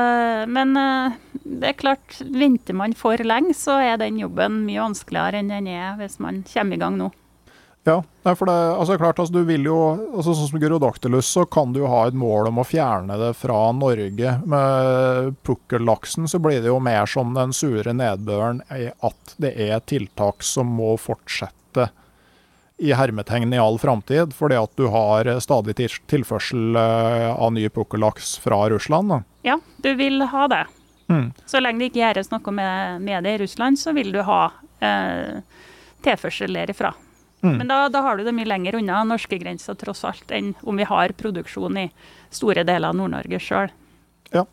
men 0.55 0.77
eh, 0.79 1.19
det 1.43 1.73
er 1.73 1.81
klart, 1.81 2.21
venter 2.23 2.77
man 2.79 2.95
for 2.95 3.19
lenge, 3.27 3.57
så 3.59 3.81
er 3.83 3.99
den 3.99 4.21
jobben 4.23 4.63
mye 4.69 4.85
vanskeligere 4.85 5.43
enn 5.43 5.51
den 5.51 5.69
er 5.73 5.97
hvis 5.99 6.21
man 6.23 6.45
kommer 6.47 6.79
i 6.79 6.83
gang 6.85 6.99
nå. 7.01 7.11
Ja, 7.85 7.99
for 8.25 8.49
det 8.49 8.55
altså 8.55 8.97
klart, 8.97 9.19
altså, 9.19 9.35
du 9.35 9.45
vil 9.45 9.67
jo, 9.69 9.77
altså 10.15 10.33
Sånn 10.33 10.49
som 10.49 10.63
Gyrodactylus, 10.63 11.29
så 11.29 11.43
kan 11.45 11.75
du 11.75 11.83
jo 11.83 11.91
ha 11.93 12.07
et 12.09 12.17
mål 12.17 12.49
om 12.49 12.63
å 12.63 12.65
fjerne 12.65 13.19
det 13.21 13.35
fra 13.37 13.59
Norge. 13.77 14.39
Med 14.49 15.35
pukkellaksen 15.45 16.31
så 16.31 16.41
blir 16.41 16.63
det 16.65 16.71
jo 16.71 16.79
mer 16.81 17.11
som 17.11 17.35
den 17.37 17.53
sure 17.53 17.93
nedbøren 17.93 18.63
at 18.71 19.37
det 19.43 19.53
er 19.67 19.85
tiltak 19.85 20.47
som 20.47 20.73
må 20.79 20.95
fortsette 20.97 21.91
i 22.81 22.95
hermetegn 22.97 23.53
i 23.53 23.61
all 23.61 23.77
framtid, 23.79 24.33
fordi 24.35 24.57
at 24.59 24.73
du 24.81 24.89
har 24.91 25.29
stadig 25.45 25.77
tilførsel 25.77 26.81
eh, 26.81 27.29
av 27.37 27.53
ny 27.55 27.69
pukkellaks 27.69 28.39
fra 28.43 28.65
Russland. 28.73 29.13
Da. 29.13 29.21
Ja, 29.45 29.59
du 29.85 29.93
vil 29.95 30.23
ha 30.23 30.49
det. 30.49 30.65
Mm. 31.13 31.33
Så 31.47 31.61
lenge 31.61 31.83
det 31.83 31.91
ikke 31.91 32.01
gjøres 32.01 32.31
noe 32.33 32.53
med, 32.57 33.03
med, 33.05 33.27
det 33.27 33.35
i 33.37 33.41
Russland, 33.45 33.77
så 33.77 33.93
vil 33.93 34.09
du 34.15 34.23
ha 34.25 34.41
eh, 34.81 35.43
tilførsel 36.05 36.57
derifra. 36.57 36.95
Mm. 37.45 37.59
Men 37.59 37.69
da, 37.69 37.83
da, 37.93 38.01
har 38.07 38.17
du 38.17 38.25
det 38.25 38.33
mye 38.33 38.49
lenger 38.49 38.79
unna 38.81 39.03
norskegrensa 39.05 39.77
tross 39.77 40.01
alt, 40.09 40.33
enn 40.33 40.55
om 40.65 40.81
vi 40.81 40.89
har 40.89 41.13
produksjon 41.13 41.77
i 41.77 41.91
store 42.33 42.65
deler 42.65 42.89
av 42.89 42.97
Nord-Norge 42.97 43.43
sjøl. 43.43 43.75
Ja, 44.33 44.47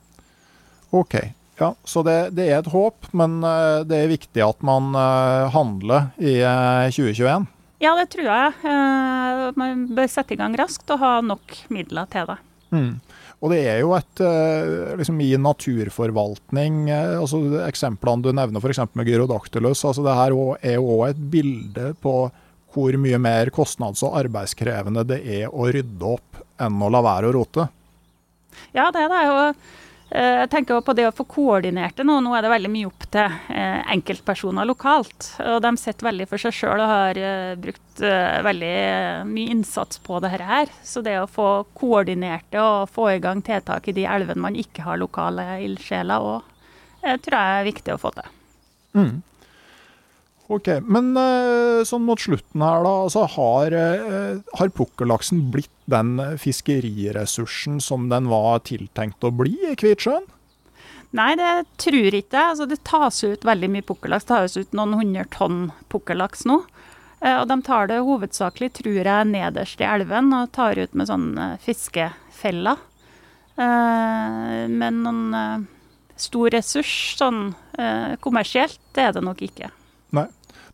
OK. 0.92 1.16
Ja, 1.62 1.72
Så 1.86 2.04
det, 2.04 2.34
det, 2.36 2.50
er 2.50 2.60
et 2.60 2.72
håp, 2.74 3.08
men 3.16 3.40
uh, 3.46 3.86
det 3.88 3.96
er 3.96 4.12
viktig 4.12 4.44
at 4.44 4.64
man 4.66 4.96
uh, 4.98 5.48
handler 5.54 6.10
i 6.18 6.40
uh, 6.42 6.88
eh, 6.90 6.92
2021? 6.92 7.46
Ja, 7.82 7.96
det 7.98 8.10
tror 8.14 8.28
jeg. 8.28 8.72
Man 9.58 9.88
bør 9.90 10.10
sette 10.10 10.36
i 10.36 10.38
gang 10.38 10.54
raskt 10.60 10.90
og 10.94 11.00
ha 11.02 11.16
nok 11.26 11.56
midler 11.74 12.10
til 12.14 12.28
det. 12.30 12.36
Mm. 12.72 12.94
Og 13.42 13.52
det 13.52 13.60
er 13.68 13.80
jo 13.82 13.96
et 13.98 14.22
uh, 14.22 14.94
liksom 15.00 15.20
I 15.24 15.32
naturforvaltning, 15.42 16.86
uh, 16.92 17.18
altså 17.24 17.42
eksemplene 17.66 18.24
du 18.24 18.32
nevner 18.38 18.62
f.eks. 18.62 18.84
med 18.94 19.10
gyrodactylus, 19.10 19.84
altså 19.88 20.06
det 20.06 20.16
her 20.18 20.38
er 20.62 20.78
jo 20.78 20.96
òg 21.00 21.06
et 21.10 21.22
bilde 21.34 21.92
på 22.04 22.16
hvor 22.72 22.96
mye 23.04 23.20
mer 23.20 23.52
kostnads- 23.52 24.04
og 24.08 24.16
arbeidskrevende 24.22 25.04
det 25.08 25.20
er 25.28 25.52
å 25.52 25.68
rydde 25.68 26.08
opp 26.08 26.42
enn 26.62 26.80
å 26.80 26.92
la 26.94 27.02
være 27.04 27.32
å 27.32 27.36
rote. 27.36 27.68
Ja, 28.76 28.90
det 28.94 29.06
er 29.06 29.12
det. 29.12 29.22
Eh, 29.28 29.80
jeg 30.12 30.50
tenker 30.52 30.82
på 30.84 30.94
det 30.98 31.06
å 31.08 31.14
få 31.16 31.24
koordinert 31.30 31.96
det 31.96 32.04
nå. 32.04 32.18
Nå 32.20 32.34
er 32.36 32.44
det 32.44 32.52
veldig 32.52 32.72
mye 32.74 32.90
opp 32.90 33.06
til 33.14 33.38
eh, 33.54 33.80
enkeltpersoner 33.94 34.68
lokalt. 34.68 35.30
Og 35.40 35.62
de 35.64 35.72
sitter 35.80 36.08
veldig 36.10 36.28
for 36.28 36.44
seg 36.44 36.56
sjøl 36.58 36.84
og 36.84 36.92
har 36.92 37.20
eh, 37.22 37.54
brukt 37.60 38.02
veldig 38.02 38.76
mye 39.30 39.54
innsats 39.54 40.00
på 40.04 40.20
dette 40.24 40.44
her. 40.48 40.72
Så 40.84 41.04
det 41.06 41.18
å 41.22 41.30
få 41.32 41.48
koordinert 41.78 42.48
det 42.52 42.60
og 42.60 42.92
få 42.92 43.12
i 43.14 43.22
gang 43.24 43.44
tiltak 43.46 43.88
i 43.88 43.96
de 43.96 44.08
elvene 44.10 44.44
man 44.50 44.58
ikke 44.60 44.84
har 44.84 45.00
lokale 45.00 45.46
ildsjeler 45.64 46.24
òg, 46.24 46.48
tror 47.04 47.36
jeg 47.36 47.60
er 47.60 47.68
viktig 47.68 47.94
å 47.94 48.00
få 48.02 48.14
til. 48.16 48.32
Mm. 48.98 49.12
Ok, 50.52 50.72
Men 50.88 51.12
sånn 51.88 52.08
mot 52.08 52.20
slutten 52.20 52.64
her, 52.64 52.82
da. 52.88 52.96
Altså, 53.06 53.28
har, 53.36 53.76
har 54.58 54.74
pukkellaksen 54.80 55.46
blitt 55.54 55.72
den 55.92 56.16
fiskeriressursen 56.42 57.82
som 57.84 58.10
den 58.12 58.30
var 58.32 58.64
tiltenkt 58.68 59.24
å 59.24 59.34
bli 59.36 59.56
i 59.72 59.76
Kvitsjøen? 59.80 60.28
Nei, 61.18 61.34
det 61.36 61.66
tror 61.82 62.16
ikke 62.16 62.38
jeg. 62.38 62.52
Altså, 62.54 62.68
det 62.72 62.80
tas 62.88 63.18
ut 63.26 63.44
veldig 63.48 63.70
mye 63.74 63.86
pukkellaks. 63.88 64.28
Det 64.28 64.32
tas 64.32 64.56
ut 64.56 64.78
noen 64.78 64.96
hundre 64.96 65.26
tonn 65.34 65.66
pukkellaks 65.92 66.46
nå. 66.48 66.62
Eh, 67.20 67.36
og 67.36 67.50
de 67.52 67.58
tar 67.68 67.92
det 67.92 68.00
hovedsakelig, 68.08 68.72
tror 68.80 69.02
jeg, 69.02 69.28
nederst 69.34 69.84
i 69.84 69.88
elven 69.88 70.32
og 70.38 70.54
tar 70.56 70.80
ut 70.80 70.96
med 70.96 71.12
sånne 71.12 71.50
fiskefeller. 71.66 72.80
Eh, 73.60 74.64
men 74.72 75.04
noen 75.04 75.68
stor 76.22 76.54
ressurs 76.54 77.18
sånn 77.18 77.50
kommersielt, 78.22 78.78
det 78.94 79.08
er 79.08 79.14
det 79.16 79.24
nok 79.26 79.40
ikke. 79.42 79.72
Nei, 80.14 80.28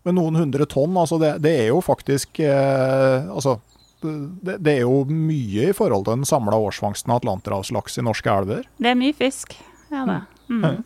men 0.04 0.18
noen 0.18 0.36
hundre 0.40 0.66
tonn, 0.68 0.98
altså 1.00 1.20
det, 1.22 1.38
det 1.46 1.54
er 1.62 1.70
jo 1.70 1.80
faktisk 1.86 2.42
eh, 2.44 3.30
altså 3.32 3.58
det, 4.02 4.58
det, 4.58 4.74
er 4.74 4.84
jo 4.86 5.06
mye 5.10 5.72
i 5.72 5.76
forhold 5.76 6.06
til 6.06 6.20
den 6.20 6.28
samla 6.28 6.60
årsfangsten 6.68 7.14
av 7.14 7.22
atlanterhavslaks 7.22 7.98
i 7.98 8.06
norske 8.06 8.30
elver. 8.32 8.68
Det 8.78 8.92
er 8.92 9.00
mye 9.00 9.16
fisk, 9.18 9.58
ja 9.94 10.06
det. 10.08 10.22
Mm. 10.50 10.62
mm. 10.62 10.86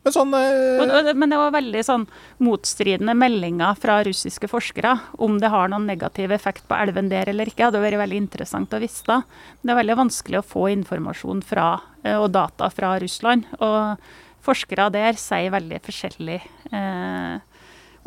Men, 0.00 0.14
sånn, 0.14 0.32
eh... 0.32 1.12
men, 1.12 1.28
det 1.28 1.36
var 1.36 1.52
veldig 1.52 1.80
sånn 1.84 2.06
motstridende 2.40 3.12
meldinger 3.18 3.76
fra 3.76 3.98
russiske 4.06 4.48
forskere 4.48 4.94
om 5.20 5.36
det 5.42 5.50
har 5.52 5.68
noen 5.68 5.84
negativ 5.90 6.32
effekt 6.32 6.64
på 6.70 6.78
elven 6.78 7.10
der 7.12 7.28
eller 7.28 7.50
ikke. 7.50 7.58
Det 7.58 7.68
hadde 7.68 7.82
vært 7.84 8.00
veldig 8.00 8.22
interessant 8.22 8.72
å 8.72 8.80
vite. 8.80 9.18
Det 9.60 9.74
er 9.74 9.80
veldig 9.82 9.98
vanskelig 10.00 10.40
å 10.40 10.46
få 10.54 10.70
informasjon 10.72 11.44
fra, 11.44 11.68
eh, 12.02 12.16
og 12.16 12.30
data 12.32 12.70
fra 12.72 12.94
Russland. 13.02 13.44
Og 13.60 14.00
forskere 14.46 14.88
der 14.94 15.20
sier 15.20 15.52
veldig 15.52 15.82
forskjellig 15.84 16.40
eh, 16.72 17.36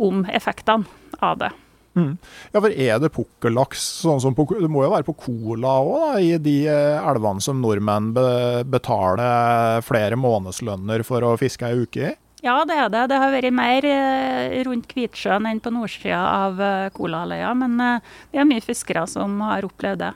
om 0.01 0.26
effektene 0.34 0.89
av 1.22 1.38
det. 1.45 1.54
Mm. 1.93 2.17
Ja, 2.53 2.59
for 2.59 2.73
Er 2.73 2.99
det 3.01 3.11
pukkellaks? 3.13 3.83
Sånn 4.01 4.21
som 4.21 4.33
på, 4.33 4.47
det 4.57 4.69
må 4.71 4.85
jo 4.85 4.93
være 4.95 5.05
på 5.05 5.15
Cola 5.25 5.75
òg, 5.83 6.23
i 6.25 6.37
de 6.41 6.55
eh, 6.71 6.97
elvene 6.97 7.43
som 7.43 7.61
nordmenn 7.61 8.11
be, 8.15 8.63
betaler 8.65 9.83
flere 9.85 10.17
månedslønner 10.17 11.05
for 11.05 11.25
å 11.25 11.35
fiske 11.37 11.69
ei 11.69 11.83
uke 11.85 12.09
i? 12.09 12.15
Ja, 12.43 12.57
det 12.67 12.75
er 12.75 12.89
det. 12.91 13.05
Det 13.11 13.19
har 13.21 13.31
vært 13.31 13.55
mer 13.55 13.85
eh, 13.87 14.57
rundt 14.67 14.89
Kvitsjøen 14.89 15.45
enn 15.47 15.61
på 15.63 15.71
nordsida 15.71 16.23
av 16.47 16.59
eh, 16.59 16.89
Kolahalvøya. 16.95 17.53
Men 17.61 17.77
det 17.77 18.41
er 18.41 18.49
mye 18.49 18.65
fiskere 18.65 19.05
som 19.07 19.37
har 19.45 19.69
opplevd 19.69 20.03
det. 20.03 20.11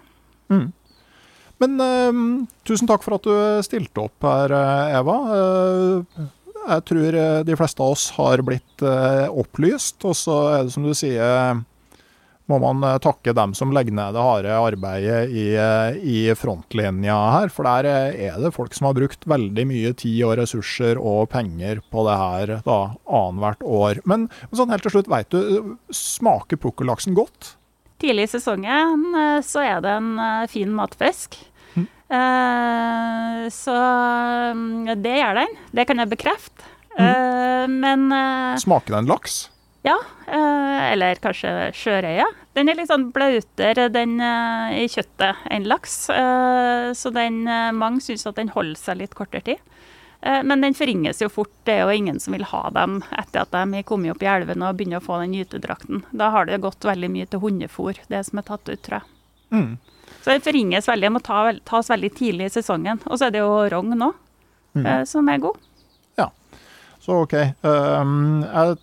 Mm. 0.52 0.68
Men 1.58 1.80
uh, 1.82 2.18
tusen 2.70 2.86
takk 2.86 3.02
for 3.02 3.16
at 3.16 3.26
du 3.26 3.64
stilte 3.66 4.04
opp 4.04 4.26
her, 4.28 4.52
Eva. 4.94 5.16
Uh, 5.26 6.28
jeg 6.68 6.84
tror 6.90 7.16
eh, 7.16 7.40
de 7.48 7.56
fleste 7.58 7.84
av 7.84 7.96
oss 7.96 8.10
har 8.18 8.44
blitt 8.46 8.84
eh, 8.86 9.26
opplyst. 9.32 10.04
Og 10.08 10.16
så 10.18 10.38
er 10.52 10.68
det 10.68 10.74
som 10.76 10.86
du 10.86 10.94
sier, 10.98 11.62
må 12.48 12.60
man 12.64 12.84
eh, 12.88 13.00
takke 13.04 13.36
dem 13.38 13.54
som 13.58 13.74
legger 13.76 13.96
ned 13.96 14.18
det 14.18 14.26
harde 14.26 14.58
arbeidet 14.60 15.32
i, 15.32 15.48
i 16.04 16.20
frontlinja 16.38 17.18
her. 17.38 17.54
For 17.54 17.68
der 17.68 17.90
er 18.12 18.40
det 18.44 18.54
folk 18.56 18.76
som 18.78 18.90
har 18.90 18.98
brukt 19.00 19.28
veldig 19.30 19.68
mye 19.70 19.94
tid 19.98 20.20
og 20.28 20.38
ressurser 20.42 21.00
og 21.00 21.30
penger 21.34 21.84
på 21.92 22.08
det 22.08 22.18
her 22.22 22.56
da 22.68 22.80
annethvert 23.06 23.64
år. 23.64 24.04
Men 24.10 24.28
sånn 24.52 24.74
helt 24.74 24.88
til 24.88 24.98
slutt, 24.98 25.12
veit 25.12 25.32
du, 25.32 25.78
smaker 25.94 26.60
pukkellaksen 26.62 27.18
godt? 27.18 27.56
Tidlig 27.98 28.28
i 28.28 28.34
sesongen 28.36 29.08
så 29.42 29.64
er 29.66 29.80
det 29.82 29.96
en 29.98 30.12
fin 30.52 30.70
matfisk. 30.70 31.40
Uh, 32.08 33.48
så 33.52 33.76
mm, 34.56 34.96
det 35.04 35.18
gjør 35.20 35.42
den. 35.42 35.60
Det 35.76 35.88
kan 35.90 36.04
jeg 36.04 36.14
bekrefte. 36.16 36.74
Mm. 36.98 37.76
men 37.78 38.08
uh, 38.10 38.58
Smaker 38.58 38.96
den 38.96 39.06
laks? 39.06 39.52
Ja. 39.86 40.00
eller 40.28 41.20
kanskje 41.22 41.70
sjørøye. 41.78 42.26
Den 42.58 42.68
er 42.68 42.76
litt 42.76 42.90
sånn 42.90 43.06
blautere 43.16 43.86
den, 43.94 44.18
i 44.20 44.88
kjøttet 44.92 45.46
enn 45.54 45.68
laks. 45.70 46.10
så 46.98 47.12
den, 47.16 47.38
mange 47.78 48.02
syns 48.04 48.28
at 48.28 48.36
den 48.36 48.52
holder 48.52 48.76
seg 48.82 49.00
litt 49.00 49.16
kortere 49.16 49.46
tid. 49.46 49.62
Men 50.20 50.66
den 50.66 50.76
forringes 50.76 51.22
jo 51.24 51.30
fort. 51.32 51.54
Det 51.64 51.78
er 51.78 51.86
jo 51.86 51.96
ingen 52.02 52.20
som 52.20 52.36
vil 52.36 52.44
ha 52.50 52.66
dem 52.76 53.00
etter 53.16 53.46
at 53.46 53.54
de 53.54 53.78
har 53.78 53.88
kommet 53.88 54.12
opp 54.12 54.26
i 54.26 54.32
elven 54.34 54.66
og 54.66 54.76
begynner 54.76 55.00
å 55.00 55.08
få 55.08 55.22
den 55.22 55.38
gytedrakten. 55.38 56.04
Da 56.12 56.34
har 56.36 56.50
det 56.50 56.60
gått 56.66 56.84
veldig 56.84 57.14
mye 57.14 57.30
til 57.32 57.46
hundefôr, 57.46 58.02
det 58.12 58.26
som 58.28 58.42
er 58.42 58.50
tatt 58.50 58.68
ut, 58.68 58.82
tror 58.84 59.00
jeg. 59.00 59.08
Mm. 59.56 59.72
Så 60.28 60.34
det 60.34 60.44
forringes 60.44 60.88
veldig. 60.90 61.08
Det 61.08 61.14
må 61.16 61.20
ta, 61.24 61.42
tas 61.64 61.88
veldig 61.88 62.10
tidlig 62.18 62.50
i 62.50 62.52
sesongen. 62.58 63.00
Og 63.08 63.16
så 63.16 63.30
er 63.30 63.32
det 63.32 63.40
jo 63.40 63.52
rogn 63.72 63.94
nå, 63.96 64.10
mm. 64.76 64.82
eh, 64.84 65.04
som 65.08 65.30
er 65.32 65.38
god. 65.40 65.62
Ja, 66.20 66.26
så 67.00 67.22
OK. 67.22 67.36
Um, 67.64 68.42
jeg 68.44 68.76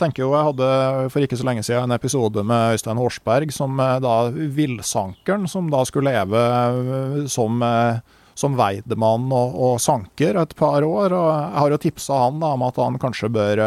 tenker 0.00 0.24
jo 0.24 0.32
jeg 0.34 0.48
hadde 0.48 0.70
for 1.14 1.22
ikke 1.22 1.38
så 1.38 1.46
lenge 1.46 1.62
siden 1.62 1.86
en 1.86 1.94
episode 1.94 2.42
med 2.42 2.74
Øystein 2.74 2.98
Horsberg, 2.98 3.54
som 3.54 3.78
eh, 3.78 4.00
da 4.02 4.16
villsankeren, 4.34 5.46
som 5.52 5.70
da 5.70 5.84
skulle 5.86 6.10
leve 6.10 6.42
eh, 6.42 7.22
som 7.30 7.62
som 8.40 8.54
veidemann 8.56 9.28
og, 9.36 9.54
og, 9.60 9.80
sanker 9.84 10.38
et 10.40 10.52
par 10.58 10.82
år. 10.82 11.12
og 11.12 11.26
Jeg 11.28 11.58
har 11.60 11.70
jo 11.70 11.80
tipsa 11.86 12.20
han 12.24 12.42
da, 12.42 12.54
om 12.56 12.62
at 12.66 12.78
han 12.82 12.98
kanskje 12.98 13.30
bør 13.30 13.60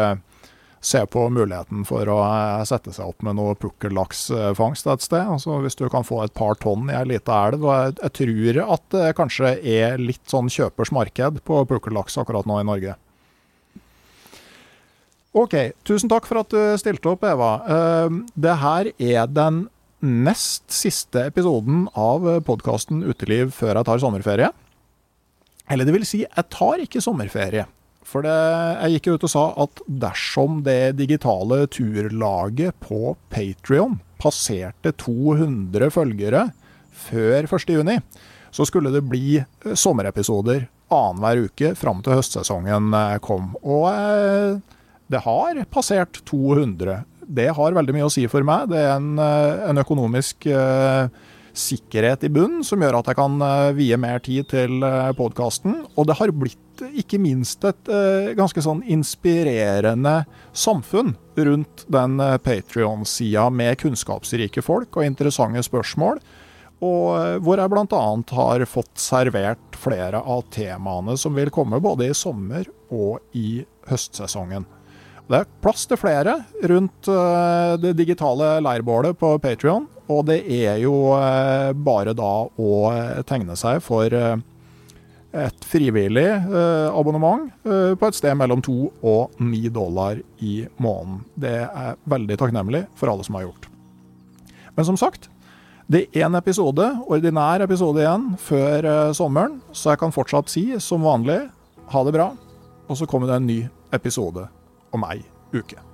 se 0.84 1.00
på 1.08 1.24
muligheten 1.32 1.84
for 1.88 2.08
å 2.12 2.18
eh, 2.26 2.64
sette 2.68 2.92
seg 2.94 3.08
opp 3.08 3.24
med 3.24 3.38
noe 3.38 3.56
pukkellaksfangst 3.58 4.90
et 4.92 5.04
sted. 5.04 5.24
Altså 5.36 5.58
Hvis 5.64 5.78
du 5.80 5.86
kan 5.92 6.06
få 6.06 6.22
et 6.24 6.34
par 6.36 6.58
tonn 6.60 6.90
i 6.90 6.96
ei 6.98 7.06
lita 7.14 7.40
elv. 7.48 7.64
og 7.64 8.00
jeg, 8.02 8.12
tror 8.20 8.60
at 8.76 8.84
det 8.92 9.14
kanskje 9.18 9.54
er 9.60 9.98
litt 10.02 10.22
sånn 10.30 10.52
kjøpers 10.52 10.92
marked 10.94 11.40
på 11.48 11.62
pukkellaks 11.70 12.18
akkurat 12.20 12.48
nå 12.48 12.60
i 12.60 12.68
Norge. 12.68 12.96
OK, 15.34 15.54
tusen 15.82 16.10
takk 16.12 16.28
for 16.30 16.44
at 16.44 16.52
du 16.52 16.60
stilte 16.78 17.10
opp, 17.10 17.24
Eva. 17.26 17.54
Uh, 17.66 18.20
det 18.38 18.52
her 18.60 18.90
er 19.02 19.24
den 19.26 19.64
nest 20.04 20.68
siste 20.70 21.24
episoden 21.26 21.88
av 21.98 22.28
podkasten 22.46 23.00
Uteliv 23.08 23.50
før 23.56 23.80
jeg 23.80 23.88
tar 23.88 24.02
sommerferie. 24.02 24.52
Eller 25.72 25.88
det 25.88 25.94
vil 25.96 26.04
si, 26.06 26.22
jeg 26.22 26.52
tar 26.52 26.82
ikke 26.84 27.02
sommerferie. 27.02 27.64
For 28.04 28.24
det, 28.26 28.34
jeg 28.34 28.98
gikk 28.98 29.08
jo 29.08 29.16
ut 29.16 29.26
og 29.26 29.32
sa 29.32 29.44
at 29.64 29.80
dersom 30.04 30.60
det 30.66 30.96
digitale 31.00 31.64
turlaget 31.72 32.76
på 32.84 33.14
Patrion 33.32 33.98
passerte 34.20 34.92
200 35.00 35.90
følgere 35.92 36.48
før 36.94 37.48
1.6, 37.48 37.98
så 38.54 38.66
skulle 38.68 38.92
det 38.94 39.02
bli 39.08 39.40
eh, 39.40 39.74
sommerepisoder 39.74 40.68
annenhver 40.94 41.48
uke 41.48 41.72
fram 41.78 42.04
til 42.04 42.18
høstsesongen 42.20 42.94
eh, 42.94 43.16
kom. 43.24 43.52
Og 43.64 43.88
eh, 43.90 44.60
det 45.10 45.24
har 45.24 45.64
passert 45.72 46.20
200. 46.28 47.02
Det 47.24 47.48
har 47.56 47.76
veldig 47.76 47.96
mye 47.96 48.06
å 48.06 48.12
si 48.12 48.28
for 48.30 48.46
meg. 48.46 48.70
Det 48.70 48.78
er 48.78 48.94
en, 48.94 49.18
en 49.20 49.80
økonomisk 49.80 50.46
uh, 50.48 51.08
sikkerhet 51.54 52.26
i 52.26 52.32
bunn 52.34 52.62
som 52.66 52.82
gjør 52.82 52.98
at 52.98 53.12
jeg 53.12 53.18
kan 53.20 53.38
uh, 53.42 53.72
vie 53.76 53.96
mer 54.00 54.22
tid 54.24 54.50
til 54.50 54.82
uh, 54.82 55.12
podkasten. 55.16 55.84
Og 55.94 56.08
det 56.10 56.18
har 56.18 56.34
blitt 56.34 56.58
ikke 56.82 57.20
minst 57.22 57.64
et 57.66 57.90
eh, 57.90 58.32
ganske 58.38 58.62
sånn 58.62 58.82
inspirerende 58.90 60.24
samfunn 60.52 61.14
rundt 61.36 61.84
den 61.92 62.18
eh, 62.22 62.38
Patrion-sida 62.42 63.48
med 63.50 63.78
kunnskapsrike 63.82 64.64
folk 64.64 64.98
og 64.98 65.06
interessante 65.06 65.62
spørsmål. 65.66 66.20
Og 66.84 67.08
eh, 67.18 67.36
hvor 67.44 67.60
jeg 67.60 67.72
bl.a. 67.72 68.04
har 68.38 68.66
fått 68.68 68.94
servert 69.00 69.78
flere 69.78 70.20
av 70.20 70.46
temaene 70.54 71.18
som 71.20 71.36
vil 71.36 71.52
komme 71.54 71.82
både 71.82 72.10
i 72.10 72.16
sommer 72.16 72.68
og 72.90 73.20
i 73.36 73.62
høstsesongen. 73.90 74.66
Det 75.24 75.40
er 75.40 75.52
plass 75.64 75.86
til 75.88 75.96
flere 75.96 76.34
rundt 76.68 77.06
det 77.80 77.94
digitale 77.96 78.58
leirbålet 78.60 79.16
på 79.16 79.30
Patrion, 79.40 79.86
og 80.10 80.26
det 80.28 80.42
er 80.52 80.78
jo 80.82 80.92
bare 81.86 82.12
da 82.16 82.32
å 82.44 82.72
tegne 83.24 83.56
seg 83.56 83.78
for 83.84 84.12
et 85.34 85.66
frivillig 85.66 86.26
eh, 86.30 86.88
abonnement 86.94 87.50
eh, 87.66 87.92
på 87.98 88.08
et 88.08 88.16
sted 88.16 88.36
mellom 88.38 88.62
to 88.64 88.90
og 89.02 89.34
ni 89.42 89.66
dollar 89.68 90.20
i 90.38 90.64
måneden. 90.78 91.22
Det 91.34 91.56
er 91.66 91.96
veldig 92.10 92.38
takknemlig 92.40 92.84
for 92.98 93.10
alle 93.10 93.26
som 93.26 93.38
har 93.38 93.48
gjort. 93.48 93.68
Men 94.74 94.88
som 94.90 94.98
sagt, 94.98 95.28
det 95.90 96.06
er 96.06 96.26
én 96.26 96.38
episode, 96.38 96.86
ordinær 97.10 97.64
episode 97.66 98.02
igjen, 98.02 98.30
før 98.40 98.90
eh, 98.90 99.14
sommeren, 99.16 99.58
så 99.72 99.92
jeg 99.92 100.04
kan 100.04 100.14
fortsatt 100.14 100.52
si 100.52 100.68
som 100.82 101.04
vanlig 101.04 101.40
ha 101.92 102.04
det 102.06 102.14
bra, 102.14 102.30
og 102.88 103.00
så 103.00 103.08
kommer 103.10 103.30
det 103.30 103.40
en 103.40 103.50
ny 103.50 103.58
episode 103.94 104.46
om 104.94 105.10
ei 105.10 105.18
uke. 105.54 105.93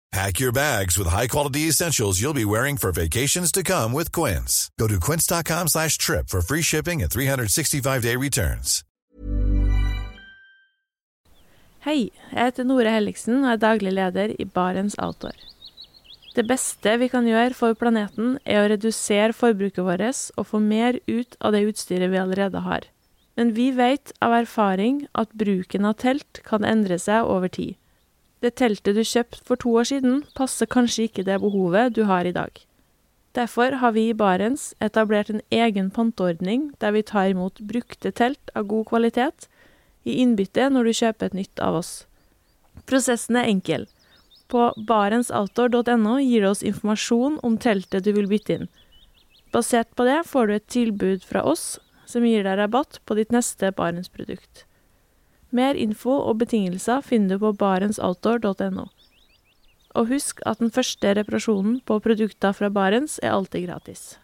Pack 0.11 0.41
your 0.41 0.51
bags 0.51 0.97
with 0.97 1.07
high-quality 1.07 1.69
essentials 1.69 2.19
you'll 2.19 2.33
be 2.33 2.43
wearing 2.43 2.75
for 2.75 2.91
vacations 2.91 3.49
to 3.49 3.63
come 3.63 3.93
with 3.93 4.11
Quince. 4.11 4.69
Go 4.77 4.87
to 4.87 4.99
quince.com 4.99 5.69
slash 5.69 5.97
trip 5.97 6.27
for 6.27 6.41
free 6.41 6.61
shipping 6.61 7.01
and 7.01 7.09
365-day 7.09 8.17
returns. 8.17 8.83
Hei, 11.81 12.11
jeg 12.29 12.43
heter 12.43 12.67
Nore 12.67 12.91
Helliksen 12.91 13.39
og 13.39 13.53
er 13.55 13.61
daglig 13.63 13.95
leder 13.95 14.35
i 14.35 14.45
Barents 14.45 14.99
Outdoor. 14.99 15.33
Det 16.35 16.43
beste 16.47 16.97
vi 16.99 17.07
kan 17.09 17.25
gjøre 17.25 17.55
for 17.55 17.73
planeten, 17.73 18.35
er 18.45 18.61
å 18.61 18.67
redusere 18.69 19.33
forbruket 19.33 19.81
vårt 19.87 20.35
og 20.35 20.49
få 20.51 20.59
mer 20.59 20.99
ut 21.07 21.39
av 21.39 21.55
det 21.55 21.63
utstyret 21.71 22.11
vi 22.11 22.19
allerede 22.19 22.61
har. 22.67 22.85
Men 23.39 23.55
vi 23.55 23.71
vet 23.71 24.11
av 24.19 24.35
erfaring 24.43 25.05
at 25.15 25.31
bruken 25.33 25.87
av 25.87 25.97
telt 26.03 26.43
kan 26.43 26.67
endre 26.67 26.99
seg 26.99 27.23
over 27.23 27.47
tid. 27.47 27.79
Det 28.41 28.55
teltet 28.57 28.97
du 28.97 29.03
kjøpte 29.05 29.43
for 29.45 29.59
to 29.61 29.75
år 29.77 29.87
siden, 29.91 30.21
passer 30.33 30.65
kanskje 30.65 31.05
ikke 31.07 31.25
det 31.27 31.37
behovet 31.43 31.93
du 31.93 32.03
har 32.09 32.25
i 32.25 32.33
dag. 32.33 32.51
Derfor 33.37 33.77
har 33.79 33.93
vi 33.95 34.09
i 34.09 34.17
Barents 34.17 34.73
etablert 34.81 35.29
en 35.29 35.43
egen 35.53 35.91
panteordning 35.93 36.71
der 36.81 36.91
vi 36.91 37.03
tar 37.05 37.29
imot 37.31 37.61
brukte 37.63 38.11
telt 38.11 38.51
av 38.55 38.65
god 38.67 38.89
kvalitet 38.89 39.47
i 40.03 40.17
innbytte 40.23 40.67
når 40.73 40.89
du 40.89 40.97
kjøper 40.99 41.29
et 41.29 41.37
nytt 41.37 41.61
av 41.63 41.77
oss. 41.79 41.91
Prosessen 42.89 43.37
er 43.39 43.47
enkel. 43.47 43.85
På 44.51 44.71
barentsoutdoor.no 44.89 46.17
gir 46.19 46.43
du 46.43 46.49
oss 46.49 46.65
informasjon 46.65 47.37
om 47.45 47.55
teltet 47.61 48.03
du 48.03 48.11
vil 48.17 48.27
bytte 48.27 48.57
inn. 48.57 48.71
Basert 49.53 49.93
på 49.95 50.07
det 50.09 50.23
får 50.27 50.47
du 50.47 50.57
et 50.57 50.67
tilbud 50.67 51.23
fra 51.27 51.45
oss 51.47 51.77
som 52.09 52.25
gir 52.27 52.43
deg 52.43 52.57
rabatt 52.59 52.99
på 53.05 53.15
ditt 53.15 53.31
neste 53.31 53.71
Barentsprodukt. 53.77 54.65
Mer 55.51 55.75
info 55.75 56.13
og 56.15 56.39
betingelser 56.39 57.03
finner 57.03 57.35
du 57.35 57.45
på 57.45 57.53
barentsoutdoor.no. 57.59 58.87
Og 59.99 60.07
husk 60.07 60.39
at 60.47 60.61
den 60.63 60.71
første 60.71 61.13
reparasjonen 61.17 61.81
på 61.83 61.99
produkter 61.99 62.55
fra 62.55 62.69
Barents 62.71 63.19
er 63.19 63.35
alltid 63.35 63.67
gratis. 63.67 64.15